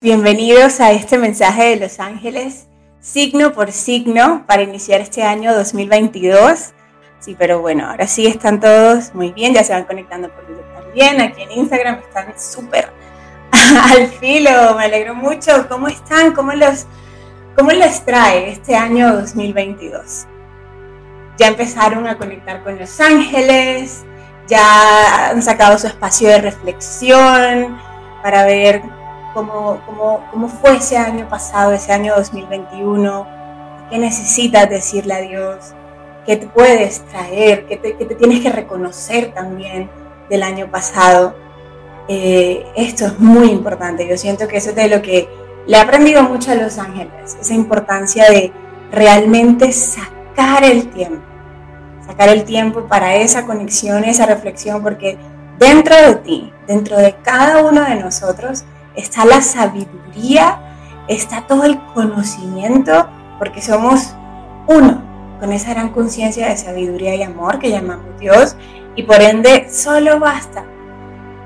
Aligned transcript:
Bienvenidos 0.00 0.78
a 0.78 0.92
este 0.92 1.18
mensaje 1.18 1.70
de 1.70 1.76
Los 1.76 1.98
Ángeles, 1.98 2.68
signo 3.00 3.52
por 3.52 3.72
signo, 3.72 4.44
para 4.46 4.62
iniciar 4.62 5.00
este 5.00 5.24
año 5.24 5.52
2022. 5.52 6.72
Sí, 7.18 7.34
pero 7.36 7.60
bueno, 7.60 7.90
ahora 7.90 8.06
sí 8.06 8.24
están 8.24 8.60
todos 8.60 9.12
muy 9.12 9.32
bien, 9.32 9.54
ya 9.54 9.64
se 9.64 9.72
van 9.72 9.86
conectando 9.86 10.32
por 10.32 10.46
YouTube 10.46 10.72
también, 10.72 11.20
aquí 11.20 11.42
en 11.42 11.50
Instagram 11.50 11.98
están 11.98 12.32
súper 12.38 12.92
al 13.50 14.06
filo, 14.06 14.76
me 14.76 14.84
alegro 14.84 15.16
mucho. 15.16 15.66
¿Cómo 15.68 15.88
están? 15.88 16.32
¿Cómo 16.32 16.52
los, 16.52 16.86
¿Cómo 17.56 17.72
les 17.72 18.04
trae 18.04 18.50
este 18.52 18.76
año 18.76 19.12
2022? 19.16 20.28
Ya 21.38 21.48
empezaron 21.48 22.06
a 22.06 22.16
conectar 22.16 22.62
con 22.62 22.78
Los 22.78 23.00
Ángeles, 23.00 24.04
ya 24.46 25.30
han 25.30 25.42
sacado 25.42 25.76
su 25.76 25.88
espacio 25.88 26.28
de 26.28 26.40
reflexión 26.40 27.76
para 28.22 28.44
ver 28.44 28.80
cómo, 29.34 29.80
cómo, 29.86 30.24
cómo 30.30 30.48
fue 30.48 30.76
ese 30.76 30.96
año 30.96 31.28
pasado, 31.28 31.72
ese 31.72 31.92
año 31.92 32.14
2021, 32.16 33.26
qué 33.90 33.98
necesitas 33.98 34.68
decirle 34.68 35.14
a 35.14 35.20
Dios, 35.20 35.74
qué 36.26 36.36
te 36.36 36.46
puedes 36.46 37.02
traer, 37.06 37.66
qué 37.66 37.76
te, 37.76 37.92
te 37.92 38.14
tienes 38.14 38.40
que 38.40 38.50
reconocer 38.50 39.32
también 39.32 39.90
del 40.28 40.42
año 40.42 40.70
pasado. 40.70 41.34
Eh, 42.08 42.66
esto 42.76 43.06
es 43.06 43.18
muy 43.18 43.50
importante, 43.50 44.06
yo 44.08 44.16
siento 44.16 44.48
que 44.48 44.58
eso 44.58 44.70
es 44.70 44.76
de 44.76 44.88
lo 44.88 45.02
que 45.02 45.28
le 45.66 45.76
he 45.76 45.80
aprendido 45.80 46.22
mucho 46.22 46.52
a 46.52 46.54
los 46.54 46.78
ángeles, 46.78 47.36
esa 47.40 47.54
importancia 47.54 48.24
de 48.30 48.50
realmente 48.90 49.70
sacar 49.72 50.64
el 50.64 50.88
tiempo, 50.88 51.22
sacar 52.06 52.30
el 52.30 52.44
tiempo 52.44 52.86
para 52.86 53.16
esa 53.16 53.44
conexión, 53.44 54.04
esa 54.04 54.24
reflexión, 54.24 54.82
porque 54.82 55.18
dentro 55.58 55.94
de 55.94 56.14
ti, 56.16 56.52
dentro 56.66 56.96
de 56.96 57.14
cada 57.22 57.62
uno 57.62 57.84
de 57.84 57.96
nosotros, 57.96 58.64
está 58.98 59.24
la 59.24 59.40
sabiduría, 59.40 60.60
está 61.06 61.46
todo 61.46 61.64
el 61.64 61.80
conocimiento, 61.94 63.08
porque 63.38 63.62
somos 63.62 64.14
uno, 64.66 65.02
con 65.40 65.52
esa 65.52 65.70
gran 65.70 65.90
conciencia 65.90 66.48
de 66.48 66.56
sabiduría 66.56 67.14
y 67.14 67.22
amor 67.22 67.58
que 67.58 67.70
llamamos 67.70 68.18
Dios, 68.18 68.56
y 68.96 69.04
por 69.04 69.20
ende 69.22 69.68
solo 69.70 70.18
basta 70.18 70.64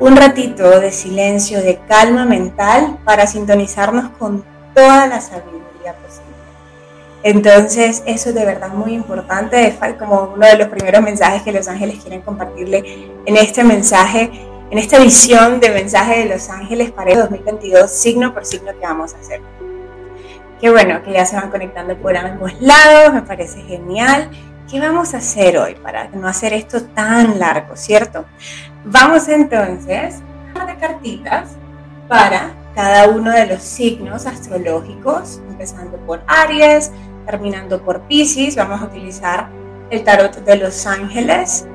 un 0.01 0.17
ratito 0.17 0.81
de 0.81 0.91
silencio, 0.91 1.63
de 1.63 1.79
calma 1.87 2.25
mental 2.25 2.99
para 3.05 3.27
sintonizarnos 3.27 4.11
con 4.19 4.43
toda 4.75 5.07
la 5.07 5.21
sabiduría 5.21 5.95
posible. 6.03 6.33
Entonces, 7.23 8.03
eso 8.07 8.31
es 8.31 8.35
de 8.35 8.45
verdad 8.45 8.71
muy 8.71 8.95
importante, 8.95 9.79
como 9.99 10.33
uno 10.35 10.47
de 10.47 10.57
los 10.57 10.69
primeros 10.69 11.03
mensajes 11.03 11.43
que 11.43 11.53
los 11.53 11.69
ángeles 11.69 12.01
quieren 12.01 12.23
compartirle 12.23 13.13
en 13.27 13.37
este 13.37 13.63
mensaje 13.63 14.31
en 14.73 14.79
esta 14.79 14.99
visión 14.99 15.61
de 15.61 15.69
mensaje 15.69 16.21
de 16.21 16.35
los 16.35 16.49
ángeles 16.49 16.91
para 16.93 17.13
el 17.13 17.19
2022, 17.19 17.91
signo 17.91 18.33
por 18.33 18.47
signo 18.47 18.73
que 18.73 18.81
vamos 18.81 19.13
a 19.13 19.19
hacer. 19.19 19.43
Qué 20.63 20.71
bueno 20.71 21.03
que 21.03 21.13
ya 21.13 21.27
se 21.27 21.37
van 21.37 21.51
conectando 21.51 21.95
por 21.99 22.17
ambos 22.17 22.59
lados, 22.59 23.13
me 23.13 23.21
parece 23.21 23.61
genial. 23.65 24.31
¿Qué 24.71 24.81
vamos 24.81 25.13
a 25.13 25.19
hacer 25.19 25.59
hoy 25.59 25.75
para 25.75 26.09
no 26.09 26.27
hacer 26.27 26.55
esto 26.55 26.83
tan 26.85 27.39
largo, 27.39 27.77
cierto? 27.77 28.25
Vamos 28.87 29.29
entonces 29.29 30.23
a 30.59 30.65
de 30.65 30.77
cartitas 30.79 31.51
para 32.09 32.55
cada 32.75 33.11
uno 33.11 33.31
de 33.31 33.49
los 33.49 33.63
signos 33.63 34.25
astrológicos, 34.25 35.43
empezando 35.51 35.99
por 35.99 36.23
Aries, 36.27 36.91
terminando 37.27 37.83
por 37.83 38.01
Pisces. 38.09 38.57
Vamos 38.57 38.81
a 38.81 38.87
utilizar 38.87 39.51
el 39.91 40.03
tarot 40.03 40.35
de 40.35 40.57
los 40.57 40.87
ángeles 40.87 41.67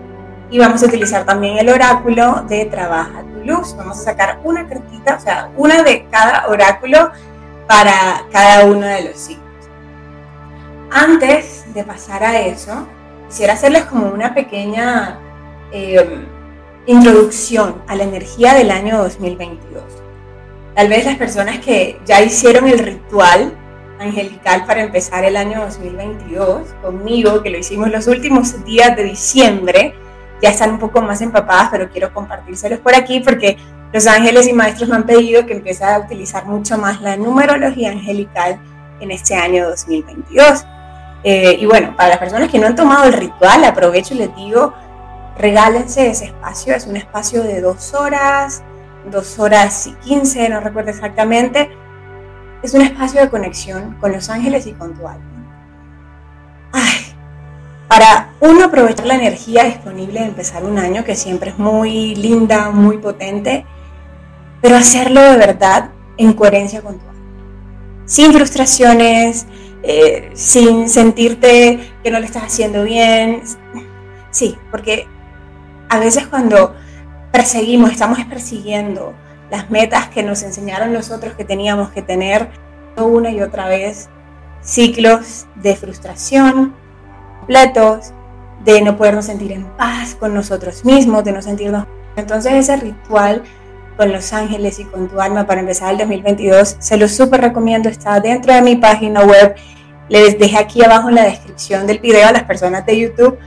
y 0.50 0.60
vamos 0.60 0.82
a 0.84 0.86
utilizar 0.86 1.26
también 1.26 1.58
el 1.58 1.70
oráculo 1.70 2.44
de 2.48 2.66
Trabaja 2.66 3.24
tu 3.24 3.46
Luz. 3.46 3.76
Vamos 3.76 4.00
a 4.00 4.04
sacar 4.04 4.40
una 4.44 4.68
cartita, 4.68 5.16
o 5.16 5.20
sea, 5.20 5.50
una 5.58 5.84
de 5.84 6.06
cada 6.10 6.48
oráculo 6.48 7.12
para 7.68 8.24
cada 8.32 8.66
uno 8.66 8.86
de 8.86 9.10
los 9.10 9.18
signos. 9.18 9.44
Antes 10.90 11.66
de 11.74 11.84
pasar 11.84 12.24
a 12.24 12.40
eso, 12.40 12.88
quisiera 13.28 13.54
hacerles 13.54 13.84
como 13.86 14.08
una 14.08 14.34
pequeña 14.34 15.20
em, 15.72 16.26
introducción 16.86 17.82
a 17.88 17.96
la 17.96 18.04
energía 18.04 18.54
del 18.54 18.72
año 18.72 18.98
2022. 19.00 19.84
Tal 20.76 20.88
vez 20.88 21.06
las 21.06 21.18
personas 21.18 21.60
que 21.60 22.00
ya 22.06 22.22
hicieron 22.22 22.68
el 22.68 22.80
ritual 22.80 23.54
angelical 24.00 24.66
para 24.66 24.84
empezar 24.84 25.26
el 25.26 25.36
año 25.36 25.62
2022 25.62 26.68
conmigo, 26.82 27.42
que 27.42 27.50
lo 27.50 27.58
hicimos 27.58 27.90
los 27.90 28.08
últimos 28.08 28.64
días 28.64 28.96
de 28.96 29.04
diciembre, 29.04 29.96
ya 30.42 30.50
están 30.50 30.72
un 30.72 30.80
poco 30.80 31.02
más 31.02 31.22
empapadas, 31.22 31.70
pero 31.72 31.90
quiero 31.90 32.14
compartírselos 32.14 32.80
por 32.80 32.96
aquí 32.96 33.20
porque 33.20 33.58
los 33.94 34.06
ángeles 34.08 34.48
y 34.48 34.54
maestros 34.54 34.90
me 34.90 34.96
han 34.96 35.06
pedido 35.06 35.46
que 35.46 35.54
empiece 35.54 35.84
a 35.84 36.00
utilizar 36.00 36.46
mucho 36.46 36.78
más 36.78 37.02
la 37.02 37.16
numerología 37.16 37.92
angelical 37.92 38.60
en 39.00 39.12
este 39.12 39.36
año 39.36 39.70
2022. 39.70 40.66
Eh, 41.24 41.58
y 41.60 41.66
bueno, 41.66 41.96
para 41.96 42.10
las 42.10 42.18
personas 42.20 42.50
que 42.50 42.60
no 42.60 42.68
han 42.68 42.76
tomado 42.76 43.06
el 43.06 43.14
ritual, 43.14 43.64
aprovecho 43.64 44.14
y 44.14 44.18
les 44.18 44.36
digo, 44.36 44.74
regálense 45.38 46.10
ese 46.10 46.26
espacio, 46.26 46.76
es 46.76 46.86
un 46.86 46.98
espacio 46.98 47.44
de 47.44 47.62
dos 47.62 47.94
horas, 47.94 48.64
dos 49.12 49.40
horas 49.40 49.88
y 49.88 49.94
quince, 49.96 50.48
no 50.50 50.60
recuerdo 50.60 50.92
exactamente. 50.92 51.70
Es 52.62 52.74
un 52.74 52.82
espacio 52.82 53.22
de 53.22 53.30
conexión 53.30 53.96
con 54.00 54.12
los 54.12 54.30
ángeles 54.30 54.68
y 54.68 54.74
con 54.74 54.94
tu 54.94 55.08
alma. 55.08 55.24
Ay, 56.74 57.07
para 57.88 58.34
uno 58.40 58.66
aprovechar 58.66 59.06
la 59.06 59.16
energía 59.16 59.64
disponible 59.64 60.20
de 60.20 60.28
empezar 60.28 60.64
un 60.64 60.78
año, 60.78 61.04
que 61.04 61.16
siempre 61.16 61.52
es 61.52 61.60
muy 61.60 62.16
linda, 62.16 62.70
muy 62.72 62.98
potente, 62.98 63.66
pero 64.62 64.76
hacerlo 64.76 65.22
de 65.22 65.38
verdad 65.38 65.92
en 66.18 66.34
coherencia 66.34 66.82
con 66.82 67.00
tu. 67.00 67.06
Sin 68.06 68.34
frustraciones, 68.34 69.48
eh, 69.84 70.32
sin 70.34 70.90
sentirte 70.90 71.94
que 72.04 72.12
no 72.12 72.20
le 72.20 72.26
estás 72.26 72.44
haciendo 72.44 72.84
bien. 72.84 73.42
Sí, 74.32 74.58
porque 74.72 75.08
a 75.90 76.00
veces 76.00 76.28
cuando 76.28 76.76
perseguimos, 77.32 77.92
estamos 77.92 78.20
persiguiendo 78.26 79.14
las 79.50 79.70
metas 79.70 80.10
que 80.10 80.24
nos 80.24 80.44
enseñaron 80.44 80.94
los 80.94 81.12
otros 81.12 81.34
que 81.34 81.46
teníamos 81.46 81.92
que 81.92 82.02
tener 82.02 82.50
una 82.98 83.30
y 83.30 83.42
otra 83.42 83.68
vez, 83.68 84.10
ciclos 84.62 85.46
de 85.56 85.76
frustración, 85.76 86.74
completos, 87.48 88.12
de 88.66 88.82
no 88.82 88.98
podernos 88.98 89.26
sentir 89.26 89.54
en 89.54 89.66
paz 89.78 90.16
con 90.16 90.34
nosotros 90.34 90.84
mismos, 90.84 91.24
de 91.24 91.32
no 91.32 91.42
sentirnos... 91.42 91.86
Entonces 92.18 92.52
ese 92.54 92.76
ritual 92.78 93.44
con 93.96 94.12
los 94.12 94.34
ángeles 94.34 94.80
y 94.80 94.86
con 94.86 95.08
tu 95.08 95.22
alma 95.22 95.48
para 95.48 95.62
empezar 95.62 95.92
el 95.92 96.00
2022, 96.00 96.76
se 96.80 96.98
lo 96.98 97.08
súper 97.08 97.42
recomiendo, 97.42 97.90
está 97.90 98.20
dentro 98.20 98.54
de 98.54 98.62
mi 98.62 98.76
página 98.76 99.24
web. 99.24 99.56
Les 100.10 100.38
dejé 100.38 100.58
aquí 100.58 100.84
abajo 100.84 101.10
en 101.10 101.16
la 101.16 101.24
descripción 101.24 101.88
del 101.88 102.00
video 102.00 102.28
a 102.28 102.32
las 102.32 102.44
personas 102.44 102.86
de 102.86 103.00
YouTube 103.00 103.38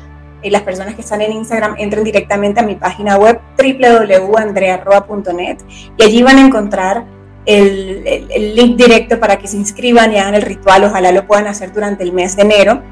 y 0.42 0.50
las 0.50 0.62
personas 0.62 0.94
que 0.94 1.02
están 1.02 1.20
en 1.20 1.32
Instagram 1.32 1.74
entren 1.78 2.02
directamente 2.02 2.60
a 2.60 2.62
mi 2.62 2.76
página 2.76 3.16
web 3.16 3.40
www.andrearroa.net 3.58 5.58
y 5.96 6.02
allí 6.02 6.22
van 6.22 6.38
a 6.38 6.46
encontrar 6.46 7.04
el, 7.44 8.28
el, 8.30 8.54
link 8.54 8.76
directo 8.76 9.20
para 9.20 9.38
que 9.38 9.46
se 9.46 9.56
inscriban 9.56 10.12
y 10.12 10.18
hagan 10.18 10.34
el 10.34 10.42
ritual. 10.42 10.84
Ojalá 10.84 11.10
lo 11.12 11.26
puedan 11.26 11.46
hacer 11.46 11.72
durante 11.72 12.04
el 12.04 12.12
mes 12.12 12.36
de 12.36 12.42
enero 12.42 12.82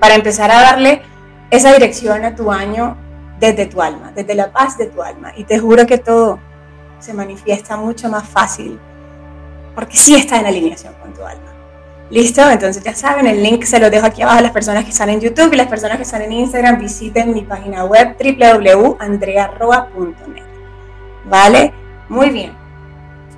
para 0.00 0.14
empezar 0.14 0.50
a 0.50 0.60
darle 0.60 1.02
esa 1.50 1.72
dirección 1.72 2.24
a 2.24 2.34
tu 2.34 2.50
año 2.50 2.96
desde 3.38 3.66
tu 3.66 3.82
alma, 3.82 4.12
desde 4.14 4.34
la 4.34 4.52
paz 4.52 4.78
de 4.78 4.86
tu 4.86 5.02
alma. 5.02 5.32
Y 5.36 5.44
te 5.44 5.58
juro 5.58 5.86
que 5.86 5.98
todo 5.98 6.38
se 6.98 7.12
manifiesta 7.12 7.76
mucho 7.76 8.08
más 8.08 8.28
fácil 8.28 8.80
porque 9.74 9.96
sí 9.96 10.14
está 10.14 10.38
en 10.38 10.46
alineación 10.46 10.94
con 11.02 11.12
tu 11.12 11.24
alma. 11.24 11.52
¿Listo? 12.10 12.48
Entonces 12.48 12.82
ya 12.82 12.94
saben, 12.94 13.26
el 13.26 13.42
link 13.42 13.64
se 13.64 13.80
lo 13.80 13.90
dejo 13.90 14.06
aquí 14.06 14.22
abajo 14.22 14.38
a 14.38 14.42
las 14.42 14.52
personas 14.52 14.84
que 14.84 14.90
están 14.90 15.08
en 15.08 15.20
YouTube 15.20 15.52
y 15.52 15.56
las 15.56 15.68
personas 15.68 15.96
que 15.96 16.04
están 16.04 16.22
en 16.22 16.32
Instagram 16.32 16.78
visiten 16.78 17.32
mi 17.32 17.42
página 17.42 17.84
web 17.84 18.16
www.andrearroa.net. 18.18 20.44
¿Vale? 21.24 21.72
Muy 22.08 22.30
bien. 22.30 22.52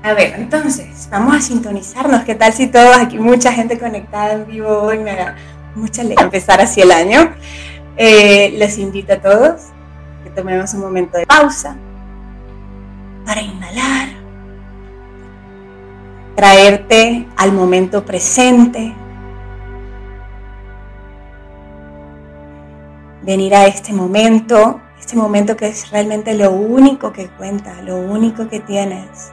A 0.03 0.13
ver, 0.13 0.35
entonces, 0.37 1.09
vamos 1.11 1.37
a 1.37 1.41
sintonizarnos. 1.41 2.25
¿Qué 2.25 2.35
tal 2.35 2.53
si 2.53 2.67
todos 2.67 2.95
aquí, 2.97 3.19
mucha 3.19 3.53
gente 3.53 3.79
conectada 3.79 4.35
en 4.35 4.47
vivo 4.47 4.69
hoy 4.69 4.99
me 4.99 5.17
mucha 5.77 6.03
alegría 6.03 6.25
empezar 6.25 6.61
así 6.61 6.81
el 6.81 6.91
año. 6.91 7.33
Eh, 7.97 8.55
les 8.59 8.79
invito 8.79 9.13
a 9.13 9.21
todos 9.21 9.69
que 10.25 10.31
tomemos 10.31 10.75
un 10.75 10.81
momento 10.81 11.19
de 11.19 11.27
pausa 11.27 11.77
para 13.25 13.41
inhalar, 13.41 14.09
traerte 16.35 17.27
al 17.37 17.53
momento 17.53 18.05
presente, 18.05 18.95
venir 23.23 23.55
a 23.55 23.67
este 23.67 23.93
momento, 23.93 24.81
este 25.01 25.17
momento 25.17 25.57
que 25.57 25.69
es 25.69 25.91
realmente 25.91 26.35
lo 26.35 26.51
único 26.53 27.13
que 27.13 27.29
cuenta, 27.29 27.81
lo 27.83 27.97
único 27.97 28.49
que 28.49 28.61
tienes. 28.61 29.33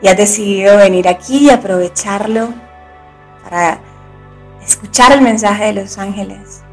Y 0.00 0.08
has 0.08 0.16
decidido 0.16 0.78
venir 0.78 1.06
aquí 1.06 1.46
y 1.46 1.50
aprovecharlo 1.50 2.48
para 3.52 3.80
escuchar 4.62 5.12
el 5.12 5.20
mensaje 5.20 5.66
de 5.66 5.72
los 5.74 5.98
ángeles. 5.98 6.64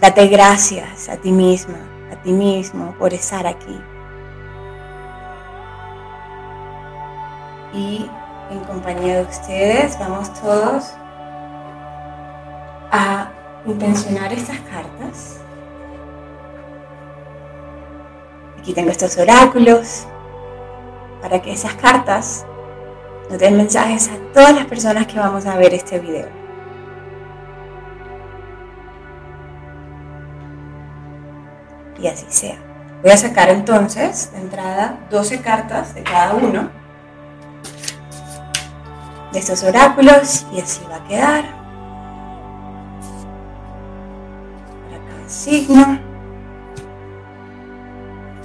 Date 0.00 0.26
gracias 0.28 1.10
a 1.10 1.18
ti 1.18 1.30
misma, 1.30 1.76
a 2.10 2.16
ti 2.22 2.32
mismo 2.32 2.94
por 2.98 3.12
estar 3.12 3.46
aquí. 3.46 3.78
Y 7.74 8.10
en 8.50 8.60
compañía 8.60 9.16
de 9.16 9.22
ustedes 9.24 9.98
vamos 9.98 10.32
todos 10.40 10.94
a 12.90 13.30
intencionar 13.66 14.32
estas 14.32 14.60
cartas. 14.60 15.42
Aquí 18.58 18.72
tengo 18.72 18.90
estos 18.90 19.18
oráculos 19.18 20.06
para 21.20 21.42
que 21.42 21.52
esas 21.52 21.74
cartas 21.74 22.46
nos 23.30 23.38
den 23.38 23.56
mensajes 23.56 24.08
a 24.08 24.16
todas 24.32 24.54
las 24.54 24.66
personas 24.66 25.06
que 25.06 25.18
vamos 25.18 25.46
a 25.46 25.56
ver 25.56 25.74
este 25.74 25.98
video. 25.98 26.28
Y 32.00 32.06
así 32.08 32.26
sea. 32.28 32.56
Voy 33.02 33.10
a 33.10 33.16
sacar 33.16 33.48
entonces 33.48 34.30
de 34.32 34.40
entrada 34.40 34.98
12 35.10 35.40
cartas 35.40 35.94
de 35.94 36.02
cada 36.02 36.34
uno 36.34 36.70
de 39.32 39.38
estos 39.38 39.62
oráculos 39.62 40.46
y 40.52 40.60
así 40.60 40.82
va 40.90 40.96
a 40.96 41.04
quedar. 41.04 41.44
Para 44.84 45.04
cada 45.04 45.28
signo. 45.28 45.98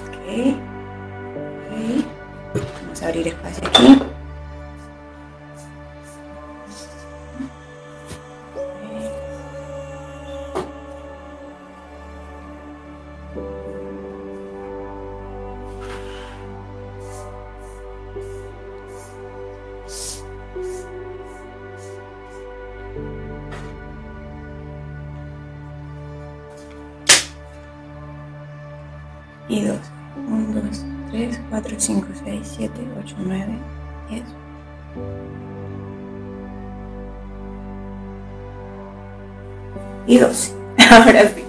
Ok. 0.07 0.55
Vamos 2.83 3.03
a 3.03 3.07
abrir 3.07 3.27
espacio 3.27 3.67
aquí. 3.67 4.06
9, 33.17 33.47
10. 34.09 34.23
Y 40.07 40.17
12. 40.17 40.53
Ahora 40.91 41.27
sí. 41.27 41.43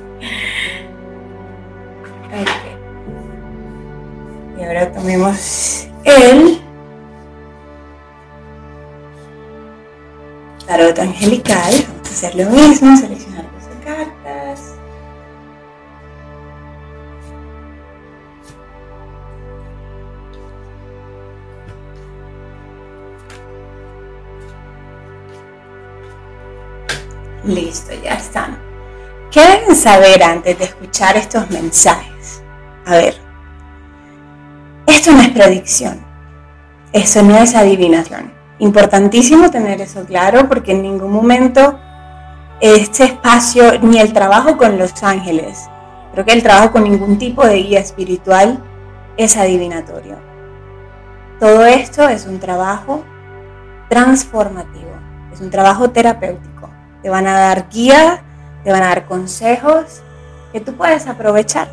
Y 4.58 4.64
ahora 4.64 4.92
tomemos 4.92 5.86
el 6.04 6.60
tarot 10.66 10.98
angelical. 10.98 11.72
Vamos 11.86 12.08
a 12.08 12.12
hacer 12.12 12.34
lo 12.34 12.50
mismo, 12.50 12.96
seleccionar 12.96 13.57
saber 29.74 30.22
antes 30.22 30.58
de 30.58 30.64
escuchar 30.64 31.16
estos 31.16 31.50
mensajes? 31.50 32.42
A 32.86 32.92
ver, 32.92 33.14
esto 34.86 35.12
no 35.12 35.20
es 35.20 35.28
predicción, 35.30 36.04
eso 36.92 37.22
no 37.22 37.36
es 37.36 37.54
adivinación. 37.54 38.32
Importantísimo 38.58 39.50
tener 39.50 39.80
eso 39.80 40.04
claro 40.04 40.48
porque 40.48 40.72
en 40.72 40.82
ningún 40.82 41.12
momento 41.12 41.78
este 42.60 43.04
espacio, 43.04 43.78
ni 43.80 44.00
el 44.00 44.12
trabajo 44.12 44.56
con 44.56 44.78
los 44.78 45.02
ángeles, 45.02 45.68
creo 46.12 46.24
que 46.24 46.32
el 46.32 46.42
trabajo 46.42 46.72
con 46.72 46.84
ningún 46.84 47.18
tipo 47.18 47.46
de 47.46 47.62
guía 47.62 47.80
espiritual 47.80 48.62
es 49.16 49.36
adivinatorio. 49.36 50.16
Todo 51.38 51.64
esto 51.66 52.08
es 52.08 52.26
un 52.26 52.40
trabajo 52.40 53.04
transformativo, 53.88 54.90
es 55.32 55.40
un 55.40 55.50
trabajo 55.50 55.90
terapéutico 55.90 56.58
te 57.02 57.10
van 57.10 57.26
a 57.26 57.38
dar 57.38 57.68
guía, 57.70 58.24
te 58.68 58.72
van 58.72 58.82
a 58.82 58.88
dar 58.88 59.06
consejos 59.06 60.02
que 60.52 60.60
tú 60.60 60.74
puedes 60.74 61.06
aprovechar. 61.06 61.68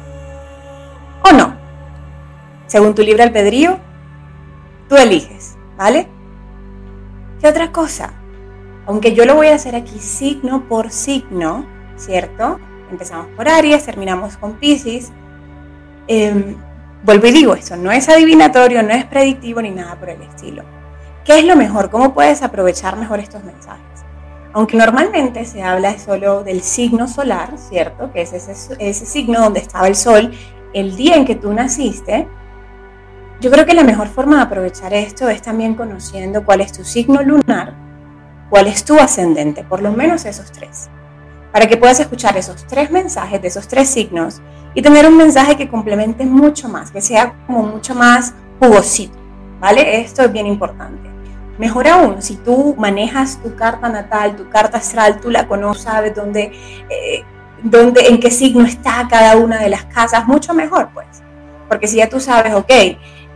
¿O 1.30 1.34
no? 1.34 1.54
Según 2.68 2.96
tu 2.96 3.02
libre 3.02 3.24
albedrío, 3.24 3.80
tú 4.88 4.96
eliges, 4.96 5.58
¿vale? 5.76 6.08
¿Qué 7.42 7.50
otra 7.50 7.74
cosa? 7.74 8.14
Aunque 8.86 9.14
yo 9.14 9.26
lo 9.26 9.36
voy 9.36 9.48
a 9.48 9.56
hacer 9.56 9.76
aquí 9.76 10.00
signo 10.00 10.70
por 10.70 10.90
signo, 10.90 11.66
¿cierto? 11.98 12.62
Empezamos 12.90 13.28
por 13.36 13.50
Aries, 13.50 13.84
terminamos 13.84 14.38
con 14.38 14.54
Pisces. 14.54 15.12
Em, 16.08 16.56
vuelvo 17.04 17.28
y 17.28 17.32
digo, 17.32 17.56
esto 17.56 17.76
no 17.76 17.92
es 17.92 18.08
adivinatorio, 18.08 18.82
no 18.84 18.94
es 18.94 19.04
predictivo 19.04 19.62
ni 19.62 19.72
nada 19.72 20.00
por 20.00 20.12
el 20.12 20.22
estilo. 20.22 20.64
¿Qué 21.26 21.40
es 21.40 21.44
lo 21.44 21.58
mejor? 21.58 21.90
¿Cómo 21.90 22.14
puedes 22.14 22.42
aprovechar 22.42 22.96
mejor 22.96 23.20
estos 23.20 23.44
mensajes? 23.44 23.95
Aunque 24.56 24.78
normalmente 24.78 25.44
se 25.44 25.62
habla 25.62 26.00
solo 26.00 26.42
del 26.42 26.62
signo 26.62 27.10
solar, 27.10 27.58
¿cierto? 27.58 28.14
Que 28.14 28.22
es 28.22 28.32
ese, 28.32 29.06
signo 29.06 29.42
donde 29.42 29.60
estaba 29.60 29.86
el 29.86 29.98
sol 29.98 30.32
el 30.74 30.96
día 30.96 31.18
en 31.18 31.26
que 31.26 31.36
tú 31.36 31.52
naciste, 31.52 32.26
yo 33.42 33.52
creo 33.52 33.66
que 33.66 33.74
la 33.74 33.84
mejor 33.84 34.08
forma 34.08 34.38
de 34.38 34.44
aprovechar 34.44 34.94
esto 34.94 35.28
es 35.28 35.42
también 35.42 35.76
conociendo 35.76 36.46
cuál 36.46 36.62
es 36.62 36.72
tu 36.72 36.86
signo 36.86 37.22
lunar, 37.22 37.76
cuál 38.50 38.68
es 38.68 38.86
tu 38.86 38.98
ascendente, 38.98 39.66
por 39.66 39.82
lo 39.82 39.92
menos 39.92 40.24
esos 40.24 40.50
tres, 40.54 40.90
para 41.52 41.68
que 41.68 41.76
puedas 41.76 42.00
escuchar 42.00 42.38
esos 42.38 42.66
tres 42.66 42.90
mensajes 42.92 43.42
de 43.42 43.50
esos 43.50 43.68
tres 43.68 43.90
signos 43.90 44.42
y 44.74 44.82
tener 44.82 45.06
un 45.06 45.18
mensaje 45.18 45.58
que 45.58 45.68
complemente 45.68 46.26
mucho 46.26 46.70
más, 46.70 46.92
que 46.92 47.02
sea 47.02 47.36
como 47.46 47.64
mucho 47.64 47.94
más 47.94 48.34
jugosito, 48.62 49.18
¿vale? 49.60 50.00
Esto 50.00 50.24
es 50.24 50.32
bien 50.32 50.48
importante. 50.48 51.15
Mejor 51.58 51.88
aún, 51.88 52.22
si 52.22 52.36
tú 52.36 52.76
manejas 52.78 53.40
tu 53.42 53.56
carta 53.56 53.88
natal, 53.88 54.36
tu 54.36 54.50
carta 54.50 54.78
astral, 54.78 55.20
tú 55.22 55.30
la 55.32 55.48
conoces, 55.48 55.84
sabes 55.84 56.14
dónde, 56.14 56.52
eh, 56.90 57.24
dónde, 57.64 58.08
en 58.08 58.20
qué 58.20 58.30
signo 58.30 58.66
está 58.66 59.08
cada 59.10 59.38
una 59.38 59.60
de 59.60 59.70
las 59.70 59.86
casas, 59.86 60.28
mucho 60.28 60.54
mejor, 60.54 60.90
pues. 60.94 61.08
Porque 61.70 61.88
si 61.88 61.98
ya 61.98 62.10
tú 62.10 62.20
sabes, 62.20 62.54
ok, 62.54 62.72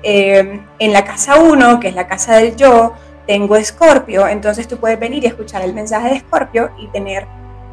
eh, 0.03 0.61
en 0.79 0.93
la 0.93 1.05
casa 1.05 1.37
1, 1.37 1.79
que 1.79 1.87
es 1.87 1.95
la 1.95 2.07
casa 2.07 2.35
del 2.35 2.55
yo, 2.55 2.93
tengo 3.25 3.55
Escorpio, 3.55 4.27
entonces 4.27 4.67
tú 4.67 4.77
puedes 4.77 4.99
venir 4.99 5.23
y 5.23 5.27
escuchar 5.27 5.61
el 5.61 5.73
mensaje 5.73 6.09
de 6.09 6.15
Escorpio 6.15 6.71
y 6.77 6.87
tener 6.87 7.27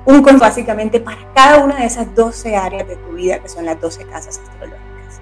un 0.04 0.22
con 0.22 0.38
básicamente 0.38 1.00
para 1.00 1.18
cada 1.34 1.64
una 1.64 1.76
de 1.76 1.86
esas 1.86 2.14
12 2.14 2.56
áreas 2.56 2.86
de 2.86 2.96
tu 2.96 3.12
vida, 3.12 3.40
que 3.40 3.48
son 3.48 3.64
las 3.64 3.80
12 3.80 4.04
casas 4.04 4.38
astrológicas. 4.38 5.20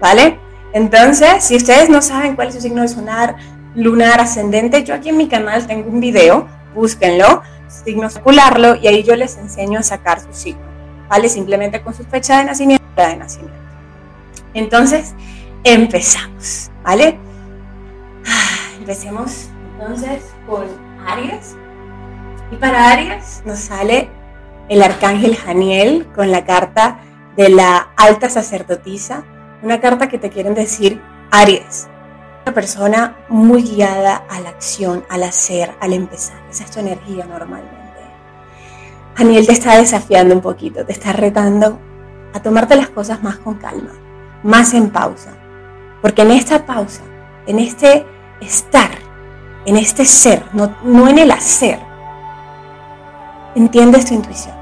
¿Vale? 0.00 0.38
Entonces, 0.72 1.42
si 1.44 1.56
ustedes 1.56 1.88
no 1.88 2.02
saben 2.02 2.36
cuál 2.36 2.48
es 2.48 2.54
su 2.54 2.60
signo 2.60 2.82
de 2.82 2.88
sonar, 2.88 3.36
lunar 3.78 4.20
ascendente. 4.20 4.84
Yo 4.84 4.94
aquí 4.94 5.08
en 5.08 5.16
mi 5.16 5.28
canal 5.28 5.66
tengo 5.66 5.88
un 5.88 6.00
video, 6.00 6.46
búsquenlo, 6.74 7.42
signo 7.68 8.10
secularlo 8.10 8.76
y 8.76 8.88
ahí 8.88 9.02
yo 9.02 9.14
les 9.16 9.36
enseño 9.36 9.78
a 9.78 9.82
sacar 9.82 10.20
su 10.20 10.32
signo, 10.32 10.62
¿vale? 11.08 11.28
Simplemente 11.28 11.80
con 11.80 11.94
su 11.94 12.04
fecha 12.04 12.38
de 12.38 12.44
nacimiento 12.44 12.84
de 12.96 13.16
nacimiento. 13.16 13.58
Entonces, 14.54 15.14
empezamos, 15.64 16.70
¿vale? 16.82 17.16
Ah, 18.26 18.74
empecemos 18.78 19.48
entonces 19.78 20.22
con 20.46 20.66
Aries. 21.06 21.56
Y 22.50 22.56
para 22.56 22.90
Aries 22.90 23.42
nos 23.44 23.58
sale 23.60 24.08
el 24.68 24.82
arcángel 24.82 25.36
Janiel 25.36 26.06
con 26.14 26.30
la 26.30 26.44
carta 26.44 26.98
de 27.36 27.50
la 27.50 27.90
alta 27.96 28.28
sacerdotisa, 28.28 29.22
una 29.62 29.80
carta 29.80 30.08
que 30.08 30.18
te 30.18 30.30
quieren 30.30 30.54
decir 30.54 31.00
Aries, 31.30 31.88
persona 32.52 33.16
muy 33.28 33.62
guiada 33.62 34.24
a 34.28 34.40
la 34.40 34.50
acción, 34.50 35.04
al 35.08 35.22
hacer, 35.22 35.74
al 35.80 35.92
empezar. 35.92 36.40
Esa 36.50 36.64
es 36.64 36.70
tu 36.70 36.80
energía 36.80 37.24
normalmente. 37.26 37.78
Daniel 39.18 39.46
te 39.46 39.52
está 39.52 39.76
desafiando 39.76 40.32
un 40.32 40.40
poquito, 40.40 40.86
te 40.86 40.92
está 40.92 41.12
retando 41.12 41.80
a 42.32 42.40
tomarte 42.40 42.76
las 42.76 42.88
cosas 42.88 43.20
más 43.22 43.38
con 43.38 43.54
calma, 43.54 43.90
más 44.44 44.74
en 44.74 44.90
pausa. 44.90 45.32
Porque 46.00 46.22
en 46.22 46.30
esta 46.30 46.64
pausa, 46.64 47.02
en 47.46 47.58
este 47.58 48.06
estar, 48.40 48.90
en 49.66 49.76
este 49.76 50.04
ser, 50.04 50.44
no, 50.52 50.76
no 50.84 51.08
en 51.08 51.18
el 51.18 51.32
hacer, 51.32 51.80
entiendes 53.56 54.06
tu 54.06 54.14
intuición, 54.14 54.54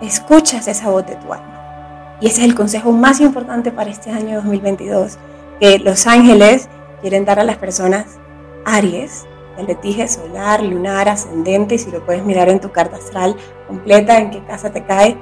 escuchas 0.00 0.66
esa 0.66 0.88
voz 0.88 1.06
de 1.06 1.16
tu 1.16 1.32
alma. 1.34 2.16
Y 2.22 2.28
ese 2.28 2.40
es 2.40 2.48
el 2.48 2.54
consejo 2.54 2.90
más 2.90 3.20
importante 3.20 3.70
para 3.70 3.90
este 3.90 4.10
año 4.10 4.36
2022, 4.36 5.18
que 5.60 5.78
los 5.78 6.06
ángeles 6.06 6.70
quieren 7.04 7.26
dar 7.26 7.38
a 7.38 7.44
las 7.44 7.58
personas 7.58 8.18
Aries, 8.64 9.26
el 9.58 9.66
letije 9.66 10.08
solar, 10.08 10.62
lunar, 10.62 11.06
ascendente, 11.06 11.74
y 11.74 11.78
si 11.78 11.90
lo 11.90 12.02
puedes 12.02 12.24
mirar 12.24 12.48
en 12.48 12.60
tu 12.60 12.72
carta 12.72 12.96
astral 12.96 13.36
completa, 13.68 14.16
en 14.16 14.30
qué 14.30 14.42
casa 14.46 14.72
te 14.72 14.82
cae. 14.84 15.14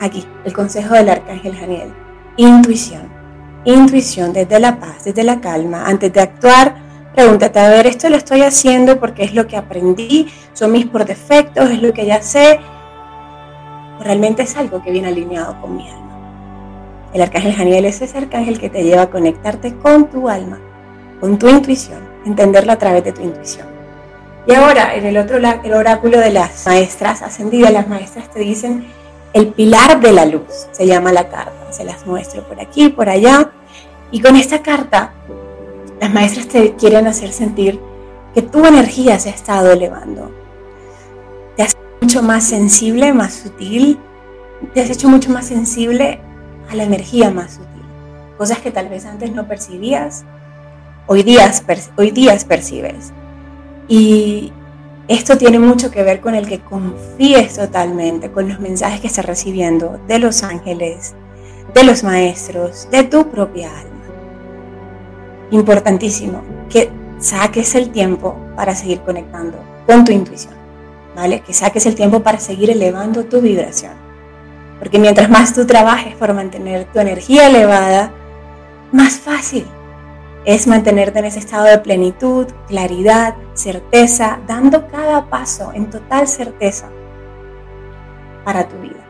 Aquí, 0.00 0.26
el 0.46 0.54
consejo 0.54 0.94
del 0.94 1.10
arcángel 1.10 1.54
Janiel. 1.54 1.92
Intuición. 2.38 3.12
Intuición 3.66 4.32
desde 4.32 4.58
la 4.58 4.80
paz, 4.80 5.04
desde 5.04 5.22
la 5.22 5.42
calma. 5.42 5.84
Antes 5.84 6.14
de 6.14 6.22
actuar, 6.22 6.74
Pregúntate, 7.14 7.58
a 7.58 7.68
ver, 7.68 7.86
esto 7.86 8.08
lo 8.08 8.16
estoy 8.16 8.42
haciendo 8.42 9.00
porque 9.00 9.24
es 9.24 9.34
lo 9.34 9.48
que 9.48 9.56
aprendí, 9.56 10.28
son 10.54 10.70
mis 10.72 10.86
por 10.86 11.04
defectos, 11.04 11.68
es 11.68 11.82
lo 11.82 11.92
que 11.92 12.06
ya 12.06 12.22
sé, 12.22 12.60
o 13.98 14.02
realmente 14.04 14.44
es 14.44 14.56
algo 14.56 14.80
que 14.80 14.92
viene 14.92 15.08
alineado 15.08 15.60
con 15.60 15.76
mi 15.76 15.90
alma. 15.90 17.10
El 17.12 17.20
arcángel 17.20 17.52
Janiel 17.52 17.84
es 17.84 18.00
ese 18.00 18.16
arcángel 18.16 18.60
que 18.60 18.70
te 18.70 18.84
lleva 18.84 19.02
a 19.02 19.10
conectarte 19.10 19.76
con 19.76 20.08
tu 20.08 20.28
alma, 20.28 20.60
con 21.20 21.38
tu 21.38 21.48
intuición, 21.48 22.00
entenderlo 22.24 22.72
a 22.72 22.76
través 22.76 23.04
de 23.04 23.12
tu 23.12 23.22
intuición. 23.22 23.66
Y 24.46 24.54
ahora, 24.54 24.94
en 24.94 25.04
el 25.04 25.18
otro 25.18 25.36
el 25.36 25.72
oráculo 25.74 26.18
de 26.18 26.30
las 26.30 26.66
maestras 26.66 27.22
ascendidas, 27.22 27.72
las 27.72 27.88
maestras 27.88 28.30
te 28.30 28.40
dicen 28.40 28.86
el 29.32 29.48
pilar 29.52 30.00
de 30.00 30.12
la 30.12 30.24
luz, 30.24 30.66
se 30.72 30.86
llama 30.86 31.12
la 31.12 31.28
carta. 31.28 31.52
Se 31.70 31.84
las 31.84 32.06
muestro 32.06 32.42
por 32.48 32.60
aquí, 32.60 32.88
por 32.88 33.08
allá. 33.08 33.52
Y 34.10 34.20
con 34.20 34.34
esta 34.34 34.62
carta, 34.62 35.12
las 36.00 36.12
maestras 36.12 36.48
te 36.48 36.74
quieren 36.74 37.06
hacer 37.06 37.32
sentir 37.32 37.78
que 38.34 38.42
tu 38.42 38.64
energía 38.64 39.18
se 39.18 39.30
ha 39.30 39.32
estado 39.32 39.70
elevando. 39.70 40.32
Te 41.56 41.62
has 41.62 41.70
hecho 41.70 41.98
mucho 42.00 42.22
más 42.22 42.44
sensible, 42.44 43.12
más 43.12 43.34
sutil. 43.34 44.00
Te 44.74 44.80
has 44.80 44.90
hecho 44.90 45.08
mucho 45.08 45.30
más 45.30 45.46
sensible 45.46 46.20
a 46.68 46.74
la 46.74 46.82
energía 46.82 47.30
más 47.30 47.52
sutil. 47.52 47.84
Cosas 48.36 48.58
que 48.58 48.70
tal 48.70 48.88
vez 48.88 49.04
antes 49.04 49.32
no 49.32 49.46
percibías, 49.46 50.24
hoy 51.10 51.24
días, 51.24 51.64
hoy 51.96 52.12
días 52.12 52.44
percibes. 52.44 53.12
Y 53.88 54.52
esto 55.08 55.36
tiene 55.36 55.58
mucho 55.58 55.90
que 55.90 56.04
ver 56.04 56.20
con 56.20 56.36
el 56.36 56.46
que 56.46 56.60
confíes 56.60 57.56
totalmente 57.56 58.30
con 58.30 58.48
los 58.48 58.60
mensajes 58.60 59.00
que 59.00 59.08
estás 59.08 59.24
recibiendo 59.24 59.98
de 60.06 60.20
los 60.20 60.44
ángeles, 60.44 61.16
de 61.74 61.82
los 61.82 62.04
maestros, 62.04 62.86
de 62.92 63.02
tu 63.02 63.28
propia 63.28 63.76
alma. 63.76 64.04
Importantísimo 65.50 66.42
que 66.68 66.92
saques 67.18 67.74
el 67.74 67.90
tiempo 67.90 68.36
para 68.54 68.76
seguir 68.76 69.00
conectando 69.00 69.58
con 69.88 70.04
tu 70.04 70.12
intuición, 70.12 70.54
¿vale? 71.16 71.40
Que 71.40 71.52
saques 71.52 71.86
el 71.86 71.96
tiempo 71.96 72.20
para 72.20 72.38
seguir 72.38 72.70
elevando 72.70 73.24
tu 73.24 73.40
vibración. 73.40 73.94
Porque 74.78 75.00
mientras 75.00 75.28
más 75.28 75.54
tú 75.54 75.66
trabajes 75.66 76.14
por 76.14 76.32
mantener 76.34 76.84
tu 76.84 77.00
energía 77.00 77.48
elevada, 77.48 78.12
más 78.92 79.18
fácil 79.18 79.66
es 80.44 80.66
mantenerte 80.66 81.18
en 81.18 81.26
ese 81.26 81.38
estado 81.38 81.64
de 81.64 81.78
plenitud, 81.78 82.46
claridad, 82.66 83.34
certeza, 83.54 84.40
dando 84.46 84.86
cada 84.88 85.28
paso 85.28 85.72
en 85.74 85.90
total 85.90 86.26
certeza 86.26 86.88
para 88.44 88.66
tu 88.66 88.76
vida. 88.78 89.04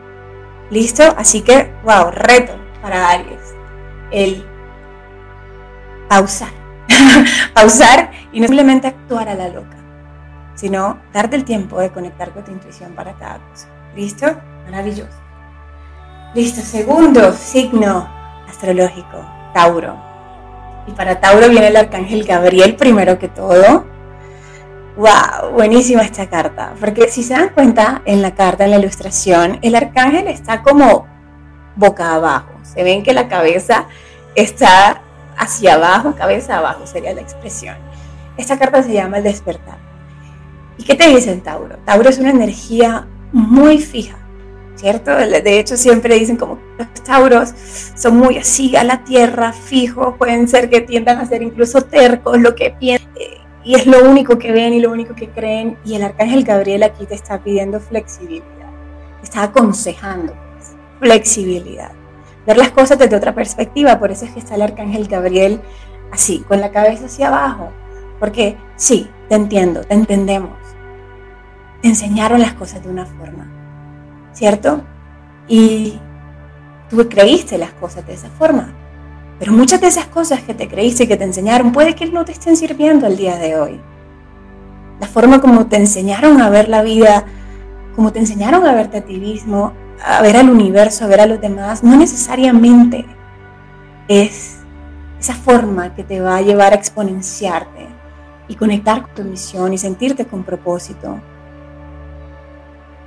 ¿Listo? 0.69 1.03
Así 1.17 1.41
que, 1.41 1.73
wow, 1.83 2.11
reto 2.11 2.53
para 2.81 3.09
Aries. 3.09 3.55
El 4.11 4.45
pausar. 6.09 6.51
pausar 7.53 8.11
y 8.31 8.39
no 8.41 8.47
simplemente 8.47 8.87
actuar 8.87 9.29
a 9.29 9.35
la 9.35 9.47
loca, 9.47 9.77
sino 10.55 10.99
darte 11.13 11.37
el 11.37 11.45
tiempo 11.45 11.79
de 11.79 11.91
conectar 11.91 12.31
con 12.31 12.43
tu 12.43 12.51
intuición 12.51 12.93
para 12.93 13.13
cada 13.13 13.39
cosa. 13.49 13.67
¿Listo? 13.95 14.25
Maravilloso. 14.65 15.17
Listo, 16.33 16.61
segundo 16.61 17.33
signo 17.33 18.09
astrológico, 18.47 19.25
Tauro. 19.53 20.10
Y 20.87 20.91
para 20.91 21.19
Tauro 21.19 21.49
viene 21.49 21.67
el 21.67 21.77
arcángel 21.77 22.23
Gabriel 22.23 22.75
primero 22.75 23.19
que 23.19 23.27
todo. 23.27 23.85
¡Wow! 24.97 25.51
Buenísima 25.53 26.01
esta 26.01 26.29
carta. 26.29 26.73
Porque 26.79 27.09
si 27.09 27.23
se 27.23 27.33
dan 27.33 27.49
cuenta 27.49 28.01
en 28.05 28.21
la 28.21 28.35
carta, 28.35 28.65
en 28.65 28.71
la 28.71 28.79
ilustración, 28.79 29.59
el 29.61 29.75
arcángel 29.75 30.27
está 30.27 30.63
como 30.63 31.07
boca 31.75 32.13
abajo. 32.13 32.51
Se 32.63 32.83
ven 32.83 33.03
que 33.03 33.13
la 33.13 33.27
cabeza 33.27 33.85
está 34.35 35.01
hacia 35.37 35.75
abajo, 35.75 36.15
cabeza 36.15 36.57
abajo 36.57 36.85
sería 36.85 37.13
la 37.13 37.21
expresión. 37.21 37.75
Esta 38.37 38.57
carta 38.57 38.83
se 38.83 38.93
llama 38.93 39.17
el 39.17 39.23
despertar. 39.23 39.77
¿Y 40.77 40.83
qué 40.83 40.95
te 40.95 41.07
dice 41.09 41.31
el 41.31 41.41
Tauro? 41.41 41.77
Tauro 41.85 42.09
es 42.09 42.17
una 42.17 42.29
energía 42.29 43.07
muy 43.31 43.79
fija, 43.79 44.17
¿cierto? 44.81 45.15
De 45.15 45.59
hecho, 45.59 45.77
siempre 45.77 46.17
dicen 46.17 46.37
como 46.37 46.59
los 46.77 46.91
tauros 47.03 47.53
son 47.95 48.17
muy 48.17 48.37
así 48.37 48.75
a 48.75 48.83
la 48.83 49.03
tierra, 49.03 49.53
fijos, 49.53 50.15
pueden 50.17 50.47
ser 50.47 50.69
que 50.71 50.81
tiendan 50.81 51.19
a 51.19 51.25
ser 51.27 51.43
incluso 51.43 51.83
tercos, 51.83 52.39
lo 52.39 52.55
que 52.55 52.71
piensan, 52.71 53.07
eh, 53.15 53.37
y 53.63 53.75
es 53.75 53.85
lo 53.85 54.03
único 54.09 54.39
que 54.39 54.51
ven 54.51 54.73
y 54.73 54.79
lo 54.79 54.91
único 54.91 55.13
que 55.13 55.29
creen. 55.29 55.77
Y 55.85 55.93
el 55.93 56.03
arcángel 56.03 56.43
Gabriel 56.43 56.81
aquí 56.81 57.05
te 57.05 57.13
está 57.13 57.43
pidiendo 57.43 57.79
flexibilidad, 57.79 58.71
te 59.19 59.23
está 59.23 59.43
aconsejando 59.43 60.33
pues, 60.55 60.75
flexibilidad, 60.99 61.91
ver 62.47 62.57
las 62.57 62.71
cosas 62.71 62.97
desde 62.97 63.15
otra 63.15 63.35
perspectiva. 63.35 63.99
Por 63.99 64.09
eso 64.09 64.25
es 64.25 64.31
que 64.31 64.39
está 64.39 64.55
el 64.55 64.63
arcángel 64.63 65.07
Gabriel 65.07 65.61
así, 66.11 66.39
con 66.47 66.59
la 66.59 66.71
cabeza 66.71 67.05
hacia 67.05 67.27
abajo, 67.27 67.71
porque 68.19 68.57
sí, 68.77 69.07
te 69.29 69.35
entiendo, 69.35 69.81
te 69.81 69.93
entendemos. 69.93 70.57
Te 71.83 71.87
enseñaron 71.87 72.41
las 72.41 72.53
cosas 72.53 72.83
de 72.83 72.89
una 72.89 73.05
forma 73.05 73.60
¿cierto? 74.33 74.81
Y 75.47 75.99
tú 76.89 77.07
creíste 77.09 77.57
las 77.57 77.71
cosas 77.73 78.05
de 78.05 78.13
esa 78.13 78.29
forma. 78.29 78.73
Pero 79.39 79.53
muchas 79.53 79.81
de 79.81 79.87
esas 79.87 80.05
cosas 80.07 80.41
que 80.41 80.53
te 80.53 80.67
creíste 80.67 81.03
y 81.03 81.07
que 81.07 81.17
te 81.17 81.23
enseñaron 81.23 81.71
puede 81.71 81.95
que 81.95 82.05
no 82.05 82.25
te 82.25 82.31
estén 82.31 82.55
sirviendo 82.55 83.07
el 83.07 83.17
día 83.17 83.37
de 83.37 83.59
hoy. 83.59 83.81
La 84.99 85.07
forma 85.07 85.41
como 85.41 85.65
te 85.65 85.77
enseñaron 85.77 86.41
a 86.41 86.49
ver 86.49 86.69
la 86.69 86.83
vida, 86.83 87.25
como 87.95 88.11
te 88.11 88.19
enseñaron 88.19 88.65
a 88.67 88.75
verte 88.75 88.99
a 88.99 89.01
ti 89.01 89.41
a 90.05 90.21
ver 90.21 90.37
al 90.37 90.49
universo, 90.49 91.05
a 91.05 91.07
ver 91.07 91.21
a 91.21 91.25
los 91.25 91.41
demás, 91.41 91.83
no 91.83 91.95
necesariamente 91.95 93.05
es 94.07 94.59
esa 95.19 95.33
forma 95.33 95.95
que 95.95 96.03
te 96.03 96.19
va 96.19 96.37
a 96.37 96.41
llevar 96.41 96.73
a 96.73 96.75
exponenciarte 96.75 97.87
y 98.47 98.55
conectar 98.55 99.03
con 99.03 99.13
tu 99.15 99.23
misión 99.23 99.73
y 99.73 99.77
sentirte 99.77 100.25
con 100.25 100.43
propósito 100.43 101.19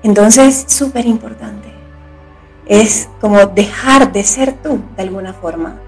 entonces, 0.05 0.67
súper 0.69 1.07
importante. 1.07 1.73
Es 2.67 3.09
como 3.23 3.47
dejar 3.47 4.13
de 4.13 4.23
ser 4.23 4.53
tú 4.53 4.79
de 4.97 5.03
alguna 5.03 5.33
forma. 5.33 5.81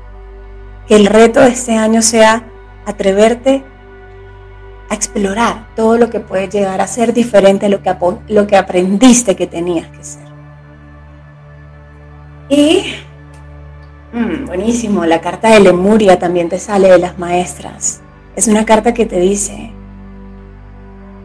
Que 0.88 0.96
el 0.96 1.06
reto 1.06 1.40
de 1.40 1.50
este 1.50 1.76
año 1.76 2.00
sea 2.00 2.42
atreverte 2.86 3.62
a 4.88 4.94
explorar 4.94 5.66
todo 5.76 5.98
lo 5.98 6.08
que 6.08 6.20
puede 6.20 6.48
llegar 6.48 6.80
a 6.80 6.86
ser 6.86 7.12
diferente 7.12 7.66
a 7.66 7.68
lo 7.68 7.82
que, 7.82 7.94
lo 8.28 8.46
que 8.46 8.56
aprendiste 8.56 9.36
que 9.36 9.46
tenías 9.46 9.88
que 9.88 10.02
ser. 10.02 10.26
Y, 12.48 12.84
mm, 14.14 14.46
buenísimo, 14.46 15.04
la 15.04 15.20
carta 15.20 15.50
de 15.50 15.60
Lemuria 15.60 16.18
también 16.18 16.48
te 16.48 16.58
sale 16.58 16.88
de 16.88 16.98
las 16.98 17.18
maestras. 17.18 18.00
Es 18.34 18.48
una 18.48 18.64
carta 18.64 18.94
que 18.94 19.04
te 19.04 19.20
dice, 19.20 19.72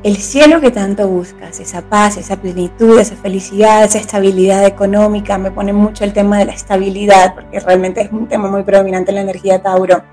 el 0.03 0.17
cielo 0.17 0.59
que 0.61 0.71
tanto 0.71 1.07
buscas, 1.07 1.59
esa 1.59 1.83
paz, 1.83 2.17
esa 2.17 2.37
plenitud, 2.37 2.99
esa 2.99 3.15
felicidad, 3.15 3.83
esa 3.83 3.99
estabilidad 3.99 4.65
económica, 4.65 5.37
me 5.37 5.51
pone 5.51 5.73
mucho 5.73 6.03
el 6.03 6.13
tema 6.13 6.39
de 6.39 6.45
la 6.45 6.53
estabilidad, 6.53 7.35
porque 7.35 7.59
realmente 7.59 8.01
es 8.01 8.11
un 8.11 8.27
tema 8.27 8.49
muy 8.49 8.63
predominante 8.63 9.11
en 9.11 9.15
la 9.15 9.21
energía 9.21 9.61
Tauro. 9.61 10.03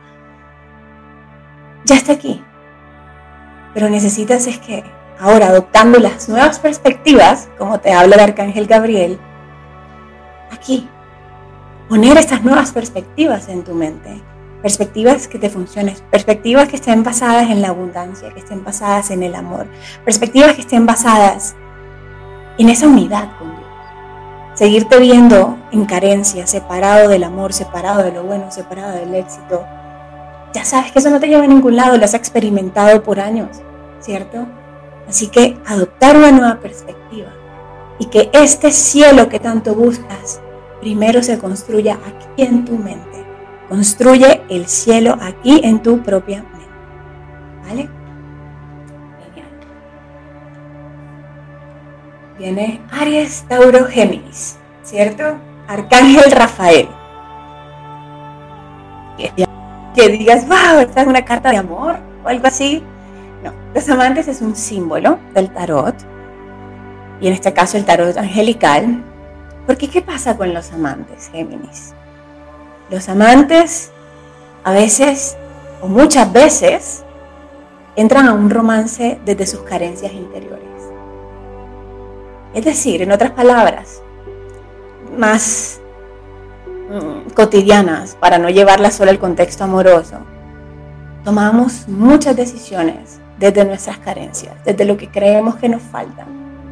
Ya 1.84 1.96
está 1.96 2.12
aquí. 2.12 2.44
Pero 3.72 3.88
necesitas 3.88 4.46
es 4.46 4.58
que 4.58 4.84
ahora 5.18 5.48
adoptando 5.48 5.98
las 5.98 6.28
nuevas 6.28 6.58
perspectivas, 6.58 7.48
como 7.56 7.80
te 7.80 7.92
habla 7.92 8.16
el 8.16 8.20
arcángel 8.20 8.66
Gabriel, 8.66 9.18
aquí, 10.50 10.86
poner 11.88 12.18
estas 12.18 12.44
nuevas 12.44 12.72
perspectivas 12.72 13.48
en 13.48 13.64
tu 13.64 13.74
mente 13.74 14.22
perspectivas 14.62 15.28
que 15.28 15.38
te 15.38 15.50
funcionen, 15.50 15.94
perspectivas 16.10 16.68
que 16.68 16.76
estén 16.76 17.02
basadas 17.04 17.50
en 17.50 17.62
la 17.62 17.68
abundancia, 17.68 18.32
que 18.32 18.40
estén 18.40 18.64
basadas 18.64 19.10
en 19.10 19.22
el 19.22 19.34
amor, 19.34 19.66
perspectivas 20.04 20.54
que 20.54 20.62
estén 20.62 20.86
basadas 20.86 21.54
en 22.58 22.68
esa 22.68 22.88
unidad 22.88 23.36
con 23.38 23.50
Dios. 23.50 23.68
Seguirte 24.54 24.98
viendo 24.98 25.56
en 25.70 25.84
carencia, 25.84 26.46
separado 26.46 27.08
del 27.08 27.22
amor, 27.22 27.52
separado 27.52 28.02
de 28.02 28.12
lo 28.12 28.24
bueno, 28.24 28.50
separado 28.50 28.96
del 28.96 29.14
éxito. 29.14 29.64
Ya 30.52 30.64
sabes 30.64 30.90
que 30.90 30.98
eso 30.98 31.10
no 31.10 31.20
te 31.20 31.28
lleva 31.28 31.44
a 31.44 31.48
ningún 31.48 31.76
lado, 31.76 31.96
lo 31.96 32.04
has 32.04 32.14
experimentado 32.14 33.02
por 33.04 33.20
años, 33.20 33.58
¿cierto? 34.00 34.46
Así 35.08 35.28
que 35.28 35.56
adoptar 35.66 36.16
una 36.16 36.32
nueva 36.32 36.58
perspectiva 36.58 37.28
y 38.00 38.06
que 38.06 38.30
este 38.32 38.72
cielo 38.72 39.28
que 39.28 39.38
tanto 39.38 39.74
buscas 39.74 40.40
primero 40.80 41.22
se 41.22 41.38
construya 41.38 41.98
aquí 42.06 42.42
en 42.42 42.64
tu 42.64 42.76
mente 42.76 43.17
Construye 43.68 44.42
el 44.48 44.66
cielo 44.66 45.16
aquí 45.20 45.60
en 45.62 45.82
tu 45.82 46.02
propia 46.02 46.42
mente. 46.42 46.58
¿Vale? 47.68 47.88
Genial. 49.34 49.50
Viene 52.38 52.80
Aries, 52.90 53.44
Tauro, 53.46 53.86
Géminis, 53.86 54.58
¿cierto? 54.82 55.38
Arcángel 55.68 56.30
Rafael. 56.30 56.88
Que 59.94 60.08
digas, 60.08 60.46
wow, 60.48 60.80
esta 60.80 61.02
es 61.02 61.06
una 61.06 61.24
carta 61.24 61.50
de 61.50 61.58
amor 61.58 61.96
o 62.24 62.28
algo 62.28 62.46
así. 62.46 62.82
No, 63.44 63.52
los 63.74 63.88
amantes 63.90 64.28
es 64.28 64.40
un 64.40 64.56
símbolo 64.56 65.18
del 65.34 65.50
tarot. 65.52 65.94
Y 67.20 67.26
en 67.26 67.34
este 67.34 67.52
caso 67.52 67.76
el 67.76 67.84
tarot 67.84 68.16
angelical. 68.16 69.02
Porque 69.66 69.88
¿qué 69.90 70.00
pasa 70.00 70.36
con 70.36 70.54
los 70.54 70.72
amantes, 70.72 71.28
Géminis? 71.30 71.94
Los 72.90 73.08
amantes 73.08 73.90
a 74.64 74.72
veces 74.72 75.36
o 75.80 75.88
muchas 75.88 76.32
veces 76.32 77.04
entran 77.96 78.28
a 78.28 78.32
un 78.32 78.48
romance 78.50 79.18
desde 79.24 79.46
sus 79.46 79.60
carencias 79.60 80.12
interiores. 80.12 80.58
Es 82.54 82.64
decir, 82.64 83.02
en 83.02 83.12
otras 83.12 83.32
palabras, 83.32 84.02
más 85.16 85.80
mm, 86.90 87.30
cotidianas, 87.34 88.16
para 88.16 88.38
no 88.38 88.48
llevarlas 88.48 88.94
solo 88.94 89.10
al 89.10 89.18
contexto 89.18 89.64
amoroso, 89.64 90.16
tomamos 91.24 91.88
muchas 91.88 92.36
decisiones 92.36 93.20
desde 93.38 93.64
nuestras 93.64 93.98
carencias, 93.98 94.54
desde 94.64 94.84
lo 94.84 94.96
que 94.96 95.10
creemos 95.10 95.56
que 95.56 95.68
nos 95.68 95.82
falta. 95.82 96.26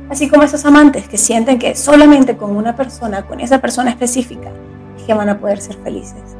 Así 0.08 0.28
como 0.28 0.44
esos 0.44 0.64
amantes 0.64 1.08
que 1.08 1.18
sienten 1.18 1.58
que 1.58 1.74
solamente 1.74 2.36
con 2.36 2.56
una 2.56 2.74
persona, 2.74 3.26
con 3.26 3.40
esa 3.40 3.60
persona 3.60 3.90
específica, 3.90 4.48
es 4.48 4.75
que 5.06 5.14
van 5.14 5.28
a 5.28 5.38
poder 5.38 5.60
ser 5.60 5.76
felices. 5.76 6.36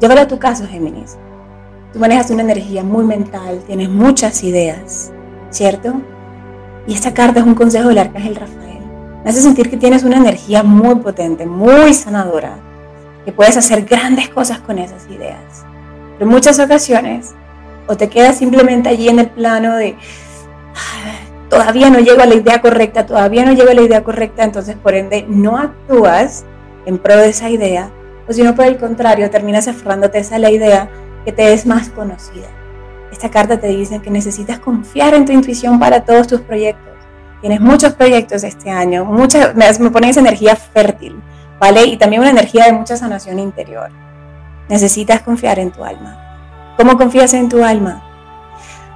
Llévalo 0.00 0.20
a 0.22 0.28
tu 0.28 0.38
caso, 0.38 0.66
Géminis. 0.66 1.16
Tú 1.92 1.98
manejas 1.98 2.30
una 2.30 2.42
energía 2.42 2.84
muy 2.84 3.04
mental, 3.04 3.62
tienes 3.66 3.88
muchas 3.88 4.44
ideas, 4.44 5.12
¿cierto? 5.50 5.94
Y 6.86 6.94
esta 6.94 7.12
carta 7.12 7.40
es 7.40 7.46
un 7.46 7.54
consejo 7.54 7.88
del 7.88 7.98
arcángel 7.98 8.36
Rafael. 8.36 8.80
Me 9.24 9.30
hace 9.30 9.42
sentir 9.42 9.68
que 9.68 9.76
tienes 9.76 10.04
una 10.04 10.16
energía 10.16 10.62
muy 10.62 10.96
potente, 10.96 11.46
muy 11.46 11.92
sanadora, 11.92 12.56
que 13.24 13.32
puedes 13.32 13.56
hacer 13.56 13.84
grandes 13.84 14.28
cosas 14.28 14.60
con 14.60 14.78
esas 14.78 15.06
ideas. 15.10 15.64
Pero 16.14 16.26
en 16.26 16.28
muchas 16.28 16.58
ocasiones, 16.58 17.34
o 17.86 17.96
te 17.96 18.08
quedas 18.08 18.38
simplemente 18.38 18.88
allí 18.88 19.08
en 19.08 19.18
el 19.18 19.28
plano 19.28 19.76
de, 19.76 19.96
todavía 21.50 21.90
no 21.90 21.98
llego 21.98 22.22
a 22.22 22.26
la 22.26 22.36
idea 22.36 22.62
correcta, 22.62 23.04
todavía 23.04 23.44
no 23.44 23.52
llego 23.52 23.70
a 23.70 23.74
la 23.74 23.82
idea 23.82 24.04
correcta, 24.04 24.44
entonces 24.44 24.76
por 24.76 24.94
ende 24.94 25.26
no 25.28 25.58
actúas 25.58 26.44
en 26.86 26.98
pro 26.98 27.16
de 27.16 27.28
esa 27.28 27.50
idea, 27.50 27.90
o 28.30 28.32
si 28.32 28.44
no 28.44 28.54
por 28.54 28.64
el 28.66 28.78
contrario, 28.78 29.28
terminas 29.28 29.66
aferrándote 29.66 30.18
a 30.18 30.20
esa 30.20 30.38
la 30.38 30.52
idea 30.52 30.88
que 31.24 31.32
te 31.32 31.52
es 31.52 31.66
más 31.66 31.88
conocida. 31.88 32.46
Esta 33.10 33.28
carta 33.28 33.58
te 33.58 33.66
dice 33.66 34.00
que 34.00 34.08
necesitas 34.08 34.60
confiar 34.60 35.14
en 35.14 35.24
tu 35.24 35.32
intuición 35.32 35.80
para 35.80 36.04
todos 36.04 36.28
tus 36.28 36.40
proyectos. 36.40 36.94
Tienes 37.40 37.60
muchos 37.60 37.94
proyectos 37.94 38.44
este 38.44 38.70
año, 38.70 39.04
mucha, 39.04 39.52
me, 39.54 39.66
me 39.80 40.10
energía 40.10 40.54
fértil, 40.54 41.20
¿vale? 41.58 41.82
Y 41.86 41.96
también 41.96 42.22
una 42.22 42.30
energía 42.30 42.66
de 42.66 42.72
mucha 42.72 42.96
sanación 42.96 43.40
interior. 43.40 43.90
Necesitas 44.68 45.22
confiar 45.22 45.58
en 45.58 45.72
tu 45.72 45.82
alma. 45.82 46.74
¿Cómo 46.76 46.96
confías 46.96 47.34
en 47.34 47.48
tu 47.48 47.64
alma? 47.64 48.00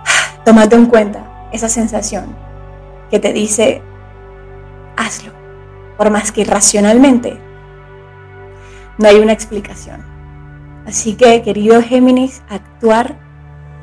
Tómate 0.45 0.77
en 0.77 0.87
cuenta 0.87 1.49
esa 1.51 1.69
sensación 1.69 2.37
que 3.11 3.19
te 3.19 3.33
dice, 3.33 3.83
hazlo, 4.97 5.33
por 5.97 6.11
más 6.11 6.31
que 6.31 6.45
racionalmente 6.45 7.44
no 8.99 9.09
hay 9.09 9.17
una 9.17 9.33
explicación. 9.33 10.05
Así 10.87 11.15
que, 11.15 11.43
querido 11.43 11.83
Géminis, 11.83 12.43
actuar 12.49 13.17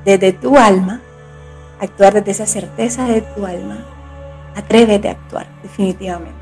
desde 0.05 0.33
tu 0.33 0.57
alma, 0.57 1.01
actuar 1.79 2.13
desde 2.13 2.31
esa 2.31 2.45
certeza 2.45 3.05
de 3.05 3.21
tu 3.21 3.45
alma, 3.45 3.85
atrévete 4.55 5.09
a 5.09 5.11
actuar, 5.11 5.47
definitivamente. 5.63 6.39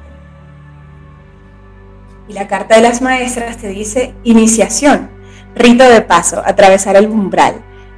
Y 2.27 2.33
la 2.33 2.47
carta 2.47 2.75
de 2.75 2.81
las 2.81 3.01
maestras 3.01 3.57
te 3.57 3.69
dice 3.69 4.13
iniciación, 4.23 5.09
rito 5.55 5.83
de 5.83 6.01
paso, 6.01 6.41
atravesar 6.45 6.95
el 6.95 7.09
umbral. 7.09 7.55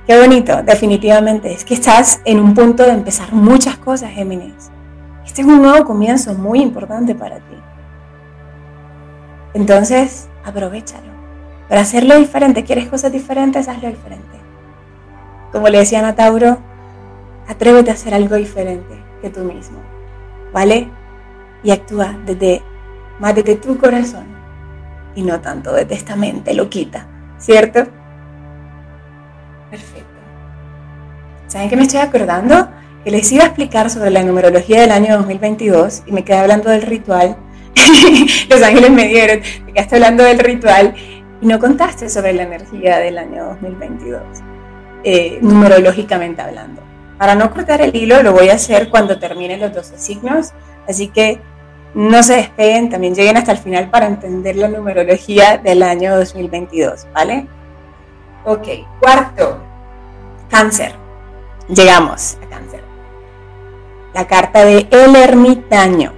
Qué 0.07 0.19
bonito, 0.19 0.63
definitivamente. 0.63 1.53
Es 1.53 1.65
que 1.65 1.73
estás 1.73 2.21
en 2.25 2.39
un 2.39 2.53
punto 2.53 2.83
de 2.83 2.91
empezar 2.91 3.33
muchas 3.33 3.77
cosas, 3.77 4.11
Géminis. 4.11 4.71
Este 5.25 5.41
es 5.41 5.47
un 5.47 5.61
nuevo 5.61 5.85
comienzo 5.85 6.33
muy 6.33 6.61
importante 6.61 7.13
para 7.13 7.37
ti. 7.37 7.55
Entonces, 9.53 10.29
aprovechalo. 10.43 11.11
Para 11.67 11.81
hacerlo 11.81 12.17
diferente, 12.17 12.63
quieres 12.63 12.87
cosas 12.87 13.11
diferentes, 13.11 13.67
hazlo 13.67 13.87
diferente. 13.89 14.37
Como 15.51 15.67
le 15.69 15.79
decía 15.79 16.05
a 16.07 16.15
Tauro, 16.15 16.57
atrévete 17.47 17.91
a 17.91 17.93
hacer 17.93 18.13
algo 18.13 18.35
diferente 18.35 19.01
que 19.21 19.29
tú 19.29 19.41
mismo, 19.41 19.79
¿vale? 20.53 20.89
Y 21.63 21.71
actúa 21.71 22.17
desde, 22.25 22.61
más 23.19 23.35
desde 23.35 23.55
tu 23.55 23.77
corazón 23.77 24.25
y 25.15 25.23
no 25.23 25.39
tanto 25.41 25.73
desde 25.73 25.93
esta 25.93 26.15
mente 26.15 26.53
loquita, 26.53 27.07
¿cierto? 27.37 27.85
Perfecto. 29.69 30.07
¿Saben 31.47 31.69
qué 31.69 31.75
me 31.75 31.83
estoy 31.83 31.99
acordando? 31.99 32.69
Que 33.03 33.11
les 33.11 33.31
iba 33.31 33.43
a 33.43 33.47
explicar 33.47 33.89
sobre 33.89 34.09
la 34.09 34.23
numerología 34.23 34.81
del 34.81 34.91
año 34.91 35.17
2022 35.17 36.03
y 36.05 36.11
me 36.11 36.23
quedé 36.23 36.37
hablando 36.37 36.69
del 36.69 36.83
ritual. 36.83 37.35
Los 38.49 38.61
ángeles 38.61 38.91
me 38.91 39.07
dieron, 39.07 39.41
me 39.65 39.73
quedaste 39.73 39.95
hablando 39.95 40.23
del 40.23 40.39
ritual 40.39 40.93
y 41.41 41.45
no 41.45 41.59
contaste 41.59 42.09
sobre 42.09 42.33
la 42.33 42.43
energía 42.43 42.99
del 42.99 43.17
año 43.17 43.45
2022, 43.45 44.21
eh, 45.03 45.39
numerológicamente 45.41 46.41
hablando. 46.41 46.81
Para 47.17 47.35
no 47.35 47.51
cortar 47.51 47.81
el 47.81 47.95
hilo, 47.95 48.23
lo 48.23 48.33
voy 48.33 48.49
a 48.49 48.55
hacer 48.55 48.89
cuando 48.89 49.19
termine 49.19 49.57
los 49.57 49.73
12 49.73 49.97
signos, 49.97 50.53
así 50.87 51.07
que 51.07 51.39
no 51.93 52.23
se 52.23 52.37
despeguen, 52.37 52.89
también 52.89 53.13
lleguen 53.13 53.37
hasta 53.37 53.51
el 53.51 53.57
final 53.57 53.89
para 53.89 54.07
entender 54.07 54.55
la 54.55 54.69
numerología 54.69 55.57
del 55.57 55.83
año 55.83 56.15
2022, 56.17 57.07
¿vale? 57.13 57.47
Ok, 58.45 58.67
cuarto, 58.99 59.61
cáncer. 60.49 60.93
Llegamos 61.67 62.37
a 62.43 62.49
cáncer. 62.49 62.81
La 64.13 64.25
carta 64.27 64.65
de 64.65 64.87
El 64.89 65.15
Ermitaño, 65.15 66.13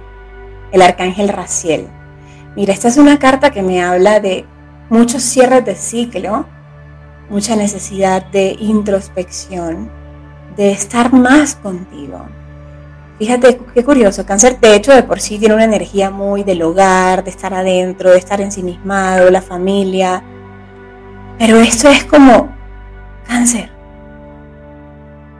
el 0.74 0.82
arcángel 0.82 1.28
Raciel. 1.28 1.86
Mira, 2.56 2.72
esta 2.72 2.88
es 2.88 2.96
una 2.96 3.18
carta 3.18 3.50
que 3.50 3.62
me 3.62 3.82
habla 3.82 4.18
de 4.18 4.44
muchos 4.90 5.22
cierres 5.22 5.64
de 5.64 5.76
ciclo, 5.76 6.46
mucha 7.30 7.54
necesidad 7.54 8.26
de 8.26 8.56
introspección, 8.58 9.88
de 10.56 10.72
estar 10.72 11.12
más 11.12 11.54
contigo. 11.54 12.26
Fíjate 13.18 13.60
qué 13.72 13.84
curioso, 13.84 14.26
cáncer 14.26 14.58
de 14.58 14.74
hecho 14.74 14.92
de 14.92 15.04
por 15.04 15.20
sí 15.20 15.38
tiene 15.38 15.54
una 15.54 15.64
energía 15.64 16.10
muy 16.10 16.42
del 16.42 16.62
hogar, 16.62 17.22
de 17.22 17.30
estar 17.30 17.54
adentro, 17.54 18.10
de 18.10 18.18
estar 18.18 18.40
ensimismado, 18.40 19.30
la 19.30 19.42
familia. 19.42 20.24
Pero 21.38 21.58
esto 21.58 21.88
es 21.88 22.04
como 22.04 22.48
cáncer. 23.28 23.70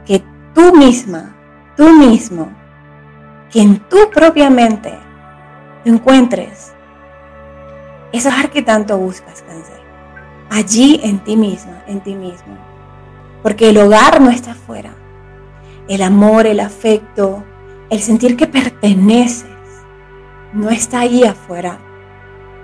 Que 0.05 0.23
tú 0.53 0.73
misma, 0.73 1.35
tú 1.75 1.89
mismo, 1.89 2.49
que 3.51 3.61
en 3.61 3.79
tu 3.89 4.09
propia 4.09 4.49
mente 4.49 5.04
encuentres 5.85 6.73
ese 8.11 8.29
hogar 8.29 8.49
que 8.49 8.61
tanto 8.61 8.97
buscas, 8.97 9.41
cáncer. 9.41 9.79
Allí 10.49 10.99
en 11.03 11.19
ti 11.23 11.35
misma, 11.35 11.83
en 11.87 12.01
ti 12.01 12.15
mismo. 12.15 12.57
Porque 13.43 13.69
el 13.69 13.77
hogar 13.77 14.21
no 14.21 14.29
está 14.29 14.51
afuera. 14.51 14.95
El 15.87 16.01
amor, 16.01 16.47
el 16.47 16.59
afecto, 16.59 17.43
el 17.89 17.99
sentir 17.99 18.37
que 18.37 18.47
perteneces, 18.47 19.49
no 20.53 20.69
está 20.69 21.01
ahí 21.01 21.23
afuera. 21.23 21.79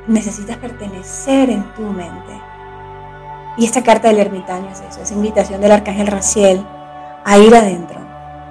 Necesitas 0.08 0.58
pertenecer 0.58 1.50
en 1.50 1.64
tu 1.74 1.84
mente. 1.84 2.34
Y 3.58 3.66
esta 3.66 3.84
carta 3.84 4.08
del 4.08 4.20
ermitaño 4.20 4.70
es 4.72 4.82
eso, 4.82 5.02
es 5.02 5.12
invitación 5.12 5.60
del 5.60 5.74
arcángel 5.74 6.08
Raciel 6.08 6.66
a 7.26 7.38
ir 7.38 7.54
adentro, 7.54 8.00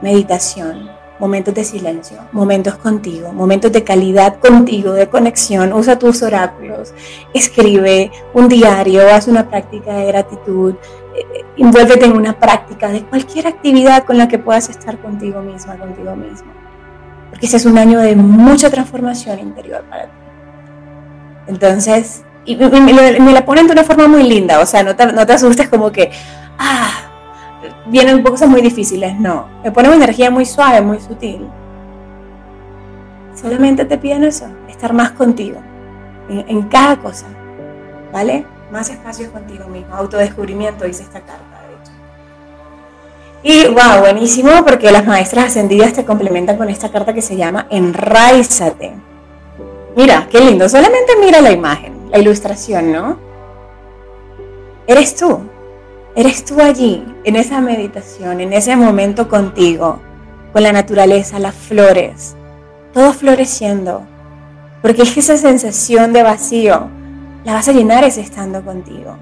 meditación, 0.03 0.91
momentos 1.21 1.55
de 1.55 1.63
silencio, 1.65 2.17
momentos 2.33 2.77
contigo, 2.77 3.33
momentos 3.33 3.71
de 3.71 3.85
calidad 3.85 4.39
contigo, 4.41 4.93
de 4.95 5.09
conexión. 5.09 5.73
Usa 5.73 5.99
tus 5.99 6.23
oráculos, 6.23 6.95
escribe 7.35 8.11
un 8.33 8.49
diario, 8.49 9.03
haz 9.15 9.29
una 9.29 9.49
práctica 9.49 9.93
de 9.93 10.07
gratitud, 10.07 10.75
eh, 11.15 11.45
envuélvete 11.59 12.07
en 12.07 12.17
una 12.17 12.39
práctica 12.39 12.89
de 12.89 13.05
cualquier 13.05 13.47
actividad 13.47 14.05
con 14.05 14.17
la 14.17 14.27
que 14.27 14.39
puedas 14.39 14.71
estar 14.71 14.99
contigo 14.99 15.43
misma, 15.43 15.77
contigo 15.77 16.17
mismo. 16.17 16.51
Porque 17.29 17.47
ese 17.47 17.59
es 17.59 17.67
un 17.67 17.77
año 17.77 18.01
de 18.01 18.17
mucha 18.17 18.71
transformación 18.71 19.39
interior 19.39 19.85
para 19.89 20.05
ti. 20.05 20.11
Entonces, 21.49 22.23
y 22.47 22.57
me, 22.57 23.33
la 23.33 23.45
ponen 23.45 23.67
de 23.67 23.75
una 23.75 23.85
forma 23.85 24.09
muy 24.09 24.23
linda, 24.23 24.61
o 24.61 24.67
sea, 24.67 24.83
no 24.83 24.97
te, 24.97 25.07
no 25.07 25.27
te 25.27 25.35
asustes 25.35 25.69
como 25.69 25.93
que, 25.93 26.11
ah, 26.59 27.10
vienen 27.87 28.23
cosas 28.23 28.49
muy 28.49 28.63
difíciles, 28.63 29.19
no. 29.19 29.47
Me 29.63 29.71
pone 29.71 29.89
una 29.89 29.97
energía 29.97 30.31
muy 30.31 30.47
suave, 30.47 30.81
muy 30.81 31.01
sutil. 31.01 31.47
Solamente 33.35 33.85
te 33.85 33.97
piden 33.97 34.25
eso, 34.25 34.47
estar 34.69 34.93
más 34.93 35.13
contigo, 35.13 35.61
en, 36.29 36.63
cada 36.69 36.97
cosa, 36.97 37.27
¿vale? 38.13 38.45
Más 38.71 38.91
espacio 38.91 39.33
contigo 39.33 39.67
mismo, 39.67 39.95
autodescubrimiento, 39.95 40.85
dice 40.85 41.05
esta 41.05 41.21
carta, 41.21 41.63
de 43.43 43.51
hecho. 43.63 43.69
Y 43.71 43.73
wow, 43.73 44.01
buenísimo, 44.01 44.51
porque 44.67 44.91
las 44.91 45.07
maestras 45.07 45.47
ascendidas 45.47 45.95
te 45.95 46.05
complementan 46.05 46.59
con 46.59 46.69
esta 46.69 46.91
carta 46.91 47.15
que 47.15 47.23
se 47.23 47.37
llama 47.37 47.67
Enraízate. 47.71 48.93
Mira, 49.97 50.29
qué 50.31 50.41
lindo, 50.41 50.69
solamente 50.69 51.13
mira 51.21 51.41
la 51.41 51.51
imagen, 51.51 52.11
la 52.11 52.19
ilustración, 52.19 52.93
¿no? 52.93 53.19
Eres 54.87 55.17
tú, 55.17 55.41
Eres 56.17 56.45
tú 56.45 56.61
allí, 56.61 57.05
en 57.25 57.37
esa 57.37 57.61
meditación, 57.61 58.41
en 58.41 58.53
ese 58.53 58.75
momento 58.77 59.29
contigo, 59.29 60.01
con 60.53 60.63
la 60.63 60.73
naturaleza, 60.73 61.39
las 61.39 61.55
flores, 61.55 62.37
todo 62.93 63.13
floreciendo. 63.13 64.03
Porque 64.83 65.03
es 65.03 65.13
que 65.13 65.21
esa 65.21 65.37
sensación 65.37 66.13
de 66.13 66.23
vacío 66.23 66.89
la 67.45 67.55
vas 67.55 67.69
a 67.69 67.73
llenar 67.73 68.05
ese 68.05 68.21
estando 68.21 68.63
contigo. 68.65 69.17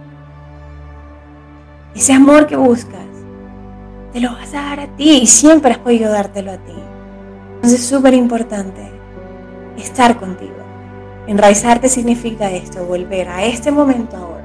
Ese 1.94 2.12
amor 2.12 2.46
que 2.46 2.57
buscas 2.57 3.03
te 4.12 4.20
lo 4.20 4.33
vas 4.33 4.55
a 4.55 4.62
dar 4.62 4.81
a 4.81 4.87
ti 4.96 5.20
y 5.22 5.27
siempre 5.27 5.72
has 5.72 5.79
podido 5.79 6.11
dártelo 6.11 6.53
a 6.53 6.57
ti. 6.59 6.74
Entonces 7.57 7.81
es 7.81 7.87
súper 7.87 8.14
importante 8.14 8.88
estar 9.77 10.18
contigo. 10.18 10.55
Enraizarte 11.27 11.88
significa 11.88 12.51
esto, 12.51 12.85
volver 12.87 13.29
a 13.29 13.44
este 13.44 13.70
momento 13.70 14.16
ahora, 14.16 14.38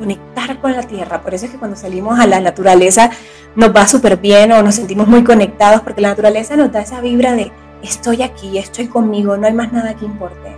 conectar 0.00 0.58
con 0.60 0.72
la 0.72 0.82
tierra. 0.82 1.22
Por 1.22 1.34
eso 1.34 1.44
es 1.44 1.52
que 1.52 1.58
cuando 1.58 1.76
salimos 1.76 2.18
a 2.18 2.26
la 2.26 2.40
naturaleza 2.40 3.10
nos 3.54 3.74
va 3.74 3.86
súper 3.86 4.16
bien 4.16 4.50
o 4.50 4.62
nos 4.62 4.74
sentimos 4.74 5.06
muy 5.06 5.22
conectados 5.22 5.82
porque 5.82 6.00
la 6.00 6.08
naturaleza 6.08 6.56
nos 6.56 6.72
da 6.72 6.80
esa 6.80 7.00
vibra 7.00 7.34
de 7.34 7.52
estoy 7.82 8.22
aquí, 8.22 8.58
estoy 8.58 8.88
conmigo, 8.88 9.36
no 9.36 9.46
hay 9.46 9.52
más 9.52 9.72
nada 9.72 9.94
que 9.94 10.04
importe. 10.04 10.56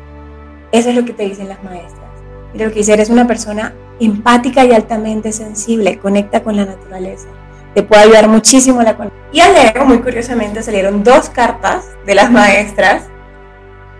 Eso 0.71 0.89
es 0.89 0.95
lo 0.95 1.05
que 1.05 1.13
te 1.13 1.25
dicen 1.25 1.49
las 1.49 1.63
maestras. 1.63 2.11
Mira 2.53 2.67
lo 2.67 2.73
que 2.73 2.79
dice, 2.79 2.93
eres 2.93 3.11
una 3.11 3.27
persona 3.27 3.75
empática 4.01 4.65
y 4.65 4.73
altamente 4.73 5.33
sensible, 5.33 5.99
conecta 5.99 6.43
con 6.43 6.57
la 6.57 6.65
naturaleza. 6.65 7.29
Te 7.75 7.83
puede 7.83 8.03
ayudar 8.03 8.29
muchísimo 8.29 8.83
la 8.83 8.97
conexión. 8.97 9.23
Y 9.33 9.41
al 9.41 9.87
muy 9.87 9.99
curiosamente, 10.01 10.63
salieron 10.63 11.03
dos 11.03 11.31
cartas 11.31 11.87
de 12.07 12.15
las 12.15 12.31
maestras 12.31 13.05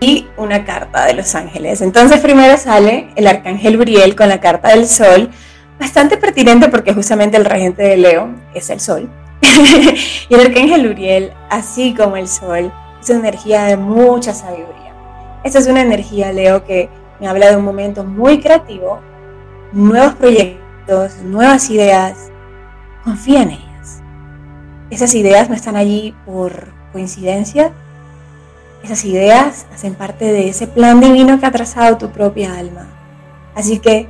y 0.03 0.27
una 0.35 0.65
carta 0.65 1.05
de 1.05 1.13
los 1.13 1.33
ángeles. 1.33 1.81
Entonces 1.81 2.19
primero 2.19 2.57
sale 2.57 3.09
el 3.15 3.25
arcángel 3.25 3.79
Uriel 3.79 4.15
con 4.15 4.27
la 4.27 4.41
carta 4.41 4.69
del 4.69 4.85
sol, 4.85 5.29
bastante 5.79 6.17
pertinente 6.17 6.67
porque 6.67 6.93
justamente 6.93 7.37
el 7.37 7.45
regente 7.45 7.83
de 7.83 7.95
Leo 7.95 8.35
es 8.53 8.69
el 8.69 8.81
sol. 8.81 9.09
y 10.29 10.33
el 10.33 10.41
arcángel 10.41 10.87
Uriel, 10.87 11.31
así 11.49 11.93
como 11.93 12.17
el 12.17 12.27
sol, 12.27 12.71
es 13.01 13.09
una 13.09 13.19
energía 13.19 13.63
de 13.63 13.77
mucha 13.77 14.33
sabiduría. 14.33 14.93
Esta 15.43 15.59
es 15.59 15.67
una 15.67 15.81
energía, 15.81 16.33
Leo, 16.33 16.65
que 16.65 16.89
me 17.21 17.27
habla 17.27 17.49
de 17.49 17.55
un 17.55 17.63
momento 17.63 18.03
muy 18.03 18.41
creativo, 18.41 18.99
nuevos 19.71 20.15
proyectos, 20.15 21.17
nuevas 21.23 21.69
ideas. 21.69 22.29
Confía 23.05 23.43
en 23.43 23.51
ellas. 23.51 24.01
Esas 24.89 25.15
ideas 25.15 25.49
no 25.49 25.55
están 25.55 25.77
allí 25.77 26.13
por 26.25 26.73
coincidencia. 26.91 27.71
Esas 28.83 29.05
ideas 29.05 29.65
hacen 29.73 29.95
parte 29.95 30.25
de 30.25 30.49
ese 30.49 30.67
plan 30.67 30.99
divino 30.99 31.39
que 31.39 31.45
ha 31.45 31.51
trazado 31.51 31.97
tu 31.97 32.11
propia 32.11 32.57
alma. 32.57 32.87
Así 33.55 33.79
que 33.79 34.09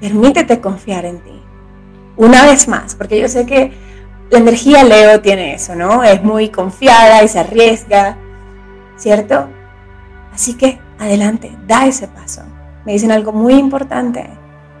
permítete 0.00 0.60
confiar 0.60 1.04
en 1.04 1.18
ti. 1.18 1.42
Una 2.16 2.44
vez 2.44 2.68
más, 2.68 2.94
porque 2.94 3.20
yo 3.20 3.28
sé 3.28 3.46
que 3.46 3.72
la 4.30 4.38
energía 4.38 4.84
Leo 4.84 5.20
tiene 5.20 5.54
eso, 5.54 5.74
¿no? 5.74 6.04
Es 6.04 6.22
muy 6.22 6.50
confiada 6.50 7.22
y 7.24 7.28
se 7.28 7.40
arriesga, 7.40 8.16
¿cierto? 8.96 9.48
Así 10.32 10.54
que 10.54 10.78
adelante, 11.00 11.50
da 11.66 11.86
ese 11.86 12.06
paso. 12.06 12.42
Me 12.84 12.92
dicen 12.92 13.10
algo 13.10 13.32
muy 13.32 13.54
importante, 13.54 14.30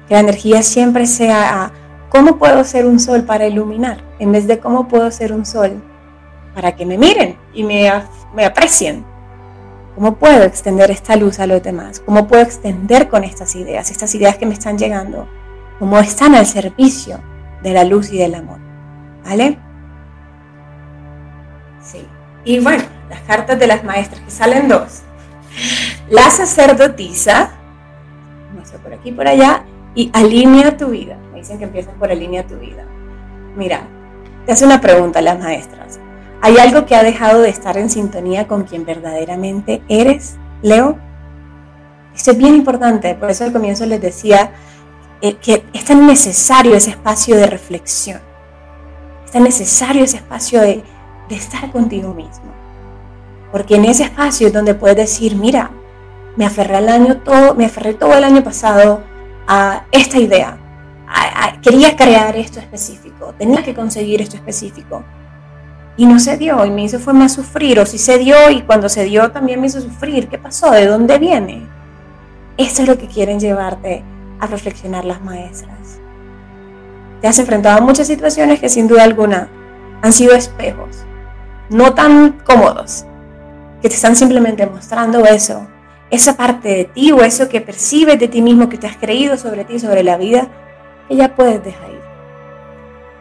que 0.06 0.14
la 0.14 0.20
energía 0.20 0.62
siempre 0.62 1.06
sea 1.06 1.64
a 1.64 1.72
cómo 2.10 2.38
puedo 2.38 2.62
ser 2.62 2.86
un 2.86 3.00
sol 3.00 3.24
para 3.24 3.46
iluminar, 3.46 4.02
en 4.20 4.30
vez 4.30 4.46
de 4.46 4.60
cómo 4.60 4.86
puedo 4.86 5.10
ser 5.10 5.32
un 5.32 5.44
sol 5.44 5.82
para 6.54 6.76
que 6.76 6.86
me 6.86 6.96
miren 6.96 7.36
y 7.52 7.64
me, 7.64 7.90
me 8.34 8.44
aprecien. 8.44 9.11
¿Cómo 9.94 10.16
puedo 10.16 10.44
extender 10.44 10.90
esta 10.90 11.16
luz 11.16 11.38
a 11.38 11.46
los 11.46 11.62
demás? 11.62 12.00
¿Cómo 12.00 12.26
puedo 12.26 12.42
extender 12.42 13.08
con 13.08 13.24
estas 13.24 13.54
ideas, 13.56 13.90
estas 13.90 14.14
ideas 14.14 14.38
que 14.38 14.46
me 14.46 14.54
están 14.54 14.78
llegando? 14.78 15.28
¿Cómo 15.78 15.98
están 15.98 16.34
al 16.34 16.46
servicio 16.46 17.20
de 17.62 17.72
la 17.72 17.84
luz 17.84 18.10
y 18.10 18.18
del 18.18 18.34
amor? 18.34 18.58
¿Vale? 19.24 19.58
Sí. 21.82 22.06
Y 22.44 22.60
bueno, 22.60 22.84
las 23.10 23.20
cartas 23.22 23.58
de 23.58 23.66
las 23.66 23.84
maestras, 23.84 24.20
que 24.22 24.30
salen 24.30 24.68
dos. 24.68 25.02
La 26.08 26.30
sacerdotisa, 26.30 27.50
sé 28.64 28.78
por 28.78 28.94
aquí 28.94 29.12
por 29.12 29.26
allá, 29.26 29.64
y 29.94 30.10
alinea 30.14 30.76
tu 30.76 30.88
vida. 30.88 31.18
Me 31.32 31.38
dicen 31.38 31.58
que 31.58 31.64
empiezan 31.64 31.94
por 31.96 32.10
alinea 32.10 32.46
tu 32.46 32.56
vida. 32.56 32.84
Mira, 33.56 33.82
te 34.46 34.52
hace 34.52 34.64
una 34.64 34.80
pregunta 34.80 35.20
las 35.20 35.38
maestras. 35.38 36.00
¿Hay 36.44 36.58
algo 36.58 36.86
que 36.86 36.96
ha 36.96 37.04
dejado 37.04 37.40
de 37.40 37.50
estar 37.50 37.78
en 37.78 37.88
sintonía 37.88 38.48
con 38.48 38.64
quien 38.64 38.84
verdaderamente 38.84 39.80
eres, 39.88 40.34
Leo? 40.60 40.98
Esto 42.16 42.32
es 42.32 42.36
bien 42.36 42.56
importante, 42.56 43.14
por 43.14 43.30
eso 43.30 43.44
al 43.44 43.52
comienzo 43.52 43.86
les 43.86 44.00
decía 44.00 44.50
eh, 45.20 45.36
que 45.36 45.64
es 45.72 45.84
tan 45.84 46.04
necesario 46.04 46.74
ese 46.74 46.90
espacio 46.90 47.36
de 47.36 47.46
reflexión, 47.46 48.20
es 49.24 49.30
tan 49.30 49.44
necesario 49.44 50.02
ese 50.02 50.16
espacio 50.16 50.60
de, 50.60 50.82
estar 51.30 51.70
contigo 51.70 52.12
mismo. 52.12 52.52
Porque 53.52 53.76
en 53.76 53.86
ese 53.86 54.02
espacio 54.02 54.48
es 54.48 54.52
donde 54.52 54.74
puedes 54.74 54.96
decir, 54.98 55.34
mira, 55.36 55.70
me 56.36 56.44
aferré 56.44 56.76
al 56.76 56.88
año 56.90 57.18
todo, 57.18 57.54
me 57.54 57.64
aferré 57.64 57.94
todo 57.94 58.14
el 58.14 58.24
año 58.24 58.42
pasado 58.42 59.02
a 59.46 59.84
esta 59.92 60.18
idea. 60.18 60.58
quería 61.62 61.96
crear 61.96 62.36
esto 62.36 62.58
específico, 62.58 63.32
tenía 63.38 63.62
que 63.62 63.74
conseguir 63.74 64.20
esto 64.20 64.36
específico. 64.36 65.04
Y 65.96 66.06
no 66.06 66.18
se 66.18 66.36
dio, 66.38 66.64
y 66.64 66.70
me 66.70 66.84
hizo 66.84 66.98
fue 66.98 67.12
más 67.12 67.32
sufrir, 67.32 67.78
o 67.78 67.86
si 67.86 67.98
se 67.98 68.18
dio 68.18 68.50
y 68.50 68.62
cuando 68.62 68.88
se 68.88 69.04
dio 69.04 69.30
también 69.30 69.60
me 69.60 69.66
hizo 69.66 69.80
sufrir. 69.80 70.28
¿Qué 70.28 70.38
pasó? 70.38 70.70
¿De 70.70 70.86
dónde 70.86 71.18
viene? 71.18 71.66
Esto 72.56 72.82
es 72.82 72.88
lo 72.88 72.98
que 72.98 73.06
quieren 73.06 73.40
llevarte 73.40 74.02
a 74.40 74.46
reflexionar 74.46 75.04
las 75.04 75.22
maestras. 75.22 76.00
Te 77.20 77.28
has 77.28 77.38
enfrentado 77.38 77.78
a 77.78 77.80
muchas 77.80 78.06
situaciones 78.06 78.58
que 78.58 78.68
sin 78.68 78.88
duda 78.88 79.04
alguna 79.04 79.48
han 80.02 80.12
sido 80.12 80.34
espejos, 80.34 81.04
no 81.70 81.94
tan 81.94 82.40
cómodos, 82.44 83.06
que 83.80 83.88
te 83.88 83.94
están 83.94 84.16
simplemente 84.16 84.66
mostrando 84.66 85.24
eso, 85.24 85.66
esa 86.10 86.36
parte 86.36 86.68
de 86.68 86.84
ti 86.84 87.12
o 87.12 87.22
eso 87.22 87.48
que 87.48 87.60
percibes 87.60 88.18
de 88.18 88.28
ti 88.28 88.42
mismo, 88.42 88.68
que 88.68 88.78
te 88.78 88.86
has 88.86 88.96
creído 88.96 89.36
sobre 89.36 89.64
ti, 89.64 89.78
sobre 89.78 90.02
la 90.02 90.16
vida, 90.16 90.48
que 91.08 91.16
ya 91.16 91.34
puedes 91.34 91.62
dejar 91.64 91.90
ir. 91.90 92.00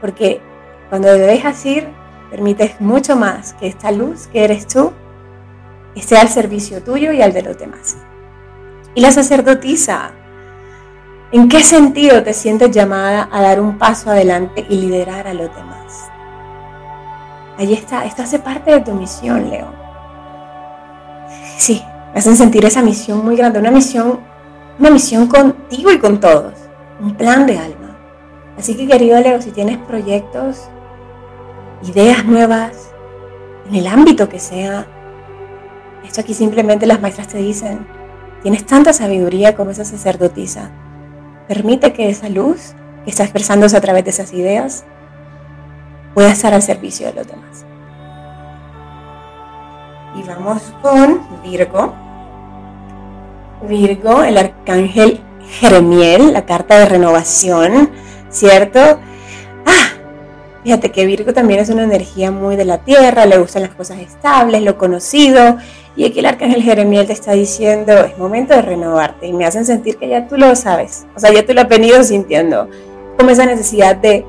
Porque 0.02 0.42
cuando 0.90 1.10
te 1.10 1.20
dejas 1.20 1.66
ir, 1.66 1.88
permites 2.32 2.80
mucho 2.80 3.16
más 3.16 3.54
que 3.54 3.68
esta 3.68 3.92
luz 3.92 4.28
que 4.28 4.46
eres 4.46 4.66
tú 4.66 4.94
esté 5.96 6.18
al 6.18 6.30
servicio 6.30 6.82
tuyo 6.82 7.12
y 7.12 7.22
al 7.22 7.34
de 7.34 7.44
los 7.44 7.58
demás. 7.60 7.98
Y 8.96 9.02
la 9.02 9.12
sacerdotisa, 9.12 10.12
¿en 11.34 11.50
qué 11.50 11.62
sentido 11.62 12.24
te 12.24 12.34
sientes 12.34 12.72
llamada 12.72 13.28
a 13.32 13.42
dar 13.42 13.60
un 13.60 13.78
paso 13.78 14.10
adelante 14.10 14.66
y 14.70 14.78
liderar 14.78 15.28
a 15.28 15.34
los 15.34 15.54
demás? 15.54 16.10
Ahí 17.58 17.74
está, 17.74 18.06
esto 18.06 18.24
hace 18.24 18.40
parte 18.40 18.72
de 18.72 18.80
tu 18.80 18.94
misión, 18.94 19.50
Leo. 19.50 19.68
Sí, 21.58 21.84
me 22.14 22.20
hacen 22.20 22.36
sentir 22.36 22.66
esa 22.66 22.82
misión 22.82 23.24
muy 23.24 23.36
grande, 23.36 23.60
una 23.60 23.72
misión, 23.72 24.22
una 24.80 24.90
misión 24.90 25.28
contigo 25.28 25.92
y 25.92 26.00
con 26.00 26.20
todos, 26.20 26.54
un 27.02 27.14
plan 27.16 27.46
de 27.46 27.58
alma. 27.58 27.98
Así 28.58 28.76
que 28.76 28.88
querido 28.88 29.20
Leo, 29.20 29.42
si 29.42 29.52
tienes 29.52 29.78
proyectos, 29.78 30.70
ideas 31.84 32.26
nuevas, 32.26 32.92
en 33.70 33.76
el 33.76 33.88
ámbito 33.88 34.30
que 34.30 34.40
sea, 34.40 34.86
esto 36.04 36.22
aquí 36.22 36.34
simplemente 36.34 36.86
las 36.86 37.02
maestras 37.02 37.28
te 37.28 37.38
dicen, 37.38 37.86
tienes 38.42 38.66
tanta 38.66 38.94
sabiduría 38.94 39.56
como 39.56 39.72
esa 39.72 39.86
sacerdotisa, 39.86 40.72
permite 41.48 41.94
que 41.94 42.10
esa 42.10 42.30
luz 42.30 42.74
que 43.04 43.10
está 43.10 43.24
expresándose 43.24 43.78
a 43.78 43.82
través 43.82 44.04
de 44.04 44.12
esas 44.12 44.34
ideas 44.34 44.84
pueda 46.14 46.32
estar 46.32 46.54
al 46.54 46.62
servicio 46.62 47.08
de 47.08 47.14
los 47.14 47.28
demás. 47.28 47.66
Y 50.16 50.24
vamos 50.24 50.62
con 50.82 51.22
Virgo. 51.42 51.94
Virgo, 53.68 54.24
el 54.24 54.38
arcángel 54.38 55.22
Jeremiel, 55.60 56.34
la 56.34 56.46
carta 56.46 56.80
de 56.80 56.86
renovación, 56.86 57.92
¿cierto? 58.30 59.00
Fíjate 60.64 60.92
que 60.92 61.06
Virgo 61.06 61.34
también 61.34 61.60
es 61.60 61.70
una 61.70 61.84
energía 61.84 62.32
muy 62.32 62.56
de 62.56 62.66
la 62.66 62.80
tierra, 62.80 63.26
le 63.26 63.38
gustan 63.38 63.64
las 63.64 63.74
cosas 63.74 64.00
estables, 64.00 64.62
lo 64.62 64.78
conocido. 64.78 65.58
Y 65.96 66.06
aquí 66.06 66.20
el 66.20 66.28
arcángel 66.28 66.62
Jeremiel 66.62 67.08
te 67.08 67.14
está 67.14 67.32
diciendo, 67.34 67.94
es 67.94 68.18
momento 68.18 68.54
de 68.54 68.62
renovarte. 68.62 69.28
Y 69.28 69.34
me 69.34 69.46
hacen 69.46 69.66
sentir 69.66 69.98
que 69.98 70.08
ya 70.08 70.28
tú 70.28 70.38
lo 70.38 70.56
sabes. 70.56 71.06
O 71.16 71.20
sea, 71.20 71.34
ya 71.34 71.46
tú 71.46 71.54
lo 71.54 71.62
has 71.62 71.68
venido 71.68 72.04
sintiendo. 72.04 72.70
Como 73.18 73.32
esa 73.32 73.46
necesidad 73.46 73.96
de 73.96 74.26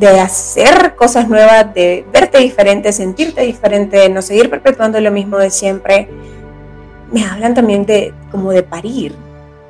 de 0.00 0.18
hacer 0.18 0.96
cosas 0.96 1.28
nuevas, 1.28 1.74
de 1.74 2.06
verte 2.10 2.38
diferente, 2.38 2.90
sentirte 2.90 3.42
diferente, 3.42 4.08
no 4.08 4.22
seguir 4.22 4.48
perpetuando 4.48 4.98
lo 4.98 5.10
mismo 5.10 5.36
de 5.36 5.50
siempre. 5.50 6.08
Me 7.12 7.22
hablan 7.22 7.52
también 7.52 7.84
de 7.84 8.14
como 8.30 8.50
de 8.50 8.62
parir, 8.62 9.14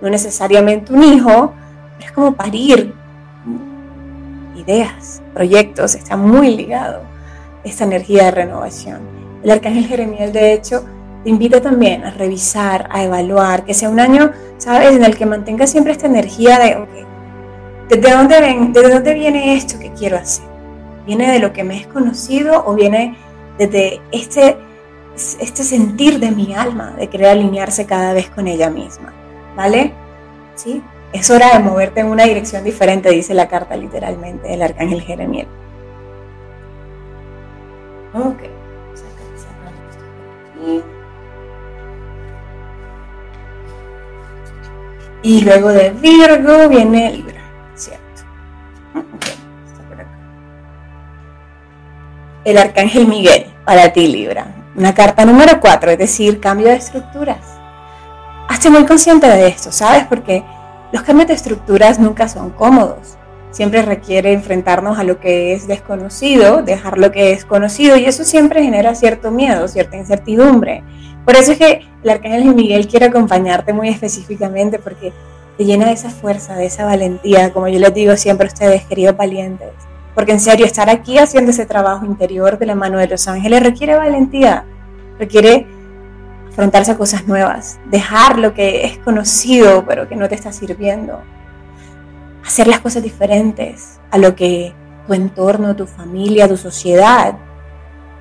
no 0.00 0.08
necesariamente 0.08 0.92
un 0.92 1.02
hijo, 1.02 1.52
pero 1.96 2.06
es 2.06 2.12
como 2.12 2.34
parir 2.36 2.94
ideas, 4.60 5.22
proyectos, 5.34 5.94
está 5.94 6.16
muy 6.16 6.56
ligado 6.56 7.02
esta 7.64 7.84
energía 7.84 8.24
de 8.24 8.30
renovación. 8.30 9.00
El 9.42 9.50
arcángel 9.50 9.86
Jeremías, 9.86 10.32
de 10.32 10.52
hecho, 10.52 10.84
te 11.24 11.30
invita 11.30 11.60
también 11.60 12.04
a 12.04 12.10
revisar, 12.10 12.88
a 12.90 13.02
evaluar, 13.02 13.64
que 13.64 13.74
sea 13.74 13.90
un 13.90 14.00
año, 14.00 14.30
¿sabes?, 14.58 14.92
en 14.92 15.04
el 15.04 15.16
que 15.16 15.26
mantenga 15.26 15.66
siempre 15.66 15.92
esta 15.92 16.06
energía 16.06 16.58
de, 16.58 17.06
¿Desde 17.88 18.12
dónde, 18.12 18.40
ven, 18.40 18.72
¿Desde 18.72 18.94
dónde 18.94 19.14
viene 19.14 19.56
esto 19.56 19.78
que 19.78 19.90
quiero 19.92 20.16
hacer? 20.16 20.46
¿Viene 21.06 21.32
de 21.32 21.40
lo 21.40 21.52
que 21.52 21.64
me 21.64 21.76
es 21.76 21.86
conocido 21.88 22.64
o 22.64 22.74
viene 22.74 23.16
desde 23.58 24.00
este, 24.12 24.56
este 25.16 25.64
sentir 25.64 26.20
de 26.20 26.30
mi 26.30 26.54
alma, 26.54 26.94
de 26.96 27.08
querer 27.08 27.30
alinearse 27.30 27.86
cada 27.86 28.12
vez 28.12 28.30
con 28.30 28.46
ella 28.46 28.70
misma? 28.70 29.12
¿Vale? 29.56 29.92
¿Sí? 30.54 30.82
Es 31.12 31.28
hora 31.30 31.50
de 31.52 31.58
moverte 31.58 32.00
en 32.00 32.06
una 32.06 32.24
dirección 32.24 32.62
diferente, 32.62 33.10
dice 33.10 33.34
la 33.34 33.48
carta 33.48 33.76
literalmente 33.76 34.48
del 34.48 34.62
arcángel 34.62 35.02
Jeremiel. 35.02 35.48
Ok. 38.14 38.42
Y 45.22 45.42
luego 45.42 45.68
de 45.68 45.90
Virgo 45.90 46.68
viene 46.68 47.12
Libra, 47.12 47.42
¿cierto? 47.74 48.22
está 49.66 49.82
por 49.88 50.00
acá. 50.00 50.18
El 52.44 52.56
Arcángel 52.56 53.06
Miguel 53.06 53.46
para 53.66 53.92
ti, 53.92 54.06
Libra. 54.06 54.46
Una 54.74 54.94
carta 54.94 55.26
número 55.26 55.60
4, 55.60 55.90
es 55.90 55.98
decir, 55.98 56.40
cambio 56.40 56.68
de 56.68 56.76
estructuras. 56.76 57.58
Hazte 58.48 58.70
muy 58.70 58.86
consciente 58.86 59.28
de 59.28 59.48
esto, 59.48 59.70
¿sabes? 59.70 60.06
Porque 60.06 60.42
los 60.92 61.02
cambios 61.02 61.28
de 61.28 61.34
estructuras 61.34 61.98
nunca 61.98 62.28
son 62.28 62.50
cómodos. 62.50 63.16
Siempre 63.50 63.82
requiere 63.82 64.32
enfrentarnos 64.32 64.98
a 64.98 65.04
lo 65.04 65.18
que 65.18 65.52
es 65.52 65.66
desconocido, 65.66 66.62
dejar 66.62 66.98
lo 66.98 67.10
que 67.10 67.32
es 67.32 67.44
conocido 67.44 67.96
y 67.96 68.04
eso 68.04 68.24
siempre 68.24 68.62
genera 68.62 68.94
cierto 68.94 69.30
miedo, 69.30 69.66
cierta 69.68 69.96
incertidumbre. 69.96 70.84
Por 71.24 71.36
eso 71.36 71.52
es 71.52 71.58
que 71.58 71.86
el 72.02 72.10
Arcángel 72.10 72.54
Miguel 72.54 72.88
quiere 72.88 73.06
acompañarte 73.06 73.72
muy 73.72 73.88
específicamente 73.88 74.78
porque 74.78 75.12
te 75.58 75.64
llena 75.64 75.86
de 75.86 75.92
esa 75.92 76.10
fuerza, 76.10 76.54
de 76.54 76.66
esa 76.66 76.84
valentía, 76.84 77.52
como 77.52 77.68
yo 77.68 77.78
les 77.78 77.92
digo 77.92 78.16
siempre 78.16 78.46
a 78.46 78.52
ustedes, 78.52 78.84
queridos 78.84 79.16
valientes. 79.16 79.70
Porque 80.14 80.32
en 80.32 80.40
serio, 80.40 80.66
estar 80.66 80.88
aquí 80.88 81.18
haciendo 81.18 81.50
ese 81.50 81.66
trabajo 81.66 82.04
interior 82.04 82.58
de 82.58 82.66
la 82.66 82.74
mano 82.74 82.98
de 82.98 83.08
los 83.08 83.28
ángeles 83.28 83.62
requiere 83.62 83.94
valentía, 83.94 84.64
requiere 85.18 85.66
afrontarse 86.60 86.90
a 86.90 86.98
cosas 86.98 87.26
nuevas, 87.26 87.80
dejar 87.86 88.38
lo 88.38 88.52
que 88.52 88.84
es 88.84 88.98
conocido 88.98 89.86
pero 89.86 90.06
que 90.10 90.14
no 90.14 90.28
te 90.28 90.34
está 90.34 90.52
sirviendo, 90.52 91.22
hacer 92.44 92.66
las 92.66 92.80
cosas 92.80 93.02
diferentes 93.02 93.98
a 94.10 94.18
lo 94.18 94.36
que 94.36 94.74
tu 95.06 95.14
entorno, 95.14 95.74
tu 95.74 95.86
familia, 95.86 96.46
tu 96.46 96.58
sociedad 96.58 97.34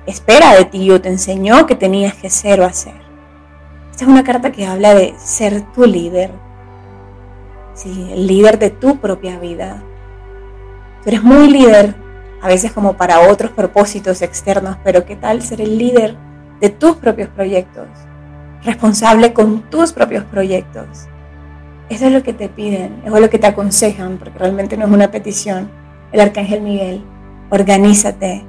espera 0.06 0.54
de 0.54 0.64
ti 0.64 0.90
o 0.90 0.98
te 1.02 1.10
enseñó 1.10 1.66
que 1.66 1.74
tenías 1.74 2.14
que 2.14 2.30
ser 2.30 2.62
o 2.62 2.64
hacer. 2.64 2.94
Esta 3.90 4.04
es 4.04 4.10
una 4.10 4.24
carta 4.24 4.50
que 4.50 4.64
habla 4.64 4.94
de 4.94 5.14
ser 5.18 5.60
tu 5.72 5.84
líder, 5.84 6.30
¿sí? 7.74 8.08
el 8.10 8.26
líder 8.26 8.58
de 8.58 8.70
tu 8.70 9.00
propia 9.00 9.38
vida. 9.38 9.82
Tú 11.02 11.10
eres 11.10 11.22
muy 11.22 11.50
líder, 11.50 11.94
a 12.40 12.48
veces 12.48 12.72
como 12.72 12.96
para 12.96 13.28
otros 13.28 13.50
propósitos 13.50 14.22
externos, 14.22 14.78
pero 14.82 15.04
¿qué 15.04 15.14
tal 15.14 15.42
ser 15.42 15.60
el 15.60 15.76
líder 15.76 16.16
de 16.58 16.70
tus 16.70 16.96
propios 16.96 17.28
proyectos? 17.28 17.86
Responsable 18.64 19.32
con 19.32 19.62
tus 19.70 19.92
propios 19.92 20.24
proyectos. 20.24 21.08
Eso 21.88 22.06
es 22.06 22.12
lo 22.12 22.22
que 22.22 22.32
te 22.32 22.48
piden, 22.48 23.02
eso 23.04 23.16
es 23.16 23.22
lo 23.22 23.30
que 23.30 23.38
te 23.38 23.46
aconsejan, 23.46 24.18
porque 24.18 24.38
realmente 24.38 24.76
no 24.76 24.86
es 24.86 24.92
una 24.92 25.10
petición. 25.10 25.70
El 26.12 26.20
Arcángel 26.20 26.62
Miguel, 26.62 27.02
organízate, 27.50 28.44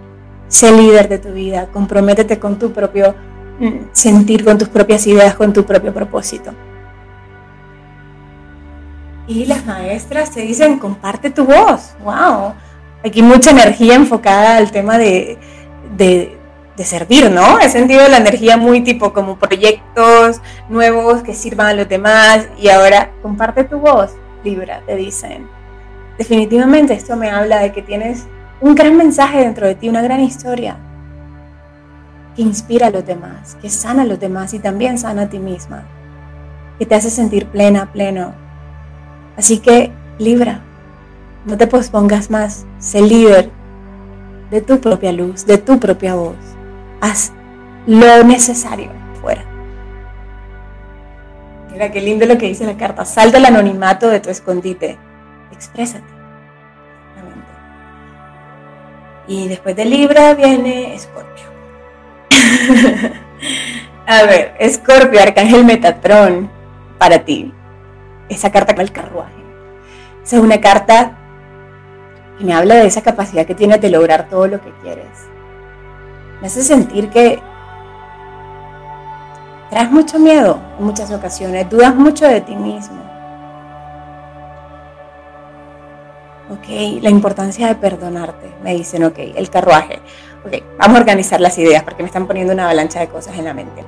Sé 0.51 0.69
líder 0.73 1.07
de 1.07 1.17
tu 1.17 1.31
vida, 1.31 1.67
comprométete 1.67 2.37
con 2.37 2.59
tu 2.59 2.73
propio 2.73 3.15
mm, 3.57 3.85
sentir, 3.93 4.43
con 4.43 4.57
tus 4.57 4.67
propias 4.67 5.07
ideas, 5.07 5.33
con 5.35 5.53
tu 5.53 5.63
propio 5.63 5.93
propósito. 5.93 6.51
Y 9.27 9.45
las 9.45 9.65
maestras 9.65 10.31
te 10.31 10.41
dicen, 10.41 10.77
comparte 10.77 11.29
tu 11.29 11.45
voz. 11.45 11.95
¡Wow! 12.03 12.53
Aquí 13.05 13.21
mucha 13.21 13.51
energía 13.51 13.95
enfocada 13.95 14.57
al 14.57 14.71
tema 14.71 14.97
de, 14.97 15.37
de, 15.95 16.37
de 16.77 16.85
servir, 16.85 17.29
¿no? 17.29 17.59
He 17.59 17.69
sentido 17.69 18.07
la 18.07 18.17
energía 18.17 18.57
muy 18.57 18.81
tipo 18.81 19.13
como 19.13 19.37
proyectos 19.37 20.41
nuevos 20.69 21.21
que 21.21 21.33
sirvan 21.33 21.67
a 21.67 21.73
los 21.73 21.89
demás 21.89 22.47
y 22.57 22.69
ahora 22.69 23.11
comparte 23.21 23.63
tu 23.63 23.79
voz, 23.79 24.11
Libra, 24.43 24.81
te 24.85 24.95
dicen. 24.95 25.47
Definitivamente 26.17 26.93
esto 26.93 27.15
me 27.15 27.29
habla 27.29 27.59
de 27.59 27.71
que 27.71 27.81
tienes 27.81 28.27
un 28.61 28.75
gran 28.75 28.95
mensaje 28.95 29.39
dentro 29.39 29.67
de 29.67 29.75
ti, 29.75 29.89
una 29.89 30.01
gran 30.01 30.19
historia 30.21 30.77
que 32.35 32.41
inspira 32.41 32.87
a 32.87 32.91
los 32.91 33.05
demás, 33.05 33.57
que 33.61 33.69
sana 33.69 34.03
a 34.03 34.05
los 34.05 34.19
demás 34.19 34.53
y 34.53 34.59
también 34.59 34.97
sana 34.97 35.23
a 35.23 35.29
ti 35.29 35.39
misma, 35.39 35.85
que 36.79 36.85
te 36.85 36.95
hace 36.95 37.09
sentir 37.09 37.47
plena, 37.47 37.91
pleno. 37.91 38.33
Así 39.35 39.57
que 39.59 39.91
Libra, 40.19 40.61
no 41.45 41.57
te 41.57 41.67
pospongas 41.67 42.29
más, 42.29 42.65
sé 42.79 43.01
líder 43.01 43.49
de 44.51 44.61
tu 44.61 44.79
propia 44.79 45.11
luz, 45.11 45.45
de 45.45 45.57
tu 45.57 45.79
propia 45.79 46.15
voz. 46.15 46.35
Haz 47.01 47.33
lo 47.87 48.23
necesario 48.23 48.91
fuera. 49.19 49.43
Mira 51.71 51.91
qué 51.91 52.01
lindo 52.01 52.25
lo 52.25 52.37
que 52.37 52.47
dice 52.47 52.65
la 52.65 52.77
carta. 52.77 53.05
Sal 53.05 53.31
del 53.31 53.45
anonimato 53.45 54.07
de 54.09 54.19
tu 54.19 54.29
escondite. 54.29 54.97
Exprésate. 55.51 56.05
Y 59.27 59.47
después 59.47 59.75
de 59.75 59.85
Libra 59.85 60.33
viene 60.33 60.93
Escorpio. 60.93 61.45
A 64.07 64.23
ver, 64.23 64.55
Escorpio, 64.59 65.21
Arcángel 65.21 65.63
Metatrón, 65.63 66.51
para 66.97 67.19
ti. 67.23 67.53
Esa 68.29 68.51
carta 68.51 68.75
con 68.75 68.81
el 68.81 68.91
carruaje. 68.91 69.41
Esa 70.23 70.37
es 70.37 70.41
una 70.41 70.59
carta 70.59 71.17
que 72.37 72.43
me 72.43 72.53
habla 72.53 72.75
de 72.75 72.87
esa 72.87 73.01
capacidad 73.01 73.45
que 73.45 73.55
tienes 73.55 73.79
de 73.79 73.89
lograr 73.89 74.27
todo 74.27 74.47
lo 74.47 74.61
que 74.61 74.71
quieres. 74.81 75.30
Me 76.41 76.47
hace 76.47 76.63
sentir 76.63 77.09
que 77.09 77.41
traes 79.69 79.91
mucho 79.91 80.19
miedo 80.19 80.59
en 80.79 80.85
muchas 80.85 81.11
ocasiones, 81.11 81.69
dudas 81.69 81.95
mucho 81.95 82.27
de 82.27 82.41
ti 82.41 82.55
mismo 82.55 83.11
ok, 86.51 87.01
la 87.01 87.09
importancia 87.09 87.67
de 87.67 87.75
perdonarte, 87.75 88.51
me 88.63 88.73
dicen, 88.73 89.03
ok, 89.03 89.17
el 89.17 89.49
carruaje, 89.49 89.99
ok, 90.45 90.77
vamos 90.77 90.97
a 90.97 90.99
organizar 90.99 91.39
las 91.39 91.57
ideas 91.57 91.83
porque 91.83 92.03
me 92.03 92.07
están 92.07 92.27
poniendo 92.27 92.53
una 92.53 92.65
avalancha 92.65 92.99
de 92.99 93.07
cosas 93.07 93.37
en 93.37 93.45
la 93.45 93.53
mente. 93.53 93.83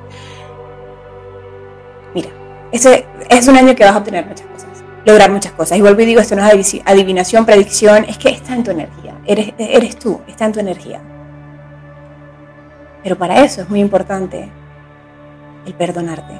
Mira, 2.13 2.29
ese 2.71 3.05
es 3.29 3.47
un 3.47 3.57
año 3.57 3.75
que 3.75 3.83
vas 3.83 3.93
a 3.93 3.97
obtener 3.97 4.25
muchas 4.25 4.47
cosas, 4.47 4.83
lograr 5.05 5.31
muchas 5.31 5.51
cosas. 5.53 5.77
Y 5.77 5.81
vuelvo 5.81 6.01
y 6.01 6.05
digo, 6.05 6.21
esto 6.21 6.35
no 6.35 6.47
es 6.47 6.81
adivinación, 6.85 7.45
predicción, 7.45 8.05
es 8.05 8.17
que 8.17 8.29
está 8.29 8.53
en 8.55 8.63
tu 8.63 8.71
energía, 8.71 9.19
eres, 9.25 9.53
eres 9.57 9.97
tú, 9.97 10.21
está 10.27 10.45
en 10.45 10.51
tu 10.53 10.59
energía. 10.59 11.01
Pero 13.03 13.17
para 13.17 13.43
eso 13.43 13.61
es 13.61 13.69
muy 13.69 13.81
importante 13.81 14.49
el 15.65 15.73
perdonarte, 15.73 16.39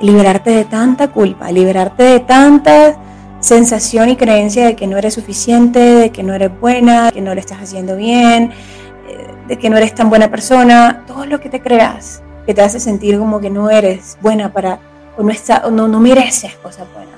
liberarte 0.00 0.50
de 0.50 0.64
tanta 0.64 1.08
culpa, 1.08 1.50
liberarte 1.50 2.02
de 2.04 2.20
tantas 2.20 2.96
sensación 3.44 4.08
y 4.08 4.16
creencia 4.16 4.64
de 4.64 4.74
que 4.74 4.86
no 4.86 4.96
eres 4.96 5.12
suficiente, 5.12 5.78
de 5.78 6.10
que 6.10 6.22
no 6.22 6.32
eres 6.32 6.50
buena, 6.58 7.06
de 7.06 7.12
que 7.12 7.20
no 7.20 7.34
lo 7.34 7.40
estás 7.40 7.58
haciendo 7.60 7.94
bien, 7.94 8.52
eh, 9.06 9.26
de 9.48 9.58
que 9.58 9.68
no 9.68 9.76
eres 9.76 9.94
tan 9.94 10.08
buena 10.08 10.30
persona, 10.30 11.04
todo 11.06 11.26
lo 11.26 11.40
que 11.40 11.50
te 11.50 11.60
creas 11.60 12.22
que 12.46 12.54
te 12.54 12.62
hace 12.62 12.80
sentir 12.80 13.18
como 13.18 13.40
que 13.40 13.50
no 13.50 13.68
eres 13.68 14.16
buena 14.22 14.50
para, 14.50 14.78
o 15.18 15.22
no, 15.22 15.30
está, 15.30 15.68
no, 15.70 15.88
no 15.88 16.00
mereces 16.00 16.54
cosas 16.56 16.86
buenas. 16.94 17.14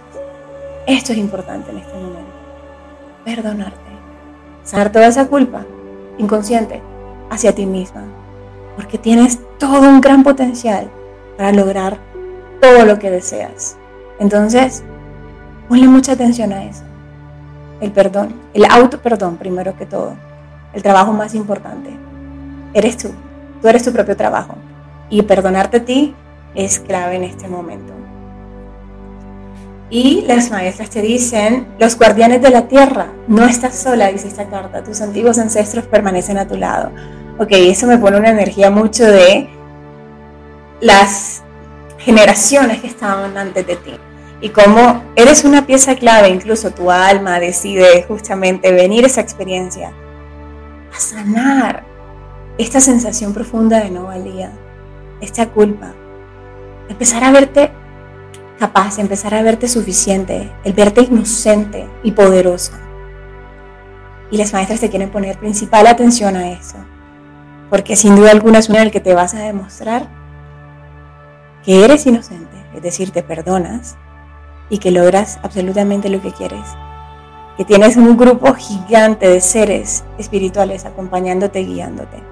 Esto 0.87 1.12
es 1.12 1.18
importante 1.18 1.70
en 1.70 1.79
este 1.79 1.94
momento. 1.94 2.33
Perdonarte. 3.24 3.81
Sanar 4.64 4.90
toda 4.90 5.07
esa 5.07 5.26
culpa 5.26 5.64
inconsciente 6.18 6.83
hacia 7.30 7.54
ti 7.54 7.66
misma. 7.66 8.04
Porque 8.76 8.98
tienes 8.98 9.40
todo 9.58 9.88
un 9.88 10.00
gran 10.00 10.22
potencial 10.22 10.90
para 11.36 11.52
lograr 11.52 11.98
todo 12.60 12.84
lo 12.84 12.98
que 12.98 13.10
deseas. 13.10 13.76
Entonces, 14.18 14.82
Ponle 15.68 15.88
mucha 15.88 16.12
atención 16.12 16.52
a 16.52 16.64
eso. 16.64 16.84
El 17.80 17.90
perdón, 17.90 18.34
el 18.54 18.64
auto 18.66 19.00
perdón 19.00 19.36
primero 19.36 19.76
que 19.76 19.84
todo. 19.84 20.14
El 20.72 20.82
trabajo 20.82 21.12
más 21.12 21.34
importante. 21.34 21.90
Eres 22.72 22.96
tú. 22.96 23.10
Tú 23.60 23.68
eres 23.68 23.82
tu 23.82 23.92
propio 23.92 24.16
trabajo. 24.16 24.54
Y 25.10 25.22
perdonarte 25.22 25.78
a 25.78 25.84
ti 25.84 26.14
es 26.54 26.78
clave 26.78 27.16
en 27.16 27.24
este 27.24 27.48
momento. 27.48 27.92
Y 29.88 30.22
las 30.22 30.51
maestras 30.51 30.90
te 30.90 31.01
dicen, 31.01 31.68
los 31.79 31.96
guardianes 31.96 32.42
de 32.42 32.51
la 32.51 32.66
tierra, 32.66 33.12
no 33.29 33.44
estás 33.44 33.79
sola, 33.79 34.09
dice 34.09 34.27
esta 34.27 34.49
carta, 34.49 34.83
tus 34.83 35.01
antiguos 35.01 35.38
ancestros 35.38 35.87
permanecen 35.87 36.38
a 36.38 36.49
tu 36.49 36.57
lado. 36.57 36.90
Ok, 37.38 37.49
eso 37.53 37.87
me 37.87 37.99
pone 37.99 38.16
una 38.16 38.31
energía 38.31 38.70
mucho 38.70 39.05
de 39.05 39.49
las 40.81 41.42
generaciones 41.99 42.81
que 42.81 42.88
estaban 42.88 43.37
antes 43.37 43.66
de 43.66 43.77
ti 43.77 43.92
y 44.40 44.51
como 44.51 45.03
eres 45.16 45.44
una 45.44 45.66
pieza 45.66 45.96
clave, 45.96 46.29
incluso 46.29 46.70
tu 46.70 46.90
alma 46.90 47.40
decide 47.40 48.05
justamente 48.07 48.70
venir 48.70 49.05
esa 49.05 49.20
experiencia 49.22 49.92
a 50.94 51.01
sanar 51.01 51.85
esta 52.59 52.81
sensación 52.81 53.33
profunda 53.33 53.81
de 53.81 53.90
no 53.90 54.05
valía, 54.05 54.53
esta 55.20 55.49
culpa, 55.49 55.94
empezar 56.88 57.25
a 57.25 57.31
verte 57.31 57.70
capaz, 58.58 58.98
empezar 58.98 59.34
a 59.34 59.42
verte 59.42 59.68
suficiente, 59.68 60.50
el 60.64 60.72
verte 60.72 61.02
inocente 61.02 61.88
y 62.02 62.12
poderosa. 62.12 62.72
Y 64.30 64.38
las 64.38 64.52
maestras 64.52 64.80
te 64.80 64.90
quieren 64.90 65.10
poner 65.10 65.38
principal 65.38 65.86
atención 65.86 66.36
a 66.36 66.50
eso, 66.50 66.76
porque 67.70 67.96
sin 67.96 68.16
duda 68.16 68.30
alguna 68.30 68.58
es 68.58 68.68
una 68.68 68.78
en 68.78 68.86
el 68.86 68.90
que 68.90 69.00
te 69.00 69.14
vas 69.14 69.34
a 69.34 69.40
demostrar 69.40 70.08
que 71.64 71.84
eres 71.84 72.06
inocente, 72.06 72.56
es 72.74 72.82
decir, 72.82 73.10
te 73.10 73.22
perdonas 73.22 73.96
y 74.70 74.78
que 74.78 74.90
logras 74.90 75.38
absolutamente 75.42 76.08
lo 76.08 76.20
que 76.22 76.32
quieres. 76.32 76.64
Que 77.56 77.64
tienes 77.64 77.96
un 77.96 78.16
grupo 78.16 78.54
gigante 78.54 79.28
de 79.28 79.40
seres 79.40 80.04
espirituales 80.18 80.84
acompañándote, 80.84 81.64
guiándote. 81.64 82.22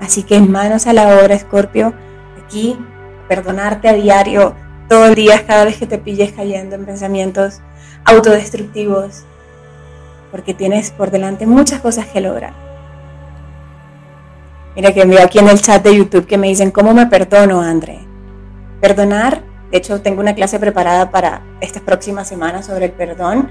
Así 0.00 0.22
que 0.22 0.40
manos 0.40 0.86
a 0.86 0.92
la 0.92 1.18
obra, 1.18 1.34
Escorpio, 1.34 1.94
aquí, 2.42 2.78
perdonarte 3.28 3.88
a 3.88 3.92
diario, 3.92 4.54
todo 4.88 5.06
el 5.06 5.14
día, 5.14 5.46
cada 5.46 5.64
vez 5.64 5.76
que 5.76 5.86
te 5.86 5.98
pilles 5.98 6.32
cayendo 6.32 6.76
en 6.76 6.86
pensamientos 6.86 7.60
autodestructivos, 8.04 9.24
porque 10.30 10.54
tienes 10.54 10.90
por 10.90 11.10
delante 11.10 11.46
muchas 11.46 11.80
cosas 11.80 12.06
que 12.06 12.20
lograr. 12.20 12.52
Mira 14.74 14.92
que 14.92 15.04
veo 15.04 15.22
aquí 15.22 15.38
en 15.38 15.48
el 15.48 15.60
chat 15.60 15.82
de 15.82 15.96
YouTube 15.96 16.26
que 16.26 16.38
me 16.38 16.48
dicen, 16.48 16.70
¿cómo 16.70 16.92
me 16.92 17.06
perdono, 17.06 17.62
André? 17.62 18.00
Perdonar, 18.80 19.42
de 19.70 19.78
hecho 19.78 20.02
tengo 20.02 20.20
una 20.20 20.34
clase 20.34 20.58
preparada 20.58 21.10
para 21.10 21.42
estas 21.60 21.82
próximas 21.82 22.28
semanas 22.28 22.66
sobre 22.66 22.86
el 22.86 22.92
perdón, 22.92 23.48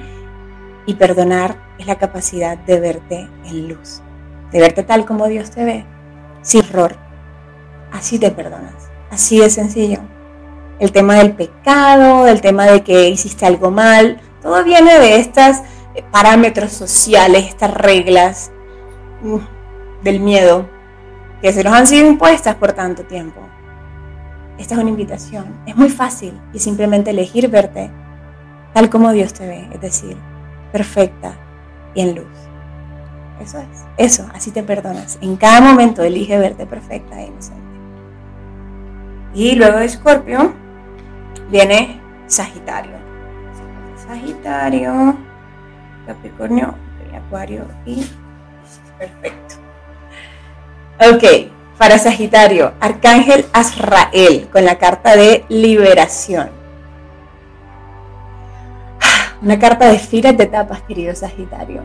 y 0.85 0.93
perdonar 0.93 1.57
es 1.79 1.87
la 1.87 1.95
capacidad 1.95 2.57
de 2.57 2.79
verte 2.79 3.27
en 3.45 3.69
luz, 3.69 4.01
de 4.51 4.61
verte 4.61 4.83
tal 4.83 5.05
como 5.05 5.27
Dios 5.27 5.49
te 5.49 5.65
ve, 5.65 5.85
sin 6.43 6.63
error. 6.63 6.95
Así 7.91 8.19
te 8.19 8.29
perdonas, 8.29 8.89
así 9.09 9.39
de 9.39 9.49
sencillo. 9.49 9.99
El 10.79 10.91
tema 10.91 11.15
del 11.15 11.33
pecado, 11.33 12.27
el 12.27 12.41
tema 12.41 12.65
de 12.65 12.83
que 12.83 13.09
hiciste 13.09 13.45
algo 13.45 13.71
mal, 13.71 14.19
todo 14.41 14.63
viene 14.63 14.99
de 14.99 15.19
estos 15.19 15.57
eh, 15.95 16.03
parámetros 16.11 16.71
sociales, 16.71 17.45
estas 17.47 17.73
reglas 17.73 18.51
mm, 19.21 19.37
del 20.03 20.19
miedo 20.19 20.69
que 21.41 21.53
se 21.53 21.63
nos 21.63 21.73
han 21.73 21.87
sido 21.87 22.07
impuestas 22.07 22.55
por 22.55 22.73
tanto 22.73 23.03
tiempo. 23.03 23.39
Esta 24.57 24.75
es 24.75 24.81
una 24.81 24.89
invitación. 24.89 25.45
Es 25.65 25.75
muy 25.75 25.89
fácil 25.89 26.39
y 26.53 26.59
simplemente 26.59 27.11
elegir 27.11 27.49
verte 27.49 27.91
tal 28.73 28.89
como 28.89 29.11
Dios 29.11 29.33
te 29.33 29.47
ve, 29.47 29.69
es 29.71 29.79
decir, 29.79 30.17
perfecta 30.71 31.37
y 31.93 32.01
en 32.01 32.15
luz. 32.15 32.27
Eso 33.39 33.59
es, 33.59 33.85
eso, 33.97 34.29
así 34.33 34.51
te 34.51 34.63
perdonas. 34.63 35.17
En 35.21 35.37
cada 35.37 35.61
momento 35.61 36.03
elige 36.03 36.37
verte 36.37 36.65
perfecta 36.65 37.21
e 37.21 37.27
inocente. 37.27 37.61
Y 39.33 39.55
luego 39.55 39.79
de 39.79 39.85
Escorpio 39.85 40.53
viene 41.49 42.01
Sagitario. 42.27 42.93
Sagitario, 44.07 45.17
Capricornio, 46.05 46.75
Acuario 47.15 47.65
y 47.85 48.05
perfecto. 48.97 49.55
Ok, 50.99 51.51
para 51.77 51.97
Sagitario, 51.97 52.73
Arcángel 52.79 53.45
Azrael 53.53 54.47
con 54.51 54.65
la 54.65 54.77
carta 54.77 55.15
de 55.15 55.45
liberación. 55.49 56.49
Una 59.41 59.59
carta 59.59 59.91
de 59.91 59.99
filas 59.99 60.37
de 60.37 60.45
etapas, 60.45 60.81
querido 60.83 61.13
Sagitario. 61.15 61.83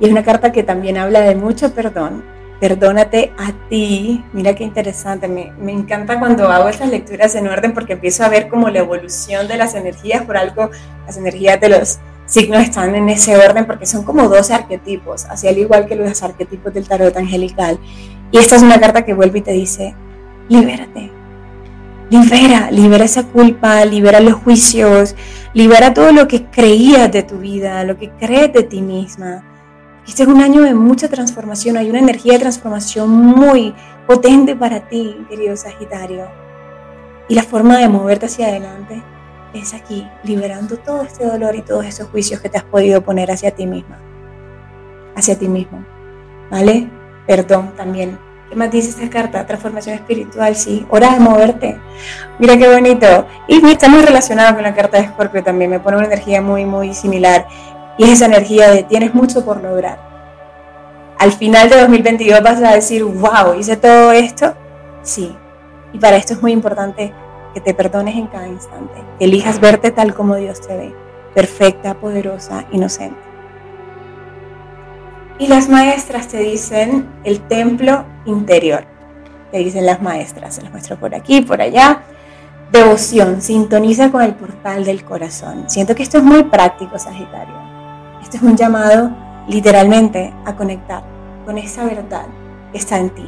Y 0.00 0.06
es 0.06 0.10
una 0.10 0.24
carta 0.24 0.52
que 0.52 0.62
también 0.62 0.96
habla 0.96 1.20
de 1.20 1.34
mucho 1.34 1.72
perdón. 1.74 2.24
Perdónate 2.62 3.32
a 3.36 3.50
ti. 3.68 4.22
Mira 4.32 4.54
qué 4.54 4.62
interesante. 4.62 5.26
Me, 5.26 5.52
me 5.58 5.72
encanta 5.72 6.20
cuando 6.20 6.46
hago 6.46 6.68
estas 6.68 6.90
lecturas 6.90 7.34
en 7.34 7.48
orden 7.48 7.74
porque 7.74 7.94
empiezo 7.94 8.22
a 8.22 8.28
ver 8.28 8.46
como 8.46 8.70
la 8.70 8.78
evolución 8.78 9.48
de 9.48 9.56
las 9.56 9.74
energías. 9.74 10.22
Por 10.22 10.36
algo, 10.36 10.70
las 11.04 11.16
energías 11.16 11.60
de 11.60 11.70
los 11.70 11.98
signos 12.26 12.62
están 12.62 12.94
en 12.94 13.08
ese 13.08 13.36
orden 13.36 13.66
porque 13.66 13.84
son 13.84 14.04
como 14.04 14.28
12 14.28 14.54
arquetipos, 14.54 15.24
así 15.24 15.48
al 15.48 15.58
igual 15.58 15.86
que 15.86 15.96
los 15.96 16.22
arquetipos 16.22 16.72
del 16.72 16.86
tarot 16.86 17.16
angelical. 17.16 17.80
Y 18.30 18.38
esta 18.38 18.54
es 18.54 18.62
una 18.62 18.78
carta 18.78 19.04
que 19.04 19.12
vuelve 19.12 19.40
y 19.40 19.42
te 19.42 19.50
dice, 19.50 19.96
libérate, 20.48 21.10
libera, 22.10 22.70
libera 22.70 23.04
esa 23.04 23.24
culpa, 23.24 23.84
libera 23.84 24.20
los 24.20 24.34
juicios, 24.34 25.16
libera 25.52 25.94
todo 25.94 26.12
lo 26.12 26.28
que 26.28 26.44
creías 26.46 27.10
de 27.10 27.24
tu 27.24 27.38
vida, 27.38 27.82
lo 27.82 27.98
que 27.98 28.10
crees 28.10 28.52
de 28.52 28.62
ti 28.62 28.82
misma. 28.82 29.42
Este 30.06 30.24
es 30.24 30.28
un 30.28 30.42
año 30.42 30.62
de 30.62 30.74
mucha 30.74 31.08
transformación, 31.08 31.76
hay 31.76 31.88
una 31.88 32.00
energía 32.00 32.32
de 32.32 32.40
transformación 32.40 33.08
muy 33.08 33.72
potente 34.06 34.56
para 34.56 34.80
ti, 34.88 35.16
querido 35.28 35.56
Sagitario. 35.56 36.26
Y 37.28 37.36
la 37.36 37.44
forma 37.44 37.78
de 37.78 37.88
moverte 37.88 38.26
hacia 38.26 38.48
adelante 38.48 39.00
es 39.54 39.74
aquí, 39.74 40.08
liberando 40.24 40.76
todo 40.76 41.02
este 41.02 41.24
dolor 41.24 41.54
y 41.54 41.62
todos 41.62 41.86
esos 41.86 42.08
juicios 42.08 42.40
que 42.40 42.48
te 42.48 42.58
has 42.58 42.64
podido 42.64 43.02
poner 43.02 43.30
hacia 43.30 43.52
ti 43.52 43.64
misma, 43.64 43.98
hacia 45.14 45.38
ti 45.38 45.48
mismo. 45.48 45.84
¿Vale? 46.50 46.90
Perdón 47.26 47.72
también. 47.76 48.18
¿Qué 48.52 48.56
más 48.56 48.70
dice 48.70 48.90
esta 48.90 49.08
carta? 49.08 49.46
Transformación 49.46 49.94
espiritual, 49.94 50.54
sí. 50.56 50.84
Hora 50.90 51.14
de 51.14 51.20
moverte. 51.20 51.80
Mira 52.38 52.58
qué 52.58 52.70
bonito. 52.70 53.26
Y 53.48 53.64
está 53.70 53.88
muy 53.88 54.04
con 54.04 54.62
la 54.62 54.74
carta 54.74 54.98
de 54.98 55.04
Escorpio 55.04 55.42
también. 55.42 55.70
Me 55.70 55.80
pone 55.80 55.96
una 55.96 56.04
energía 56.04 56.42
muy, 56.42 56.66
muy 56.66 56.92
similar. 56.92 57.46
Y 57.98 58.04
es 58.04 58.10
esa 58.10 58.26
energía 58.26 58.70
de 58.70 58.82
tienes 58.84 59.14
mucho 59.14 59.44
por 59.44 59.62
lograr. 59.62 59.98
Al 61.18 61.32
final 61.32 61.68
de 61.68 61.80
2022 61.80 62.42
vas 62.42 62.62
a 62.62 62.74
decir, 62.74 63.04
wow, 63.04 63.54
hice 63.58 63.76
todo 63.76 64.12
esto. 64.12 64.54
Sí. 65.02 65.36
Y 65.92 65.98
para 65.98 66.16
esto 66.16 66.32
es 66.32 66.42
muy 66.42 66.52
importante 66.52 67.12
que 67.54 67.60
te 67.60 67.74
perdones 67.74 68.16
en 68.16 68.26
cada 68.26 68.48
instante, 68.48 68.94
que 69.18 69.24
elijas 69.26 69.60
verte 69.60 69.90
tal 69.90 70.14
como 70.14 70.36
Dios 70.36 70.60
te 70.60 70.76
ve, 70.76 70.94
perfecta, 71.34 71.94
poderosa, 71.94 72.64
inocente. 72.72 73.20
Y 75.38 75.48
las 75.48 75.68
maestras 75.68 76.28
te 76.28 76.38
dicen 76.38 77.10
el 77.24 77.40
templo 77.40 78.04
interior, 78.24 78.84
te 79.50 79.58
dicen 79.58 79.86
las 79.86 80.00
maestras, 80.00 80.54
se 80.54 80.62
las 80.62 80.70
muestro 80.70 80.98
por 80.98 81.14
aquí, 81.14 81.40
por 81.42 81.60
allá. 81.60 82.02
Devoción, 82.70 83.42
sintoniza 83.42 84.10
con 84.10 84.22
el 84.22 84.34
portal 84.34 84.84
del 84.84 85.04
corazón. 85.04 85.64
Siento 85.68 85.94
que 85.94 86.02
esto 86.02 86.18
es 86.18 86.24
muy 86.24 86.44
práctico, 86.44 86.98
Sagitario. 86.98 87.71
Esto 88.22 88.36
es 88.36 88.42
un 88.42 88.56
llamado 88.56 89.10
literalmente 89.48 90.32
a 90.44 90.56
conectar 90.56 91.04
con 91.44 91.58
esa 91.58 91.84
verdad 91.84 92.26
que 92.70 92.78
está 92.78 92.98
en 92.98 93.10
ti, 93.10 93.26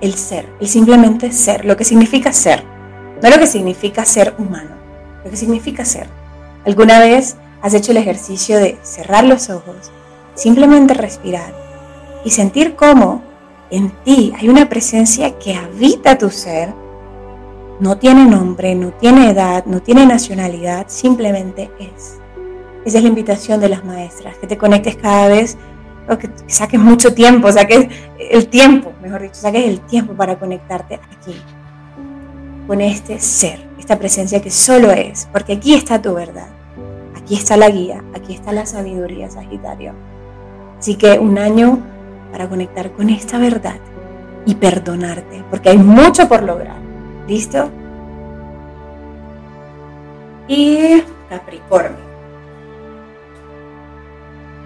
el 0.00 0.14
ser, 0.14 0.48
el 0.60 0.68
simplemente 0.68 1.32
ser, 1.32 1.64
lo 1.64 1.76
que 1.76 1.84
significa 1.84 2.32
ser 2.32 2.62
no 3.22 3.30
lo 3.30 3.38
que 3.38 3.46
significa 3.46 4.04
ser 4.04 4.34
humano, 4.38 4.76
lo 5.24 5.30
que 5.30 5.36
significa 5.36 5.84
ser. 5.84 6.06
¿Alguna 6.64 7.00
vez 7.00 7.36
has 7.62 7.74
hecho 7.74 7.90
el 7.90 7.96
ejercicio 7.96 8.58
de 8.58 8.78
cerrar 8.82 9.24
los 9.24 9.50
ojos, 9.50 9.90
simplemente 10.34 10.94
respirar 10.94 11.52
y 12.24 12.30
sentir 12.30 12.76
cómo 12.76 13.22
en 13.70 13.90
ti 14.04 14.32
hay 14.38 14.48
una 14.48 14.68
presencia 14.68 15.38
que 15.38 15.54
habita 15.54 16.18
tu 16.18 16.30
ser? 16.30 16.72
No 17.80 17.98
tiene 17.98 18.24
nombre, 18.24 18.74
no 18.74 18.90
tiene 18.92 19.30
edad, 19.30 19.64
no 19.66 19.80
tiene 19.80 20.06
nacionalidad, 20.06 20.86
simplemente 20.88 21.70
es. 21.78 22.17
Esa 22.88 22.96
es 22.96 23.04
la 23.04 23.10
invitación 23.10 23.60
de 23.60 23.68
las 23.68 23.84
maestras, 23.84 24.38
que 24.38 24.46
te 24.46 24.56
conectes 24.56 24.96
cada 24.96 25.28
vez, 25.28 25.58
o 26.08 26.16
que 26.16 26.30
saques 26.46 26.80
mucho 26.80 27.12
tiempo, 27.12 27.52
saques 27.52 27.86
el 28.18 28.48
tiempo, 28.48 28.94
mejor 29.02 29.20
dicho, 29.20 29.34
saques 29.34 29.66
el 29.66 29.82
tiempo 29.82 30.14
para 30.14 30.38
conectarte 30.38 30.94
aquí, 30.94 31.38
con 32.66 32.80
este 32.80 33.20
ser, 33.20 33.60
esta 33.78 33.98
presencia 33.98 34.40
que 34.40 34.50
solo 34.50 34.90
es, 34.90 35.28
porque 35.30 35.52
aquí 35.52 35.74
está 35.74 36.00
tu 36.00 36.14
verdad, 36.14 36.48
aquí 37.14 37.34
está 37.34 37.58
la 37.58 37.68
guía, 37.68 38.02
aquí 38.14 38.32
está 38.32 38.52
la 38.52 38.64
sabiduría, 38.64 39.28
Sagitario. 39.28 39.92
Así 40.78 40.94
que 40.94 41.18
un 41.18 41.36
año 41.36 41.82
para 42.32 42.48
conectar 42.48 42.90
con 42.92 43.10
esta 43.10 43.36
verdad 43.36 43.76
y 44.46 44.54
perdonarte, 44.54 45.44
porque 45.50 45.68
hay 45.68 45.76
mucho 45.76 46.26
por 46.26 46.42
lograr. 46.42 46.78
¿Listo? 47.26 47.68
Y 50.48 51.02
Capricornio. 51.28 52.07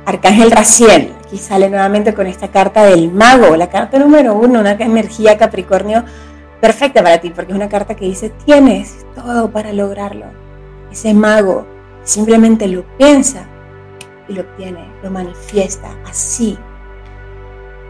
Arcángel 0.04 0.50
Raciel, 0.50 1.14
aquí 1.24 1.38
sale 1.38 1.68
nuevamente 1.68 2.12
con 2.12 2.26
esta 2.26 2.48
carta 2.48 2.84
del 2.84 3.12
mago, 3.12 3.56
la 3.56 3.70
carta 3.70 3.98
número 3.98 4.34
uno, 4.34 4.60
una 4.60 4.72
energía 4.72 5.38
Capricornio 5.38 6.04
perfecta 6.60 7.02
para 7.02 7.20
ti, 7.20 7.30
porque 7.30 7.52
es 7.52 7.56
una 7.56 7.68
carta 7.68 7.94
que 7.94 8.06
dice, 8.06 8.30
tienes 8.44 9.06
todo 9.14 9.50
para 9.50 9.72
lograrlo. 9.72 10.26
Ese 10.90 11.14
mago 11.14 11.66
simplemente 12.02 12.66
lo 12.66 12.84
piensa 12.96 13.46
y 14.28 14.32
lo 14.32 14.42
obtiene, 14.42 14.84
lo 15.02 15.10
manifiesta 15.10 15.88
así. 16.04 16.58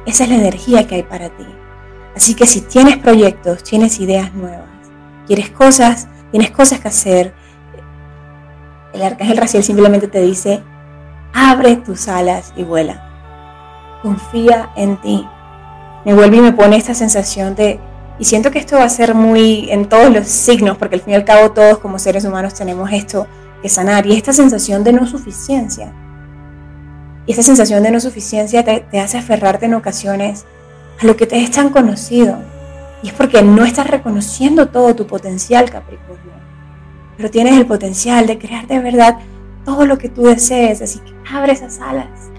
Esa 0.04 0.24
es 0.24 0.30
la 0.30 0.36
energía 0.36 0.86
que 0.86 0.96
hay 0.96 1.02
para 1.02 1.30
ti. 1.30 1.46
Así 2.14 2.34
que 2.34 2.46
si 2.46 2.60
tienes 2.60 2.98
proyectos, 2.98 3.62
tienes 3.62 3.98
ideas 4.00 4.34
nuevas, 4.34 4.68
quieres 5.26 5.48
cosas, 5.48 6.08
tienes 6.30 6.50
cosas 6.50 6.80
que 6.80 6.88
hacer, 6.88 7.34
el 8.92 9.02
arcángel 9.02 9.38
racial 9.38 9.62
simplemente 9.62 10.08
te 10.08 10.20
dice, 10.20 10.62
abre 11.33 11.76
tus 11.76 12.09
alas 12.09 12.53
y 12.57 12.64
vuela. 12.64 14.01
Confía 14.03 14.70
en 14.76 15.01
ti. 15.01 15.26
Me 16.05 16.14
vuelve 16.14 16.39
y 16.39 16.41
me 16.41 16.53
pone 16.53 16.76
esta 16.76 16.95
sensación 16.95 17.55
de 17.55 17.80
y 18.18 18.24
siento 18.24 18.51
que 18.51 18.59
esto 18.59 18.76
va 18.76 18.85
a 18.85 18.89
ser 18.89 19.14
muy 19.14 19.70
en 19.70 19.89
todos 19.89 20.12
los 20.12 20.28
signos, 20.28 20.76
porque 20.76 20.97
al 20.97 21.01
fin 21.01 21.14
y 21.14 21.16
al 21.16 21.24
cabo 21.24 21.53
todos 21.53 21.78
como 21.78 21.99
seres 21.99 22.24
humanos 22.24 22.55
tenemos 22.55 22.93
esto 22.93 23.26
que 23.62 23.68
sanar 23.68 24.07
y 24.07 24.12
esta 24.12 24.33
sensación 24.33 24.85
de 24.85 24.93
no 24.93 25.07
suficiencia. 25.07 25.93
Y 27.26 27.33
esta 27.33 27.43
sensación 27.43 27.83
de 27.83 27.91
no 27.91 28.01
suficiencia 28.01 28.64
te, 28.64 28.80
te 28.91 29.01
hace 29.01 29.18
aferrarte 29.18 29.66
en 29.66 29.74
ocasiones 29.74 30.45
a 31.01 31.07
lo 31.07 31.16
que 31.16 31.26
te 31.26 31.43
es 31.43 31.51
tan 31.51 31.70
conocido. 31.70 32.39
Y 33.03 33.09
es 33.09 33.12
porque 33.12 33.43
no 33.43 33.64
estás 33.64 33.89
reconociendo 33.89 34.68
todo 34.68 34.95
tu 34.95 35.07
potencial, 35.07 35.70
Capricornio. 35.70 36.33
Pero 37.16 37.30
tienes 37.30 37.57
el 37.57 37.66
potencial 37.66 38.26
de 38.26 38.39
crear 38.39 38.66
de 38.66 38.78
verdad 38.78 39.18
todo 39.64 39.87
lo 39.87 39.99
que 39.99 40.09
tú 40.09 40.22
desees. 40.22 40.83
Así 40.83 40.99
que 41.01 41.11
abre 41.33 41.53
esas 41.53 41.80
alas 41.80 42.30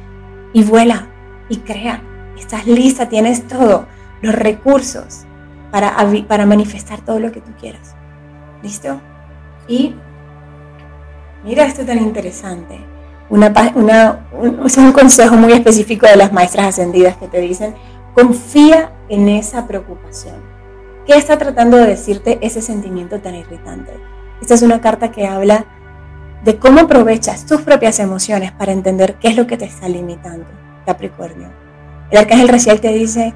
y 0.53 0.63
vuela 0.63 1.07
y 1.49 1.57
crea. 1.57 2.01
Estás 2.37 2.65
lista, 2.65 3.09
tienes 3.09 3.47
todo 3.47 3.87
los 4.21 4.35
recursos 4.35 5.25
para, 5.71 5.95
para 6.27 6.45
manifestar 6.45 7.01
todo 7.01 7.19
lo 7.19 7.31
que 7.31 7.41
tú 7.41 7.51
quieras. 7.59 7.95
¿Listo? 8.61 8.99
Y 9.67 9.95
mira 11.43 11.65
esto 11.65 11.85
tan 11.85 11.99
interesante. 11.99 12.79
Una, 13.29 13.51
una, 13.75 14.27
un, 14.31 14.59
un 14.59 14.91
consejo 14.91 15.35
muy 15.35 15.53
específico 15.53 16.05
de 16.05 16.15
las 16.15 16.31
maestras 16.31 16.67
ascendidas 16.67 17.17
que 17.17 17.27
te 17.27 17.39
dicen, 17.39 17.75
confía 18.13 18.91
en 19.09 19.29
esa 19.29 19.67
preocupación. 19.67 20.35
¿Qué 21.05 21.15
está 21.15 21.37
tratando 21.37 21.77
de 21.77 21.87
decirte 21.87 22.37
ese 22.41 22.61
sentimiento 22.61 23.19
tan 23.19 23.35
irritante? 23.35 23.91
Esta 24.41 24.53
es 24.53 24.61
una 24.61 24.81
carta 24.81 25.11
que 25.11 25.25
habla 25.27 25.65
de 26.43 26.57
cómo 26.57 26.81
aprovechas 26.81 27.45
tus 27.45 27.61
propias 27.61 27.99
emociones 27.99 28.51
para 28.51 28.71
entender 28.71 29.15
qué 29.15 29.29
es 29.29 29.37
lo 29.37 29.47
que 29.47 29.57
te 29.57 29.65
está 29.65 29.87
limitando, 29.87 30.45
Capricornio. 30.85 31.49
El 32.11 32.17
arcángel 32.17 32.49
racial 32.49 32.81
te 32.81 32.89
dice, 32.89 33.33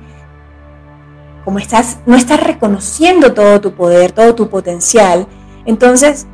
como 1.45 1.59
estás, 1.59 1.99
no 2.05 2.15
estás 2.17 2.43
reconociendo 2.43 3.33
todo 3.33 3.61
tu 3.61 3.73
poder, 3.73 4.11
todo 4.11 4.35
tu 4.35 4.49
potencial, 4.49 5.27
entonces 5.65 6.27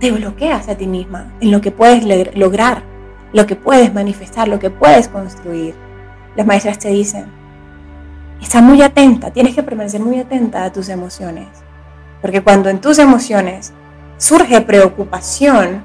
te 0.00 0.10
bloqueas 0.10 0.68
a 0.68 0.76
ti 0.76 0.86
misma 0.86 1.32
en 1.40 1.52
lo 1.52 1.60
que 1.60 1.70
puedes 1.70 2.04
lograr, 2.36 2.82
lo 3.32 3.46
que 3.46 3.54
puedes 3.54 3.94
manifestar, 3.94 4.48
lo 4.48 4.58
que 4.58 4.70
puedes 4.70 5.08
construir. 5.08 5.74
Las 6.36 6.46
maestras 6.46 6.80
te 6.80 6.88
dicen, 6.88 7.26
está 8.42 8.60
muy 8.60 8.82
atenta, 8.82 9.30
tienes 9.30 9.54
que 9.54 9.62
permanecer 9.62 10.00
muy 10.00 10.18
atenta 10.18 10.64
a 10.64 10.72
tus 10.72 10.88
emociones, 10.88 11.46
porque 12.20 12.42
cuando 12.42 12.68
en 12.70 12.80
tus 12.80 12.98
emociones 12.98 13.72
surge 14.24 14.58
preocupación, 14.62 15.84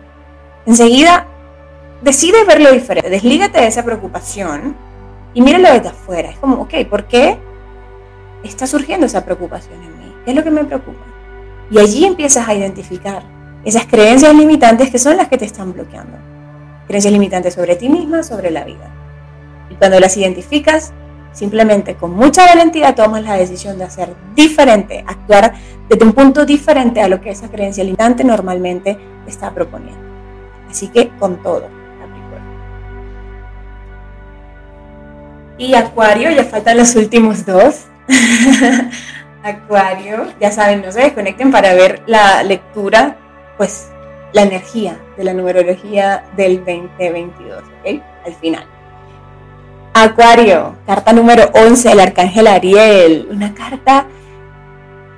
enseguida 0.65 1.27
decide 2.01 2.45
verlo 2.45 2.71
diferente, 2.71 3.09
deslígate 3.09 3.59
de 3.59 3.67
esa 3.67 3.83
preocupación 3.83 4.77
y 5.33 5.41
míralo 5.41 5.73
desde 5.73 5.89
afuera. 5.89 6.29
Es 6.29 6.37
como, 6.39 6.61
ok, 6.61 6.73
¿por 6.89 7.05
qué 7.05 7.37
está 8.41 8.65
surgiendo 8.65 9.05
esa 9.05 9.25
preocupación 9.25 9.83
en 9.83 9.99
mí? 9.99 10.15
¿Qué 10.23 10.31
es 10.31 10.37
lo 10.37 10.43
que 10.45 10.51
me 10.51 10.63
preocupa? 10.63 11.03
Y 11.69 11.79
allí 11.79 12.05
empiezas 12.05 12.47
a 12.47 12.53
identificar 12.53 13.23
esas 13.65 13.85
creencias 13.85 14.33
limitantes 14.33 14.89
que 14.89 14.99
son 14.99 15.17
las 15.17 15.27
que 15.27 15.37
te 15.37 15.43
están 15.43 15.73
bloqueando. 15.73 16.17
Creencias 16.87 17.11
limitantes 17.11 17.53
sobre 17.55 17.75
ti 17.75 17.89
misma, 17.89 18.23
sobre 18.23 18.51
la 18.51 18.63
vida. 18.63 18.89
Y 19.69 19.75
cuando 19.75 19.99
las 19.99 20.15
identificas, 20.15 20.93
simplemente 21.31 21.95
con 21.95 22.11
mucha 22.11 22.45
valentía 22.45 22.95
tomas 22.95 23.23
la 23.23 23.35
decisión 23.35 23.77
de 23.77 23.85
hacer 23.85 24.13
diferente, 24.35 25.03
actuar 25.07 25.53
desde 25.87 26.05
un 26.05 26.13
punto 26.13 26.45
diferente 26.45 27.01
a 27.01 27.07
lo 27.07 27.21
que 27.21 27.31
esa 27.31 27.49
creencia 27.49 27.83
limitante 27.83 28.23
normalmente 28.23 28.97
está 29.27 29.51
proponiendo. 29.51 29.99
Así 30.69 30.87
que 30.89 31.09
con 31.17 31.41
todo, 31.41 31.67
Capricornio. 31.99 32.51
Y 35.57 35.73
Acuario, 35.73 36.31
ya 36.31 36.43
faltan 36.43 36.77
los 36.77 36.95
últimos 36.95 37.45
dos. 37.45 37.85
Acuario, 39.43 40.27
ya 40.39 40.51
saben, 40.51 40.81
no 40.81 40.91
se 40.91 41.01
desconecten 41.01 41.51
para 41.51 41.73
ver 41.73 42.03
la 42.05 42.43
lectura, 42.43 43.17
pues 43.57 43.87
la 44.33 44.43
energía 44.43 44.99
de 45.17 45.23
la 45.23 45.33
numerología 45.33 46.23
del 46.35 46.57
2022, 46.57 47.63
¿ok? 47.63 48.01
Al 48.25 48.33
final. 48.35 48.78
Acuario, 49.93 50.75
carta 50.85 51.13
número 51.13 51.49
11, 51.53 51.91
el 51.91 51.99
arcángel 51.99 52.47
Ariel, 52.47 53.27
una 53.31 53.53
carta, 53.55 54.05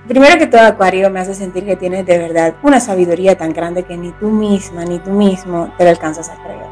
primero 0.07 0.38
que 0.38 0.47
todo 0.47 0.61
Acuario 0.61 1.09
me 1.09 1.19
hace 1.19 1.36
sentir 1.36 1.65
que 1.65 1.76
tienes 1.76 2.05
de 2.05 2.17
verdad 2.17 2.55
una 2.63 2.80
sabiduría 2.80 3.38
tan 3.38 3.51
grande 3.51 3.84
que 3.84 3.97
ni 3.97 4.11
tú 4.13 4.30
misma, 4.30 4.86
ni 4.86 4.99
tú 4.99 5.11
mismo 5.11 5.74
te 5.78 5.84
lo 5.84 5.89
alcanzas 5.89 6.30
a 6.30 6.41
creer. 6.41 6.65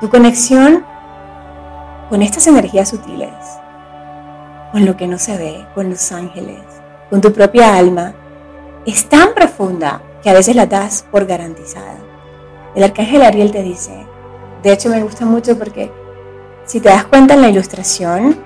Tu 0.00 0.08
conexión 0.08 0.84
con 2.08 2.22
estas 2.22 2.46
energías 2.46 2.88
sutiles, 2.88 3.30
con 4.72 4.86
lo 4.86 4.96
que 4.96 5.06
no 5.06 5.18
se 5.18 5.36
ve, 5.36 5.66
con 5.74 5.90
los 5.90 6.10
ángeles, 6.12 6.62
con 7.10 7.20
tu 7.20 7.32
propia 7.32 7.76
alma, 7.76 8.14
es 8.86 9.08
tan 9.08 9.34
profunda 9.34 10.00
que 10.22 10.30
a 10.30 10.34
veces 10.34 10.56
la 10.56 10.66
das 10.66 11.04
por 11.10 11.26
garantizada. 11.26 11.98
El 12.74 12.82
arcángel 12.82 13.22
Ariel 13.22 13.52
te 13.52 13.62
dice, 13.62 14.06
de 14.62 14.72
hecho 14.72 14.88
me 14.88 15.02
gusta 15.02 15.26
mucho 15.26 15.58
porque 15.58 15.92
si 16.66 16.80
te 16.80 16.88
das 16.88 17.04
cuenta 17.04 17.34
en 17.34 17.42
la 17.42 17.48
ilustración, 17.48 18.36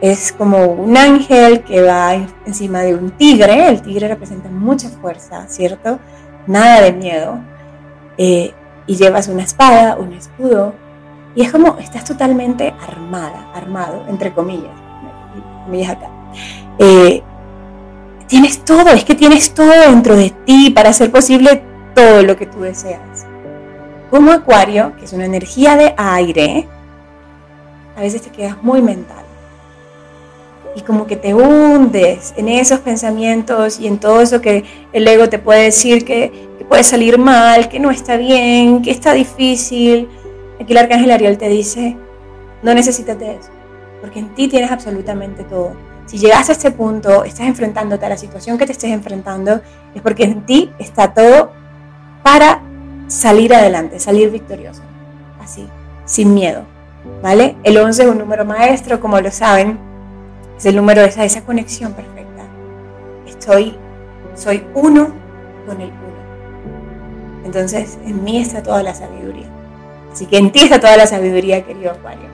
es 0.00 0.32
como 0.32 0.66
un 0.66 0.96
ángel 0.96 1.64
que 1.64 1.82
va 1.82 2.14
encima 2.44 2.80
de 2.80 2.94
un 2.94 3.10
tigre. 3.12 3.68
El 3.68 3.80
tigre 3.80 4.08
representa 4.08 4.48
mucha 4.50 4.88
fuerza, 4.90 5.46
¿cierto? 5.48 5.98
Nada 6.46 6.82
de 6.82 6.92
miedo. 6.92 7.40
Eh, 8.18 8.52
y 8.86 8.96
llevas 8.96 9.28
una 9.28 9.42
espada, 9.42 9.96
un 9.96 10.12
escudo. 10.12 10.74
Y 11.34 11.42
es 11.42 11.50
como 11.50 11.76
estás 11.78 12.04
totalmente 12.04 12.74
armada, 12.86 13.50
armado, 13.54 14.04
entre 14.08 14.32
comillas. 14.32 14.72
Comillas 15.64 15.90
acá. 15.90 16.10
Eh, 16.78 17.22
tienes 18.26 18.64
todo, 18.64 18.90
es 18.90 19.04
que 19.04 19.14
tienes 19.14 19.52
todo 19.54 19.72
dentro 19.88 20.14
de 20.14 20.30
ti 20.44 20.70
para 20.70 20.90
hacer 20.90 21.10
posible 21.10 21.62
todo 21.94 22.22
lo 22.22 22.36
que 22.36 22.46
tú 22.46 22.60
deseas. 22.60 23.26
Como 24.10 24.30
Acuario, 24.30 24.94
que 24.96 25.06
es 25.06 25.12
una 25.12 25.24
energía 25.24 25.76
de 25.76 25.94
aire, 25.96 26.68
a 27.96 28.00
veces 28.00 28.22
te 28.22 28.30
quedas 28.30 28.62
muy 28.62 28.82
mental. 28.82 29.24
Y 30.74 30.82
como 30.82 31.06
que 31.06 31.16
te 31.16 31.34
hundes 31.34 32.34
en 32.36 32.48
esos 32.48 32.80
pensamientos 32.80 33.80
y 33.80 33.86
en 33.86 33.98
todo 33.98 34.20
eso 34.20 34.42
que 34.42 34.64
el 34.92 35.08
ego 35.08 35.28
te 35.28 35.38
puede 35.38 35.64
decir 35.64 36.04
que, 36.04 36.46
puede 36.68 36.82
salir 36.82 37.16
mal, 37.16 37.68
que 37.68 37.78
no 37.78 37.92
está 37.92 38.16
bien, 38.16 38.82
que 38.82 38.90
está 38.90 39.12
difícil. 39.12 40.08
Aquí 40.60 40.72
el 40.72 40.78
arcángel 40.78 41.12
Ariel 41.12 41.38
te 41.38 41.48
dice, 41.48 41.96
no 42.62 42.74
necesitas 42.74 43.18
de 43.18 43.36
eso, 43.36 43.50
porque 44.00 44.18
en 44.18 44.34
ti 44.34 44.48
tienes 44.48 44.70
absolutamente 44.70 45.44
todo. 45.44 45.72
Si 46.06 46.18
llegas 46.18 46.48
a 46.50 46.52
este 46.52 46.72
punto, 46.72 47.24
estás 47.24 47.46
enfrentándote 47.46 48.04
a 48.04 48.08
la 48.08 48.16
situación 48.16 48.58
que 48.58 48.66
te 48.66 48.72
estés 48.72 48.90
enfrentando, 48.90 49.60
es 49.94 50.02
porque 50.02 50.24
en 50.24 50.44
ti 50.44 50.72
está 50.78 51.14
todo 51.14 51.52
para 52.22 52.60
salir 53.06 53.54
adelante, 53.54 54.00
salir 54.00 54.30
victorioso. 54.30 54.82
Así, 55.40 55.68
sin 56.04 56.34
miedo. 56.34 56.75
¿Vale? 57.22 57.56
El 57.62 57.76
11 57.76 58.02
es 58.02 58.08
un 58.08 58.18
número 58.18 58.44
maestro, 58.44 59.00
como 59.00 59.20
lo 59.20 59.30
saben, 59.30 59.78
es 60.56 60.66
el 60.66 60.76
número 60.76 61.02
de 61.02 61.08
esa, 61.08 61.42
conexión 61.42 61.92
perfecta. 61.92 62.44
Estoy, 63.26 63.76
soy 64.34 64.64
uno 64.74 65.08
con 65.66 65.80
el 65.80 65.88
uno. 65.88 67.44
Entonces, 67.44 67.98
en 68.04 68.24
mí 68.24 68.38
está 68.38 68.62
toda 68.62 68.82
la 68.82 68.94
sabiduría. 68.94 69.46
Así 70.12 70.26
que 70.26 70.38
en 70.38 70.50
ti 70.50 70.60
está 70.60 70.80
toda 70.80 70.96
la 70.96 71.06
sabiduría, 71.06 71.64
querido 71.64 71.90
Acuario. 71.90 72.28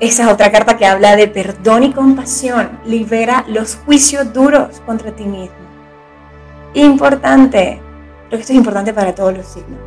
Esa 0.00 0.24
es 0.24 0.28
otra 0.28 0.52
carta 0.52 0.76
que 0.76 0.86
habla 0.86 1.16
de 1.16 1.28
perdón 1.28 1.82
y 1.82 1.92
compasión. 1.92 2.78
Libera 2.84 3.44
los 3.48 3.76
juicios 3.76 4.32
duros 4.32 4.80
contra 4.86 5.12
ti 5.12 5.24
mismo. 5.24 5.56
Importante. 6.74 7.80
Creo 8.28 8.38
que 8.38 8.42
esto 8.42 8.52
es 8.52 8.58
importante 8.58 8.94
para 8.94 9.14
todos 9.14 9.36
los 9.36 9.46
signos. 9.46 9.80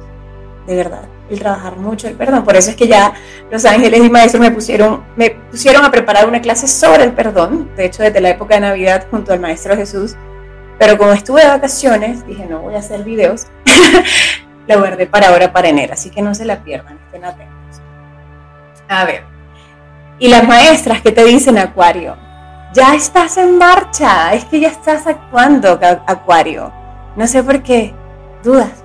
De 0.68 0.76
verdad 0.76 1.04
el 1.34 1.40
trabajar 1.40 1.78
mucho 1.78 2.08
el 2.08 2.16
perdón. 2.16 2.44
Por 2.44 2.56
eso 2.56 2.70
es 2.70 2.76
que 2.76 2.88
ya 2.88 3.14
los 3.50 3.66
ángeles 3.66 4.04
y 4.04 4.10
maestros 4.10 4.42
me 4.42 4.52
pusieron, 4.52 5.04
me 5.16 5.32
pusieron 5.32 5.84
a 5.86 5.92
preparar 5.92 6.28
una 6.28 6.42
clase 6.42 6.68
sobre 6.68 7.04
el 7.04 7.14
perdón, 7.14 7.72
de 7.76 7.86
hecho 7.86 8.04
desde 8.04 8.22
la 8.22 8.30
época 8.30 8.56
de 8.56 8.62
Navidad 8.62 9.08
junto 9.10 9.34
al 9.34 9.40
Maestro 9.40 9.76
Jesús. 9.76 10.16
Pero 10.78 10.98
como 10.98 11.12
estuve 11.12 11.42
de 11.42 11.48
vacaciones, 11.48 12.26
dije 12.26 12.46
no 12.48 12.62
voy 12.62 12.76
a 12.76 12.80
hacer 12.80 13.04
videos, 13.04 13.48
la 14.68 14.76
guardé 14.78 15.08
para 15.08 15.30
ahora, 15.30 15.54
para 15.54 15.70
enero, 15.70 15.94
así 15.94 16.10
que 16.10 16.22
no 16.22 16.34
se 16.34 16.46
la 16.46 16.64
pierdan, 16.64 17.00
estén 17.06 17.24
atentos. 17.24 17.82
A 18.88 19.06
ver, 19.06 19.24
y 20.20 20.28
las 20.28 20.48
maestras 20.48 21.02
que 21.02 21.12
te 21.12 21.24
dicen 21.24 21.58
Acuario, 21.58 22.16
ya 22.74 22.96
estás 22.96 23.38
en 23.38 23.58
marcha, 23.58 24.34
es 24.34 24.46
que 24.46 24.60
ya 24.60 24.70
estás 24.70 25.08
actuando 25.08 25.80
Acuario. 26.08 26.72
No 27.16 27.28
sé 27.28 27.44
por 27.44 27.62
qué, 27.64 27.94
dudas, 28.44 28.81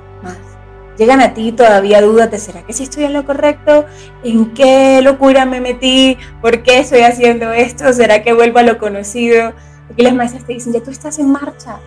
llegan 0.97 1.21
a 1.21 1.35
ti 1.35 1.53
todavía 1.53 2.01
dudas 2.01 2.31
de, 2.31 2.39
¿será 2.39 2.63
que 2.63 2.73
sí 2.73 2.85
estoy 2.85 3.05
en 3.05 3.13
lo 3.13 3.25
correcto? 3.25 3.87
¿En 4.25 4.55
qué 4.55 5.01
locura 5.03 5.45
me 5.45 5.61
metí? 5.61 6.19
¿Por 6.41 6.63
qué 6.63 6.81
estoy 6.81 7.01
haciendo 7.01 7.53
esto? 7.53 7.93
¿Será 7.93 8.23
que 8.23 8.33
vuelvo 8.33 8.59
a 8.59 8.63
lo 8.63 8.79
conocido? 8.79 9.53
Aquí 9.91 10.03
las 10.03 10.15
maestras 10.15 10.45
te 10.45 10.55
dicen, 10.55 10.73
ya 10.73 10.83
tú 10.83 10.91
estás 10.91 11.19
en 11.19 11.31
marcha, 11.31 11.79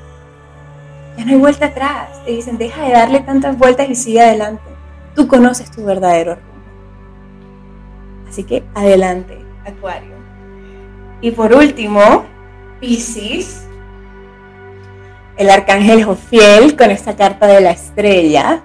ya 1.18 1.26
no 1.26 1.32
hay 1.32 1.38
vuelta 1.38 1.68
atrás. 1.68 2.24
Te 2.26 2.32
dicen, 2.32 2.57
deja 2.57 2.84
de 2.84 2.91
darle 2.91 3.20
tantas 3.22 3.57
vueltas 3.57 3.89
y 3.89 3.95
sigue 3.95 4.22
adelante. 4.22 4.64
Tú 5.16 5.28
conoces 5.28 5.70
tu 5.70 5.84
verdadero 5.84 6.36
rumbo. 6.36 6.49
Así 8.30 8.43
que 8.43 8.64
adelante, 8.74 9.39
Acuario. 9.66 10.16
Y 11.22 11.32
por 11.32 11.53
último, 11.53 12.24
Pisces, 12.80 13.66
el 15.36 15.49
arcángel 15.49 16.03
Jofiel 16.03 16.78
con 16.78 16.91
esta 16.91 17.16
carta 17.16 17.47
de 17.47 17.60
la 17.60 17.72
estrella 17.72 18.64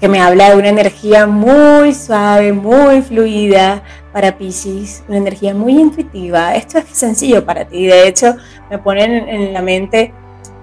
que 0.00 0.08
me 0.08 0.20
habla 0.20 0.50
de 0.50 0.56
una 0.56 0.68
energía 0.68 1.26
muy 1.26 1.94
suave, 1.94 2.52
muy 2.52 3.02
fluida 3.02 3.82
para 4.12 4.36
Pisces, 4.36 5.02
una 5.08 5.18
energía 5.18 5.54
muy 5.54 5.78
intuitiva. 5.78 6.54
Esto 6.54 6.78
es 6.78 6.86
sencillo 6.90 7.44
para 7.44 7.66
ti, 7.66 7.86
de 7.86 8.06
hecho 8.08 8.36
me 8.70 8.78
ponen 8.78 9.28
en 9.28 9.52
la 9.52 9.62
mente 9.62 10.12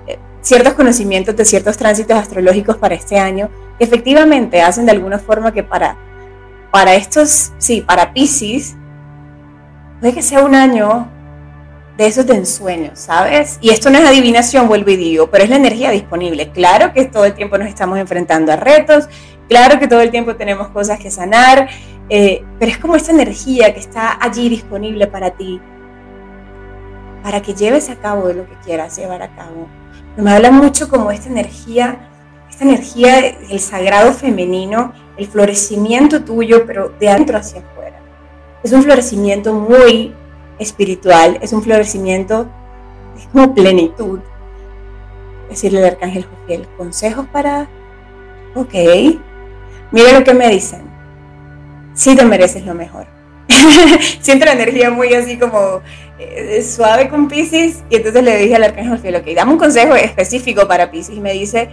eh, 0.08 0.20
ciertos 0.42 0.74
conocimientos 0.74 1.36
de 1.36 1.46
ciertos 1.46 1.78
tránsitos 1.78 2.18
astrológicos 2.18 2.78
para 2.78 2.96
este 2.96 3.18
año 3.18 3.50
que 3.78 3.86
efectivamente 3.86 4.62
hacen 4.62 4.86
de 4.86 4.92
alguna 4.92 5.18
forma 5.18 5.52
que 5.52 5.64
para, 5.64 5.98
para 6.72 6.94
estos, 6.94 7.54
sí, 7.58 7.82
para 7.82 8.14
Pisces, 8.14 8.76
puede 10.00 10.14
que 10.14 10.22
sea 10.22 10.42
un 10.44 10.54
año 10.54 11.10
de 11.98 12.08
esos 12.08 12.26
de 12.26 12.36
ensueños, 12.36 13.00
¿sabes? 13.00 13.60
Y 13.62 13.70
esto 13.70 13.90
no 13.90 14.00
es 14.00 14.06
adivinación, 14.06 14.68
vuelvo 14.68 14.90
y 14.92 14.96
digo, 14.96 15.30
pero 15.30 15.44
es 15.44 15.50
la 15.50 15.58
energía 15.58 15.92
disponible. 15.92 16.52
Claro 16.52 16.92
que 16.94 17.06
todo 17.06 17.26
el 17.26 17.34
tiempo 17.34 17.58
nos 17.58 17.68
estamos 17.68 18.00
enfrentando 18.00 18.52
a 18.52 18.56
retos, 18.56 19.08
claro 19.48 19.80
que 19.80 19.88
todo 19.88 20.02
el 20.02 20.10
tiempo 20.10 20.36
tenemos 20.36 20.70
cosas 20.70 21.00
que 21.00 21.12
sanar, 21.12 21.70
eh, 22.10 22.44
pero 22.60 22.72
es 22.72 22.78
como 22.80 22.96
esta 22.96 23.12
energía 23.12 23.74
que 23.74 23.80
está 23.80 24.18
allí 24.20 24.50
disponible 24.50 25.08
para 25.08 25.32
ti, 25.32 25.62
para 27.22 27.42
que 27.42 27.54
lleves 27.54 27.90
a 27.90 27.96
cabo 27.96 28.28
lo 28.34 28.48
que 28.48 28.56
quieras 28.66 28.98
llevar 28.98 29.22
a 29.22 29.36
cabo. 29.36 29.68
Me 30.18 30.32
habla 30.32 30.52
mucho 30.52 30.90
como 30.90 31.12
esta 31.12 31.30
energía, 31.30 32.10
esta 32.50 32.66
energía 32.66 33.36
del 33.48 33.60
sagrado 33.60 34.14
femenino, 34.14 34.94
el 35.18 35.28
florecimiento 35.28 36.24
tuyo, 36.24 36.66
pero 36.66 36.90
de 37.00 37.10
adentro 37.10 37.38
hacia 37.38 37.62
afuera. 37.62 38.00
Es 38.64 38.72
un 38.72 38.84
florecimiento 38.84 39.54
muy 39.54 40.14
espiritual, 40.60 41.38
es 41.42 41.54
un 41.54 41.64
florecimiento, 41.64 42.48
es 43.18 43.28
como 43.32 43.54
plenitud. 43.54 44.20
Decirle 45.50 45.80
al 45.80 45.94
arcángel 45.94 46.26
Jofiel, 46.26 46.68
consejos 46.78 47.28
para, 47.32 47.68
ok, 48.56 48.74
mira 49.92 50.18
lo 50.18 50.24
que 50.24 50.34
me 50.34 50.50
dicen, 50.50 50.82
sí 51.94 52.16
te 52.16 52.26
mereces 52.26 52.66
lo 52.66 52.74
mejor. 52.74 53.06
Siento 54.22 54.46
la 54.46 54.54
energía 54.54 54.90
muy 54.90 55.14
así 55.14 55.38
como 55.38 55.82
eh, 56.18 56.64
suave 56.64 57.10
con 57.10 57.28
Pisces 57.28 57.84
y 57.90 57.98
entonces 57.98 58.24
le 58.24 58.38
dije 58.38 58.56
al 58.56 58.64
arcángel 58.64 58.98
Jofiel, 58.98 59.16
ok, 59.18 59.26
dame 59.36 59.52
un 59.52 59.60
consejo 59.60 59.96
específico 59.96 60.68
para 60.68 60.90
Pisces 60.90 61.16
y 61.16 61.20
me 61.20 61.34
dice, 61.34 61.70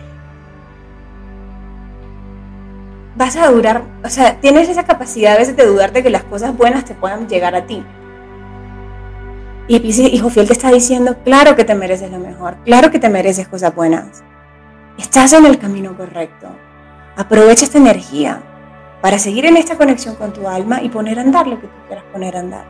vas 3.17 3.37
a 3.37 3.51
durar, 3.51 3.83
o 4.03 4.09
sea, 4.09 4.41
tienes 4.41 4.69
esa 4.69 4.85
capacidad 4.85 5.35
a 5.35 5.39
veces 5.39 5.57
de 5.57 5.67
dudar 5.67 5.93
de 5.93 6.03
que 6.03 6.11
las 6.11 6.25
cosas 6.25 6.57
buenas 6.57 6.85
te 6.85 6.95
puedan 6.95 7.29
llegar 7.29 7.55
a 7.55 7.67
ti. 7.67 7.85
Y 9.71 9.79
Pisces, 9.79 10.13
hijo 10.13 10.31
fiel, 10.31 10.49
te 10.49 10.53
está 10.53 10.73
diciendo, 10.73 11.19
claro 11.23 11.55
que 11.55 11.63
te 11.63 11.77
mereces 11.77 12.11
lo 12.11 12.19
mejor, 12.19 12.57
claro 12.65 12.91
que 12.91 12.99
te 12.99 13.09
mereces 13.09 13.47
cosas 13.47 13.73
buenas. 13.73 14.25
Estás 14.99 15.33
en 15.33 15.47
el 15.47 15.61
camino 15.61 15.97
correcto. 15.97 16.49
Aprovecha 17.17 17.67
esta 17.67 17.79
energía 17.79 18.43
para 19.01 19.21
seguir 19.21 19.47
en 19.47 19.57
esta 19.57 19.77
conexión 19.77 20.17
con 20.17 20.33
tu 20.33 20.49
alma 20.49 20.83
y 20.83 20.89
poner 20.89 21.21
a 21.21 21.23
andar 21.23 21.47
lo 21.47 21.61
que 21.61 21.69
tú 21.69 21.73
quieras 21.87 22.05
poner 22.13 22.37
a 22.37 22.41
andar. 22.41 22.65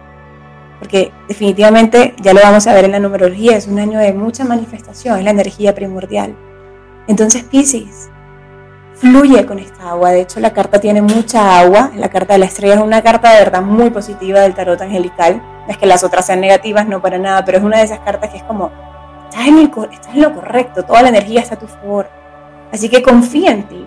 Porque 0.79 1.11
definitivamente, 1.27 2.15
ya 2.21 2.35
lo 2.35 2.43
vamos 2.43 2.67
a 2.67 2.75
ver 2.75 2.85
en 2.85 2.93
la 2.93 3.01
numerología, 3.01 3.57
es 3.57 3.67
un 3.67 3.79
año 3.79 3.99
de 3.99 4.13
mucha 4.13 4.45
manifestación, 4.45 5.21
es 5.21 5.25
la 5.25 5.31
energía 5.31 5.75
primordial. 5.75 6.37
Entonces, 7.09 7.45
Pisces, 7.45 8.11
fluye 9.01 9.47
con 9.47 9.59
esta 9.59 9.89
agua. 9.91 10.11
De 10.11 10.21
hecho, 10.21 10.39
la 10.41 10.53
carta 10.53 10.79
tiene 10.79 11.01
mucha 11.01 11.59
agua. 11.59 11.93
La 11.97 12.11
carta 12.11 12.35
de 12.35 12.41
la 12.41 12.47
estrella 12.47 12.75
es 12.75 12.81
una 12.81 13.03
carta 13.03 13.33
de 13.33 13.39
verdad 13.39 13.63
muy 13.63 13.89
positiva 13.89 14.41
del 14.41 14.55
tarot 14.55 14.81
angelical. 14.83 15.43
Es 15.71 15.79
que 15.79 15.87
las 15.87 16.03
otras 16.03 16.27
sean 16.27 16.41
negativas, 16.41 16.87
no 16.87 17.01
para 17.01 17.17
nada, 17.17 17.45
pero 17.45 17.59
es 17.59 17.65
una 17.65 17.79
de 17.79 17.85
esas 17.85 18.01
cartas 18.01 18.31
que 18.31 18.39
es 18.39 18.43
como, 18.43 18.71
estás 19.31 19.47
en, 19.47 19.59
estás 19.93 20.15
en 20.15 20.23
lo 20.23 20.35
correcto, 20.35 20.83
toda 20.83 21.03
la 21.03 21.11
energía 21.11 21.41
está 21.41 21.55
a 21.55 21.59
tu 21.59 21.69
favor. 21.69 22.09
Así 22.73 22.89
que 22.89 23.03
confía 23.03 23.53
en 23.53 23.69
ti. 23.69 23.87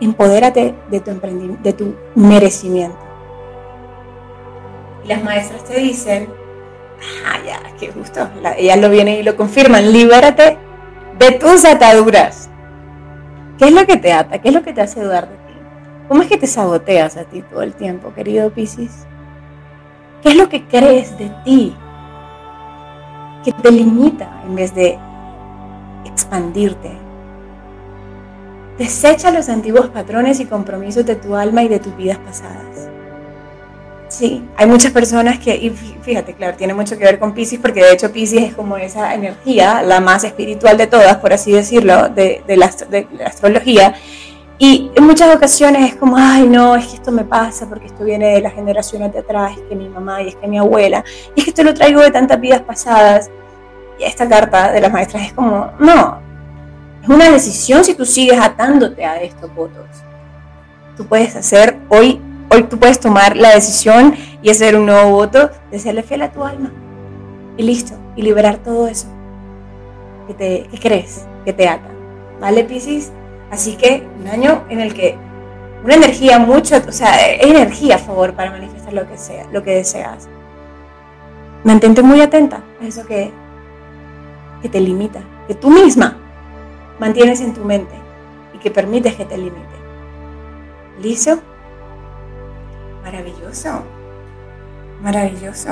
Empodérate 0.00 0.74
de 0.90 1.00
tu, 1.00 1.10
emprendimiento, 1.10 1.62
de 1.62 1.72
tu 1.72 1.94
merecimiento. 2.14 2.98
Y 5.04 5.08
las 5.08 5.22
maestras 5.22 5.64
te 5.64 5.78
dicen, 5.78 6.28
ah, 7.24 7.38
ya, 7.46 7.60
qué 7.78 7.90
gusto. 7.92 8.28
ellas 8.56 8.78
lo 8.78 8.90
vienen 8.90 9.14
y 9.14 9.22
lo 9.22 9.36
confirman. 9.36 9.92
Libérate 9.92 10.58
de 11.18 11.30
tus 11.32 11.64
ataduras 11.64 12.48
¿Qué 13.58 13.64
es 13.64 13.72
lo 13.72 13.84
que 13.86 13.96
te 13.96 14.12
ata? 14.12 14.38
¿Qué 14.38 14.48
es 14.48 14.54
lo 14.54 14.62
que 14.62 14.72
te 14.72 14.80
hace 14.80 15.02
dudar 15.02 15.28
de 15.28 15.34
ti? 15.34 15.54
¿Cómo 16.06 16.22
es 16.22 16.28
que 16.28 16.36
te 16.36 16.46
saboteas 16.46 17.16
a 17.16 17.24
ti 17.24 17.42
todo 17.42 17.62
el 17.62 17.74
tiempo, 17.74 18.14
querido 18.14 18.50
Piscis? 18.50 19.04
¿Qué 20.22 20.30
es 20.30 20.36
lo 20.36 20.48
que 20.48 20.64
crees 20.64 21.16
de 21.18 21.30
ti 21.44 21.74
que 23.44 23.52
te 23.52 23.70
limita 23.70 24.42
en 24.46 24.56
vez 24.56 24.74
de 24.74 24.98
expandirte? 26.04 26.90
Desecha 28.78 29.30
los 29.30 29.48
antiguos 29.48 29.88
patrones 29.88 30.40
y 30.40 30.46
compromisos 30.46 31.04
de 31.04 31.16
tu 31.16 31.34
alma 31.34 31.62
y 31.62 31.68
de 31.68 31.80
tus 31.80 31.96
vidas 31.96 32.18
pasadas. 32.18 32.88
Sí, 34.08 34.42
hay 34.56 34.66
muchas 34.66 34.90
personas 34.90 35.38
que, 35.38 35.54
y 35.54 35.70
fíjate, 35.70 36.32
claro, 36.32 36.56
tiene 36.56 36.72
mucho 36.72 36.96
que 36.96 37.04
ver 37.04 37.18
con 37.18 37.34
Pisces, 37.34 37.58
porque 37.60 37.84
de 37.84 37.92
hecho 37.92 38.10
Pisces 38.10 38.42
es 38.44 38.54
como 38.54 38.78
esa 38.78 39.14
energía, 39.14 39.82
la 39.82 40.00
más 40.00 40.24
espiritual 40.24 40.78
de 40.78 40.86
todas, 40.86 41.18
por 41.18 41.32
así 41.32 41.52
decirlo, 41.52 42.08
de, 42.08 42.42
la, 42.46 42.66
astrología. 43.26 43.94
Y 44.58 44.90
en 44.94 45.04
muchas 45.04 45.34
ocasiones 45.34 45.92
es 45.92 45.96
como, 45.96 46.16
ay, 46.18 46.46
no, 46.48 46.74
es 46.74 46.86
que 46.88 46.96
esto 46.96 47.12
me 47.12 47.24
pasa 47.24 47.68
porque 47.68 47.86
esto 47.86 48.04
viene 48.04 48.34
de 48.34 48.40
las 48.40 48.54
generaciones 48.54 49.12
de 49.12 49.20
atrás, 49.20 49.52
es 49.56 49.62
que 49.68 49.76
mi 49.76 49.88
mamá 49.88 50.20
y 50.22 50.28
es 50.28 50.34
que 50.34 50.48
mi 50.48 50.58
abuela, 50.58 51.04
y 51.36 51.40
es 51.40 51.44
que 51.44 51.50
esto 51.50 51.62
lo 51.62 51.74
traigo 51.74 52.00
de 52.00 52.10
tantas 52.10 52.40
vidas 52.40 52.62
pasadas. 52.62 53.30
Y 54.00 54.04
esta 54.04 54.28
carta 54.28 54.72
de 54.72 54.80
las 54.80 54.92
maestras 54.92 55.24
es 55.24 55.32
como, 55.32 55.70
no, 55.78 56.18
es 57.02 57.08
una 57.08 57.30
decisión 57.30 57.84
si 57.84 57.94
tú 57.94 58.04
sigues 58.04 58.38
atándote 58.40 59.04
a 59.04 59.22
estos 59.22 59.54
votos. 59.54 59.86
Tú 60.96 61.06
puedes 61.06 61.36
hacer 61.36 61.78
hoy 61.88 62.20
Hoy 62.50 62.62
tú 62.62 62.78
puedes 62.78 62.98
tomar 62.98 63.36
la 63.36 63.54
decisión 63.54 64.16
y 64.42 64.48
hacer 64.48 64.74
un 64.74 64.86
nuevo 64.86 65.10
voto 65.10 65.50
de 65.70 65.78
serle 65.78 66.02
fiel 66.02 66.22
a 66.22 66.32
tu 66.32 66.42
alma. 66.42 66.72
Y 67.58 67.62
listo, 67.62 67.92
y 68.16 68.22
liberar 68.22 68.56
todo 68.58 68.88
eso 68.88 69.06
que, 70.26 70.34
te, 70.34 70.66
crees 70.80 71.26
que 71.44 71.52
te 71.52 71.68
ata. 71.68 71.88
¿Vale, 72.40 72.64
Piscis? 72.64 73.12
Así 73.50 73.76
que 73.76 74.06
un 74.20 74.28
año 74.28 74.64
en 74.68 74.80
el 74.80 74.94
que 74.94 75.16
una 75.84 75.94
energía 75.94 76.38
mucho, 76.38 76.76
o 76.86 76.92
sea, 76.92 77.14
hay 77.14 77.50
energía 77.50 77.96
a 77.96 77.98
favor 77.98 78.34
para 78.34 78.50
manifestar 78.50 78.92
lo 78.92 79.08
que 79.08 79.16
sea, 79.16 79.46
lo 79.52 79.62
que 79.62 79.76
deseas. 79.76 80.28
Mantente 81.64 82.02
muy 82.02 82.20
atenta 82.20 82.62
a 82.80 82.84
eso 82.84 83.06
que, 83.06 83.32
que 84.62 84.68
te 84.68 84.80
limita, 84.80 85.20
que 85.46 85.54
tú 85.54 85.70
misma 85.70 86.16
mantienes 86.98 87.40
en 87.40 87.54
tu 87.54 87.64
mente 87.64 87.94
y 88.54 88.58
que 88.58 88.70
permites 88.70 89.14
que 89.14 89.24
te 89.24 89.36
limite. 89.36 89.78
¿Listo? 91.00 91.38
Maravilloso. 93.04 93.82
Maravilloso. 95.00 95.70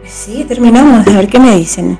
Pues 0.00 0.12
sí, 0.12 0.44
terminamos. 0.44 1.06
A 1.06 1.12
ver 1.12 1.28
qué 1.28 1.40
me 1.40 1.56
dicen. 1.56 1.98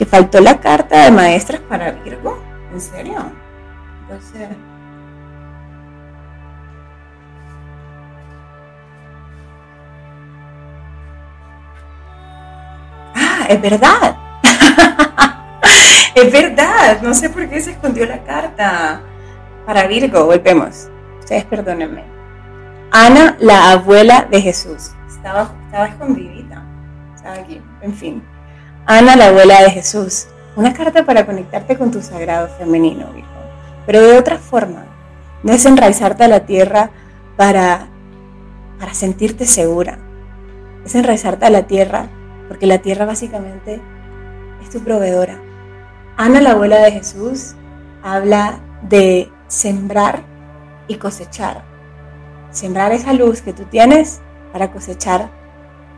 Que 0.00 0.06
faltó 0.06 0.40
la 0.40 0.58
carta 0.58 1.04
de 1.04 1.10
maestras 1.10 1.60
para 1.60 1.90
Virgo. 1.90 2.42
¿En 2.72 2.80
serio? 2.80 3.16
Ah, 13.14 13.44
es 13.46 13.60
verdad. 13.60 14.16
es 16.14 16.32
verdad. 16.32 17.02
No 17.02 17.12
sé 17.12 17.28
por 17.28 17.46
qué 17.50 17.60
se 17.60 17.72
escondió 17.72 18.06
la 18.06 18.24
carta. 18.24 19.02
Para 19.66 19.86
Virgo, 19.86 20.24
volvemos. 20.24 20.88
Ustedes 21.18 21.44
perdónenme. 21.44 22.04
Ana, 22.90 23.36
la 23.38 23.72
abuela 23.72 24.26
de 24.30 24.40
Jesús. 24.40 24.92
Estaba, 25.06 25.52
estaba 25.66 25.88
escondidita. 25.88 26.64
Estaba 27.14 27.34
aquí. 27.34 27.60
En 27.82 27.92
fin. 27.92 28.29
Ana, 28.92 29.14
la 29.14 29.28
abuela 29.28 29.62
de 29.62 29.70
Jesús. 29.70 30.26
Una 30.56 30.72
carta 30.72 31.04
para 31.04 31.24
conectarte 31.24 31.78
con 31.78 31.92
tu 31.92 32.02
sagrado 32.02 32.48
femenino, 32.58 33.06
Virgo. 33.12 33.30
Pero 33.86 34.02
de 34.02 34.18
otra 34.18 34.36
forma. 34.36 34.84
No 35.44 35.52
es 35.52 35.64
enraizarte 35.64 36.24
a 36.24 36.28
la 36.28 36.40
tierra 36.40 36.90
para, 37.36 37.86
para 38.80 38.92
sentirte 38.92 39.46
segura. 39.46 40.00
Es 40.84 40.96
enraizarte 40.96 41.46
a 41.46 41.50
la 41.50 41.68
tierra 41.68 42.08
porque 42.48 42.66
la 42.66 42.78
tierra 42.78 43.06
básicamente 43.06 43.80
es 44.60 44.70
tu 44.70 44.80
proveedora. 44.80 45.38
Ana, 46.16 46.40
la 46.40 46.50
abuela 46.50 46.80
de 46.80 46.90
Jesús, 46.90 47.54
habla 48.02 48.58
de 48.82 49.30
sembrar 49.46 50.24
y 50.88 50.96
cosechar. 50.96 51.62
Sembrar 52.50 52.90
esa 52.90 53.12
luz 53.12 53.40
que 53.40 53.52
tú 53.52 53.62
tienes 53.66 54.20
para 54.52 54.72
cosechar 54.72 55.30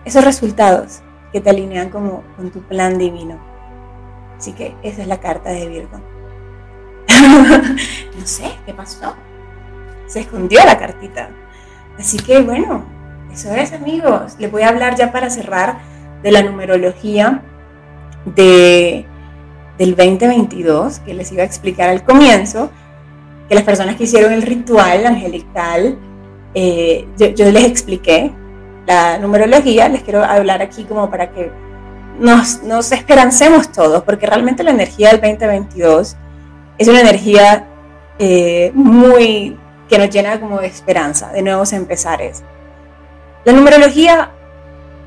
esos 0.05 0.22
resultados 0.26 1.01
que 1.33 1.41
te 1.41 1.51
alinean 1.51 1.91
como 1.91 2.22
con 2.37 2.51
tu 2.51 2.61
plan 2.62 2.99
divino. 2.99 3.39
Así 4.37 4.53
que 4.53 4.74
esa 4.83 5.03
es 5.03 5.09
la 5.09 5.20
carta 5.20 5.51
de 5.51 5.68
Virgo. 5.68 6.01
no 8.18 8.26
sé, 8.26 8.53
¿qué 8.66 8.74
pasó? 8.74 9.14
Se 10.07 10.20
escondió 10.20 10.64
la 10.64 10.78
cartita. 10.78 11.30
Así 11.99 12.18
que 12.18 12.41
bueno, 12.43 12.85
eso 13.33 13.55
es 13.55 13.72
amigos. 13.72 14.37
Les 14.39 14.51
voy 14.51 14.62
a 14.62 14.68
hablar 14.68 14.97
ya 14.97 15.12
para 15.12 15.30
cerrar 15.30 15.78
de 16.22 16.33
la 16.33 16.43
numerología 16.43 17.43
de, 18.24 19.07
del 19.78 19.97
2022 19.97 21.01
que 21.01 21.14
les 21.14 21.33
iba 21.33 21.43
a 21.43 21.47
explicar 21.47 21.89
al 21.89 22.05
comienzo 22.05 22.70
que 23.49 23.55
las 23.55 23.64
personas 23.64 23.97
que 23.97 24.05
hicieron 24.05 24.33
el 24.33 24.43
ritual 24.43 25.07
angelical, 25.07 25.99
eh, 26.55 27.07
yo, 27.16 27.51
les 27.51 27.64
expliqué 27.64 28.33
la 28.87 29.18
numerología, 29.18 29.89
les 29.89 30.03
quiero 30.03 30.24
hablar 30.24 30.62
aquí 30.62 30.85
como 30.85 31.11
para 31.11 31.30
que 31.30 31.51
nos, 32.18 32.93
esperancemos 32.93 33.70
todos, 33.72 34.03
porque 34.03 34.26
realmente 34.26 34.62
la 34.62 34.70
energía 34.70 35.11
del 35.11 35.20
2022 35.20 36.16
es 36.78 36.89
una 36.89 37.01
energía 37.01 37.66
eh, 38.18 38.70
muy 38.74 39.59
que 39.89 39.99
nos 39.99 40.11
llena 40.11 40.41
como 40.41 40.61
de 40.61 40.66
esperanza, 40.66 41.30
de 41.33 41.43
nuevos 41.43 41.72
empezares. 41.72 42.43
La 43.45 43.53
numerología, 43.53 44.30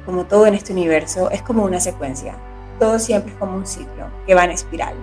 como 0.06 0.26
todo 0.26 0.46
en 0.46 0.54
este 0.54 0.74
universo, 0.74 1.32
es 1.32 1.42
como 1.42 1.64
una 1.64 1.80
secuencia. 1.80 2.36
Todo 2.80 3.00
siempre 3.00 3.32
es 3.32 3.38
como 3.38 3.56
un 3.56 3.66
ciclo 3.66 4.08
que 4.28 4.36
va 4.36 4.44
en 4.44 4.52
espiral. 4.52 4.94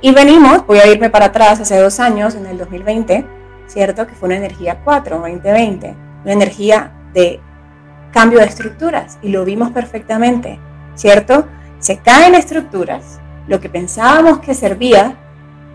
Y 0.00 0.12
venimos, 0.12 0.66
voy 0.66 0.78
a 0.78 0.86
irme 0.86 1.10
para 1.10 1.26
atrás 1.26 1.60
hace 1.60 1.78
dos 1.78 1.98
años, 2.00 2.34
en 2.34 2.46
el 2.46 2.58
2020, 2.58 3.24
¿cierto? 3.66 4.06
Que 4.06 4.14
fue 4.14 4.28
una 4.28 4.36
energía 4.36 4.80
4, 4.84 5.18
2020, 5.18 5.96
una 6.24 6.32
energía 6.32 6.92
de 7.14 7.40
cambio 8.12 8.38
de 8.38 8.46
estructuras 8.46 9.18
y 9.22 9.28
lo 9.30 9.44
vimos 9.44 9.70
perfectamente, 9.70 10.58
¿cierto? 10.94 11.46
Se 11.78 11.98
caen 11.98 12.34
estructuras, 12.34 13.20
lo 13.48 13.60
que 13.60 13.68
pensábamos 13.68 14.40
que 14.40 14.54
servía, 14.54 15.16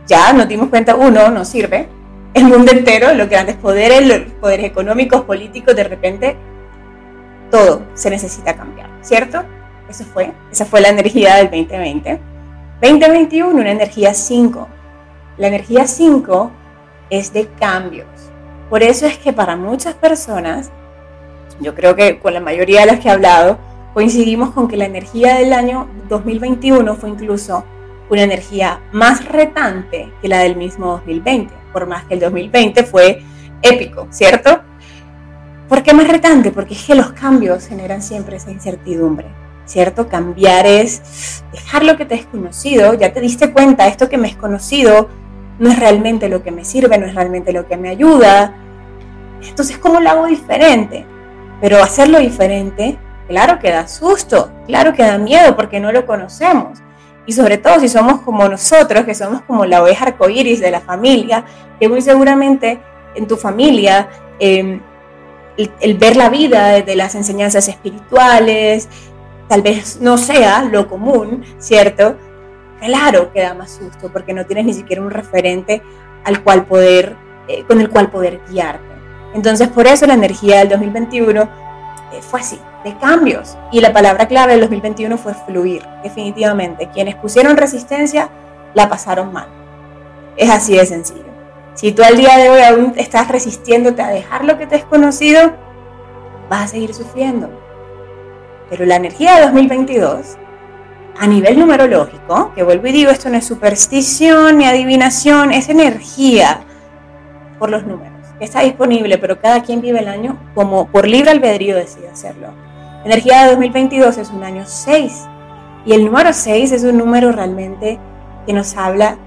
ya 0.05 0.31
nos 0.33 0.47
dimos 0.47 0.69
cuenta, 0.69 0.95
uno, 0.95 1.29
no 1.29 1.43
sirve, 1.43 1.89
el 2.33 2.45
mundo 2.45 2.71
entero, 2.71 3.13
los 3.13 3.29
grandes 3.29 3.55
poderes, 3.55 4.07
los 4.07 4.31
poderes 4.33 4.65
económicos, 4.65 5.23
políticos, 5.23 5.75
de 5.75 5.83
repente 5.83 6.37
todo 7.49 7.83
se 7.93 8.09
necesita 8.09 8.55
cambiar, 8.55 8.89
¿cierto? 9.01 9.43
Eso 9.89 10.05
fue, 10.05 10.31
esa 10.51 10.65
fue 10.65 10.81
la 10.81 10.89
energía 10.89 11.35
del 11.37 11.45
2020. 11.45 12.19
2021, 12.81 13.59
una 13.59 13.71
energía 13.71 14.13
5. 14.13 14.67
La 15.37 15.47
energía 15.47 15.87
5 15.87 16.51
es 17.09 17.33
de 17.33 17.47
cambios. 17.59 18.07
Por 18.69 18.83
eso 18.83 19.05
es 19.05 19.17
que 19.17 19.31
para 19.31 19.55
muchas 19.55 19.95
personas, 19.95 20.71
yo 21.59 21.75
creo 21.75 21.95
que 21.95 22.19
con 22.19 22.33
la 22.33 22.39
mayoría 22.39 22.81
de 22.81 22.87
las 22.87 22.99
que 22.99 23.07
he 23.07 23.11
hablado, 23.11 23.57
coincidimos 23.93 24.51
con 24.51 24.67
que 24.67 24.77
la 24.77 24.85
energía 24.85 25.35
del 25.35 25.53
año 25.53 25.87
2021 26.09 26.95
fue 26.95 27.09
incluso 27.09 27.65
una 28.09 28.23
energía 28.23 28.81
más 28.91 29.25
retante 29.25 30.11
que 30.21 30.27
la 30.27 30.39
del 30.39 30.55
mismo 30.55 30.91
2020, 30.91 31.53
por 31.73 31.87
más 31.87 32.05
que 32.05 32.13
el 32.13 32.19
2020 32.19 32.83
fue 32.83 33.21
épico, 33.61 34.07
¿cierto? 34.11 34.61
¿Por 35.67 35.83
qué 35.83 35.93
más 35.93 36.07
retante? 36.07 36.51
Porque 36.51 36.73
es 36.73 36.85
que 36.85 36.95
los 36.95 37.11
cambios 37.11 37.67
generan 37.67 38.01
siempre 38.01 38.37
esa 38.37 38.51
incertidumbre, 38.51 39.27
¿cierto? 39.65 40.07
Cambiar 40.07 40.65
es 40.65 41.43
dejar 41.51 41.83
lo 41.83 41.97
que 41.97 42.05
te 42.05 42.15
es 42.15 42.25
conocido, 42.25 42.93
ya 42.93 43.11
te 43.11 43.19
diste 43.19 43.51
cuenta, 43.51 43.87
esto 43.87 44.07
que 44.07 44.17
me 44.17 44.29
es 44.29 44.37
conocido 44.37 45.09
no 45.59 45.69
es 45.69 45.79
realmente 45.79 46.29
lo 46.29 46.43
que 46.43 46.51
me 46.51 46.63
sirve, 46.63 46.97
no 46.97 47.07
es 47.07 47.15
realmente 47.15 47.51
lo 47.51 47.67
que 47.67 47.77
me 47.77 47.89
ayuda. 47.89 48.53
Entonces, 49.41 49.77
¿cómo 49.77 49.99
lo 49.99 50.09
hago 50.09 50.27
diferente? 50.27 51.05
Pero 51.61 51.81
hacerlo 51.81 52.19
diferente, 52.19 52.97
claro 53.27 53.59
que 53.59 53.71
da 53.71 53.87
susto, 53.87 54.51
claro 54.67 54.93
que 54.93 55.03
da 55.03 55.17
miedo 55.17 55.55
porque 55.55 55.79
no 55.79 55.91
lo 55.91 56.05
conocemos. 56.05 56.79
Y 57.25 57.33
sobre 57.33 57.57
todo 57.57 57.79
si 57.79 57.89
somos 57.89 58.21
como 58.21 58.47
nosotros, 58.47 59.05
que 59.05 59.13
somos 59.13 59.41
como 59.41 59.65
la 59.65 59.83
oveja 59.83 60.05
arcoíris 60.05 60.61
de 60.61 60.71
la 60.71 60.79
familia, 60.79 61.43
que 61.79 61.89
muy 61.89 62.01
seguramente 62.01 62.79
en 63.15 63.27
tu 63.27 63.35
familia 63.35 64.07
em, 64.39 64.79
el, 65.57 65.97
ver 65.97 66.15
la 66.15 66.29
vida 66.29 66.69
desde 66.69 66.95
las 66.95 67.15
enseñanzas 67.15 67.67
espirituales, 67.67 68.87
tal 69.47 69.61
vez 69.61 69.99
no 69.99 70.17
sea 70.17 70.63
lo 70.63 70.87
común, 70.87 71.43
¿cierto? 71.57 72.15
Claro 72.79 73.33
que 73.33 73.41
da 73.41 73.53
más 73.53 73.71
susto 73.71 74.09
porque 74.11 74.33
no 74.33 74.45
tienes 74.45 74.65
ni 74.65 74.73
siquiera 74.73 75.01
un 75.01 75.09
referente 75.09 75.81
al 76.23 76.43
cual 76.43 76.65
poder, 76.65 77.15
eh, 77.47 77.63
con 77.67 77.81
el 77.81 77.89
cual 77.89 78.09
poder 78.11 78.39
guiarte. 78.49 78.96
Entonces, 79.37 79.67
por 79.67 79.85
eso 79.85 80.07
la 80.07 80.15
energía 80.15 80.57
del 80.57 80.69
2021 80.69 81.41
eh, 81.41 81.47
fue 82.21 82.39
así, 82.39 82.59
de 82.83 82.97
cambios. 82.97 83.55
Y 83.71 83.81
la 83.81 83.93
palabra 83.93 84.27
clave 84.27 84.53
del 84.53 84.61
2021 84.61 85.15
fue 85.15 85.35
fluir, 85.35 85.85
definitivamente. 86.01 86.89
Quienes 86.91 87.13
pusieron 87.13 87.55
resistencia 87.55 88.29
la 88.73 88.89
pasaron 88.89 89.31
mal. 89.31 89.47
Es 90.37 90.49
así 90.49 90.75
de 90.75 90.87
sencillo. 90.87 91.27
Si 91.75 91.91
tú 91.91 92.01
al 92.01 92.17
día 92.17 92.35
de 92.35 92.49
hoy 92.49 92.61
aún 92.61 92.93
estás 92.97 93.27
resistiéndote 93.27 94.01
a 94.01 94.07
dejar 94.07 94.43
lo 94.43 94.57
que 94.57 94.65
te 94.65 94.77
es 94.77 94.85
conocido, 94.85 95.53
vas 96.49 96.63
a 96.63 96.67
seguir 96.69 96.95
sufriendo. 96.95 97.47
Pero 98.71 98.85
la 98.85 98.95
energía 98.95 99.35
de 99.35 99.41
2022, 99.43 100.35
a 101.19 101.27
nivel 101.27 101.59
numerológico, 101.59 102.53
que 102.55 102.63
vuelvo 102.63 102.87
y 102.87 102.91
digo, 102.91 103.11
esto 103.11 103.29
no 103.29 103.37
es 103.37 103.45
superstición 103.45 104.57
ni 104.57 104.65
adivinación, 104.65 105.51
es 105.51 105.69
energía 105.69 106.61
por 107.59 107.69
los 107.69 107.85
números, 107.85 108.16
está 108.39 108.61
disponible, 108.61 109.17
pero 109.17 109.39
cada 109.39 109.63
quien 109.63 109.81
vive 109.81 109.99
el 109.99 110.07
año 110.07 110.37
como 110.53 110.87
por 110.87 111.07
libre 111.07 111.31
albedrío 111.31 111.75
decide 111.75 112.09
hacerlo. 112.09 112.49
Energía 113.03 113.43
de 113.43 113.51
2022 113.51 114.17
es 114.17 114.29
un 114.29 114.43
año 114.43 114.63
6 114.65 115.25
y 115.85 115.93
el 115.93 116.05
número 116.05 116.33
6 116.33 116.71
es 116.71 116.83
un 116.83 116.97
número 116.97 117.31
realmente 117.31 117.99
que 118.45 118.53
nos 118.53 118.75
habla 118.75 119.17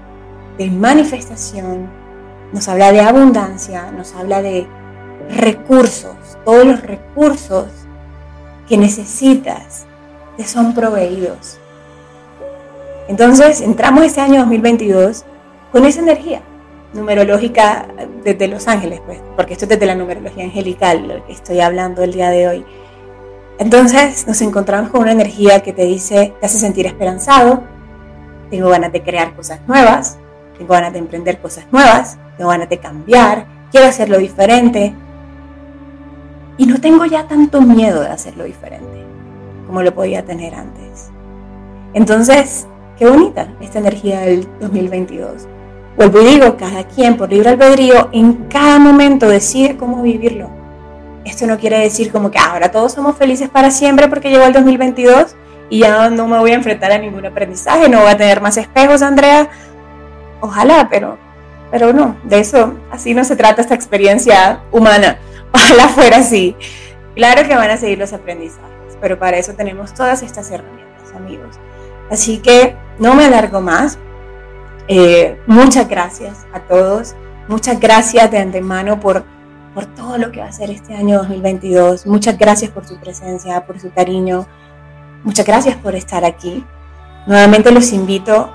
de 0.57 0.69
manifestación, 0.69 1.89
nos 2.53 2.67
habla 2.67 2.91
de 2.91 3.01
abundancia, 3.01 3.91
nos 3.91 4.13
habla 4.13 4.41
de 4.41 4.67
recursos, 5.29 6.15
todos 6.45 6.65
los 6.65 6.81
recursos 6.81 7.67
que 8.67 8.77
necesitas 8.77 9.85
te 10.37 10.45
son 10.45 10.73
proveídos. 10.73 11.57
Entonces 13.07 13.61
entramos 13.61 14.05
este 14.05 14.21
año 14.21 14.41
2022 14.41 15.25
con 15.71 15.85
esa 15.85 16.01
energía 16.01 16.41
numerológica 16.93 17.87
desde 18.23 18.47
Los 18.47 18.67
Ángeles, 18.67 19.01
pues, 19.05 19.19
porque 19.35 19.53
esto 19.53 19.65
es 19.65 19.69
desde 19.69 19.85
la 19.85 19.95
numerología 19.95 20.43
angelical, 20.43 21.07
lo 21.07 21.25
que 21.25 21.33
estoy 21.33 21.61
hablando 21.61 22.03
el 22.03 22.13
día 22.13 22.29
de 22.29 22.47
hoy. 22.47 22.65
Entonces 23.59 24.27
nos 24.27 24.41
encontramos 24.41 24.89
con 24.89 25.01
una 25.01 25.11
energía 25.11 25.61
que 25.61 25.73
te 25.73 25.85
dice, 25.85 26.33
te 26.39 26.45
hace 26.45 26.59
sentir 26.59 26.87
esperanzado, 26.87 27.63
tengo 28.49 28.69
ganas 28.69 28.91
de 28.91 29.01
crear 29.01 29.35
cosas 29.35 29.59
nuevas, 29.67 30.17
tengo 30.57 30.73
ganas 30.73 30.93
de 30.93 30.99
emprender 30.99 31.39
cosas 31.39 31.65
nuevas, 31.71 32.17
tengo 32.37 32.49
ganas 32.49 32.69
de 32.69 32.77
cambiar, 32.79 33.45
quiero 33.71 33.87
hacerlo 33.87 34.17
diferente. 34.17 34.93
Y 36.57 36.65
no 36.65 36.79
tengo 36.79 37.05
ya 37.05 37.27
tanto 37.27 37.61
miedo 37.61 38.01
de 38.01 38.09
hacerlo 38.09 38.43
diferente 38.43 39.05
como 39.71 39.83
lo 39.83 39.95
podía 39.95 40.25
tener 40.25 40.53
antes. 40.53 41.09
Entonces, 41.93 42.67
qué 42.97 43.09
bonita 43.09 43.53
esta 43.61 43.79
energía 43.79 44.19
del 44.19 44.45
2022. 44.59 45.47
Vuelvo 45.97 46.21
y 46.21 46.25
digo, 46.25 46.57
cada 46.57 46.83
quien 46.85 47.17
por 47.17 47.29
libre 47.29 47.49
albedrío 47.49 48.09
en 48.11 48.47
cada 48.47 48.79
momento 48.79 49.27
decide 49.27 49.77
cómo 49.77 50.01
vivirlo. 50.01 50.49
Esto 51.25 51.45
no 51.45 51.57
quiere 51.57 51.79
decir 51.79 52.11
como 52.11 52.31
que 52.31 52.39
ahora 52.39 52.71
todos 52.71 52.93
somos 52.93 53.17
felices 53.17 53.49
para 53.49 53.71
siempre 53.71 54.07
porque 54.07 54.29
llegó 54.29 54.45
el 54.45 54.53
2022 54.53 55.35
y 55.69 55.79
ya 55.79 56.09
no 56.09 56.27
me 56.27 56.39
voy 56.39 56.51
a 56.51 56.55
enfrentar 56.55 56.91
a 56.91 56.97
ningún 56.97 57.25
aprendizaje, 57.25 57.87
no 57.87 58.01
voy 58.01 58.09
a 58.09 58.17
tener 58.17 58.41
más 58.41 58.57
espejos, 58.57 59.01
Andrea, 59.01 59.49
Ojalá, 60.41 60.87
pero, 60.89 61.17
pero 61.69 61.93
no, 61.93 62.17
de 62.23 62.39
eso, 62.39 62.73
así 62.91 63.13
no 63.13 63.23
se 63.23 63.35
trata 63.35 63.61
esta 63.61 63.75
experiencia 63.75 64.63
humana. 64.71 65.19
Ojalá 65.53 65.87
fuera 65.87 66.17
así. 66.17 66.55
Claro 67.15 67.47
que 67.47 67.55
van 67.55 67.69
a 67.69 67.77
seguir 67.77 67.99
los 67.99 68.11
aprendizajes, 68.11 68.97
pero 68.99 69.19
para 69.19 69.37
eso 69.37 69.53
tenemos 69.53 69.93
todas 69.93 70.23
estas 70.23 70.49
herramientas, 70.49 71.13
amigos. 71.15 71.59
Así 72.09 72.39
que 72.39 72.75
no 72.97 73.13
me 73.13 73.25
alargo 73.25 73.61
más. 73.61 73.99
Eh, 74.87 75.39
muchas 75.47 75.87
gracias 75.87 76.45
a 76.53 76.59
todos. 76.61 77.15
Muchas 77.47 77.79
gracias 77.79 78.29
de 78.31 78.37
antemano 78.37 78.99
por, 78.99 79.25
por 79.73 79.85
todo 79.85 80.17
lo 80.17 80.31
que 80.31 80.39
va 80.39 80.47
a 80.47 80.51
ser 80.51 80.69
este 80.69 80.95
año 80.95 81.17
2022. 81.19 82.05
Muchas 82.05 82.37
gracias 82.37 82.71
por 82.71 82.87
su 82.87 82.99
presencia, 82.99 83.65
por 83.65 83.79
su 83.79 83.91
cariño. 83.91 84.47
Muchas 85.23 85.45
gracias 85.45 85.75
por 85.77 85.95
estar 85.95 86.25
aquí. 86.25 86.65
Nuevamente 87.27 87.71
los 87.71 87.93
invito 87.93 88.51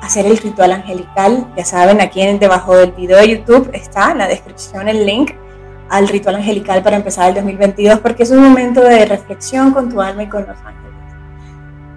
hacer 0.00 0.26
el 0.26 0.38
ritual 0.38 0.72
angelical. 0.72 1.46
Ya 1.56 1.64
saben, 1.64 2.00
aquí 2.00 2.24
debajo 2.38 2.76
del 2.76 2.92
video 2.92 3.18
de 3.18 3.28
YouTube 3.28 3.70
está 3.72 4.12
en 4.12 4.18
la 4.18 4.28
descripción 4.28 4.88
el 4.88 5.04
link 5.06 5.32
al 5.88 6.08
ritual 6.08 6.36
angelical 6.36 6.82
para 6.82 6.96
empezar 6.96 7.28
el 7.28 7.34
2022 7.34 8.00
porque 8.00 8.24
es 8.24 8.30
un 8.30 8.42
momento 8.42 8.80
de 8.80 9.04
reflexión 9.06 9.72
con 9.72 9.88
tu 9.88 10.00
alma 10.00 10.24
y 10.24 10.28
con 10.28 10.46
los 10.46 10.56
ángeles. 10.58 10.92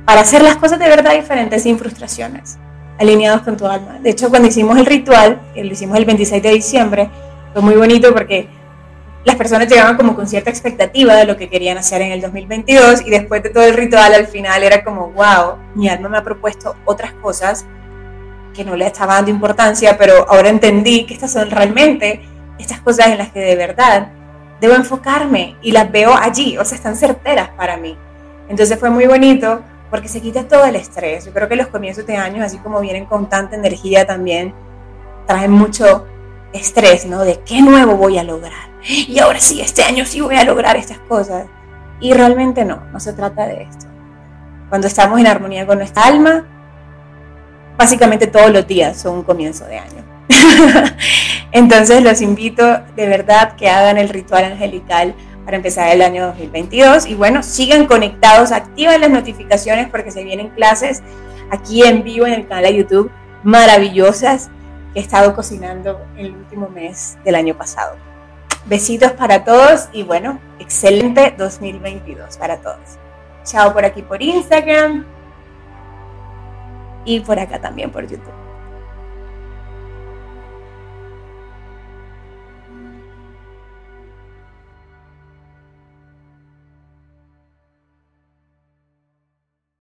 Para 0.05 0.21
hacer 0.21 0.41
las 0.41 0.57
cosas 0.57 0.79
de 0.79 0.87
verdad 0.87 1.13
diferentes 1.13 1.63
sin 1.63 1.77
frustraciones, 1.77 2.57
alineados 2.99 3.41
con 3.41 3.57
tu 3.57 3.65
alma. 3.65 3.97
De 3.99 4.09
hecho, 4.09 4.29
cuando 4.29 4.47
hicimos 4.47 4.77
el 4.77 4.85
ritual, 4.85 5.41
lo 5.55 5.71
hicimos 5.71 5.97
el 5.97 6.05
26 6.05 6.43
de 6.43 6.49
diciembre, 6.51 7.09
fue 7.53 7.61
muy 7.61 7.75
bonito 7.75 8.13
porque 8.13 8.47
las 9.25 9.35
personas 9.35 9.67
llegaban 9.67 9.97
como 9.97 10.15
con 10.15 10.27
cierta 10.27 10.49
expectativa 10.49 11.15
de 11.15 11.25
lo 11.25 11.37
que 11.37 11.49
querían 11.49 11.77
hacer 11.77 12.01
en 12.01 12.11
el 12.11 12.21
2022 12.21 13.05
y 13.05 13.09
después 13.09 13.43
de 13.43 13.49
todo 13.49 13.63
el 13.63 13.73
ritual 13.73 14.13
al 14.13 14.27
final 14.27 14.63
era 14.63 14.83
como, 14.83 15.11
wow, 15.11 15.57
mi 15.75 15.89
alma 15.89 16.09
me 16.09 16.17
ha 16.17 16.23
propuesto 16.23 16.75
otras 16.85 17.13
cosas 17.13 17.65
que 18.53 18.63
no 18.63 18.75
le 18.75 18.85
estaba 18.85 19.15
dando 19.15 19.31
importancia, 19.31 19.97
pero 19.97 20.29
ahora 20.29 20.49
entendí 20.49 21.05
que 21.05 21.13
estas 21.13 21.31
son 21.31 21.49
realmente 21.49 22.21
estas 22.57 22.81
cosas 22.81 23.07
en 23.07 23.17
las 23.17 23.29
que 23.29 23.39
de 23.39 23.55
verdad 23.55 24.09
debo 24.59 24.75
enfocarme 24.75 25.55
y 25.61 25.71
las 25.71 25.91
veo 25.91 26.13
allí, 26.13 26.57
o 26.57 26.65
sea, 26.65 26.75
están 26.75 26.95
certeras 26.95 27.49
para 27.49 27.77
mí. 27.77 27.97
Entonces 28.49 28.79
fue 28.79 28.89
muy 28.89 29.05
bonito 29.05 29.61
porque 29.89 30.07
se 30.07 30.21
quita 30.21 30.47
todo 30.47 30.65
el 30.65 30.75
estrés. 30.75 31.25
Yo 31.25 31.33
creo 31.33 31.47
que 31.47 31.55
los 31.55 31.67
comienzos 31.67 32.05
de 32.05 32.15
años, 32.15 32.45
así 32.45 32.57
como 32.57 32.79
vienen 32.79 33.05
con 33.05 33.29
tanta 33.29 33.55
energía 33.55 34.05
también, 34.05 34.53
traen 35.25 35.51
mucho 35.51 36.05
estrés, 36.53 37.05
¿no? 37.05 37.21
De 37.21 37.39
qué 37.45 37.61
nuevo 37.61 37.95
voy 37.95 38.17
a 38.17 38.23
lograr. 38.23 38.69
Y 38.83 39.19
ahora 39.19 39.39
sí, 39.39 39.61
este 39.61 39.83
año 39.83 40.05
sí 40.05 40.21
voy 40.21 40.35
a 40.35 40.43
lograr 40.43 40.75
estas 40.77 40.99
cosas. 40.99 41.45
Y 41.99 42.13
realmente 42.13 42.65
no, 42.65 42.83
no 42.91 42.99
se 42.99 43.13
trata 43.13 43.45
de 43.45 43.63
esto. 43.63 43.85
Cuando 44.69 44.87
estamos 44.87 45.19
en 45.19 45.27
armonía 45.27 45.65
con 45.65 45.79
nuestra 45.79 46.03
alma, 46.03 46.45
básicamente 47.77 48.27
todos 48.27 48.51
los 48.51 48.67
días 48.67 48.97
son 48.97 49.15
un 49.15 49.23
comienzo 49.23 49.65
de 49.65 49.79
año. 49.79 50.03
Entonces 51.51 52.03
los 52.03 52.21
invito 52.21 52.63
de 52.95 53.07
verdad 53.07 53.55
que 53.55 53.69
hagan 53.69 53.97
el 53.97 54.09
ritual 54.09 54.45
angelical 54.45 55.15
para 55.49 55.57
empezar 55.57 55.91
el 55.91 56.03
año 56.03 56.27
2022. 56.27 57.07
Y 57.07 57.15
bueno, 57.15 57.41
sigan 57.41 57.87
conectados, 57.87 58.51
activen 58.51 59.01
las 59.01 59.09
notificaciones 59.09 59.89
porque 59.89 60.11
se 60.11 60.23
vienen 60.23 60.49
clases 60.49 61.01
aquí 61.49 61.81
en 61.81 62.03
vivo 62.03 62.27
en 62.27 62.33
el 62.33 62.47
canal 62.47 62.65
de 62.65 62.75
YouTube 62.75 63.09
maravillosas 63.41 64.51
que 64.93 64.99
he 64.99 65.01
estado 65.01 65.33
cocinando 65.33 66.05
el 66.17 66.35
último 66.35 66.69
mes 66.69 67.17
del 67.25 67.33
año 67.33 67.57
pasado. 67.57 67.95
Besitos 68.67 69.13
para 69.13 69.43
todos 69.43 69.89
y 69.91 70.03
bueno, 70.03 70.39
excelente 70.59 71.33
2022 71.35 72.37
para 72.37 72.57
todos. 72.57 72.99
Chao 73.43 73.73
por 73.73 73.85
aquí 73.85 74.03
por 74.03 74.21
Instagram 74.21 75.03
y 77.05 77.21
por 77.21 77.39
acá 77.39 77.59
también 77.59 77.89
por 77.89 78.05
YouTube. 78.05 78.48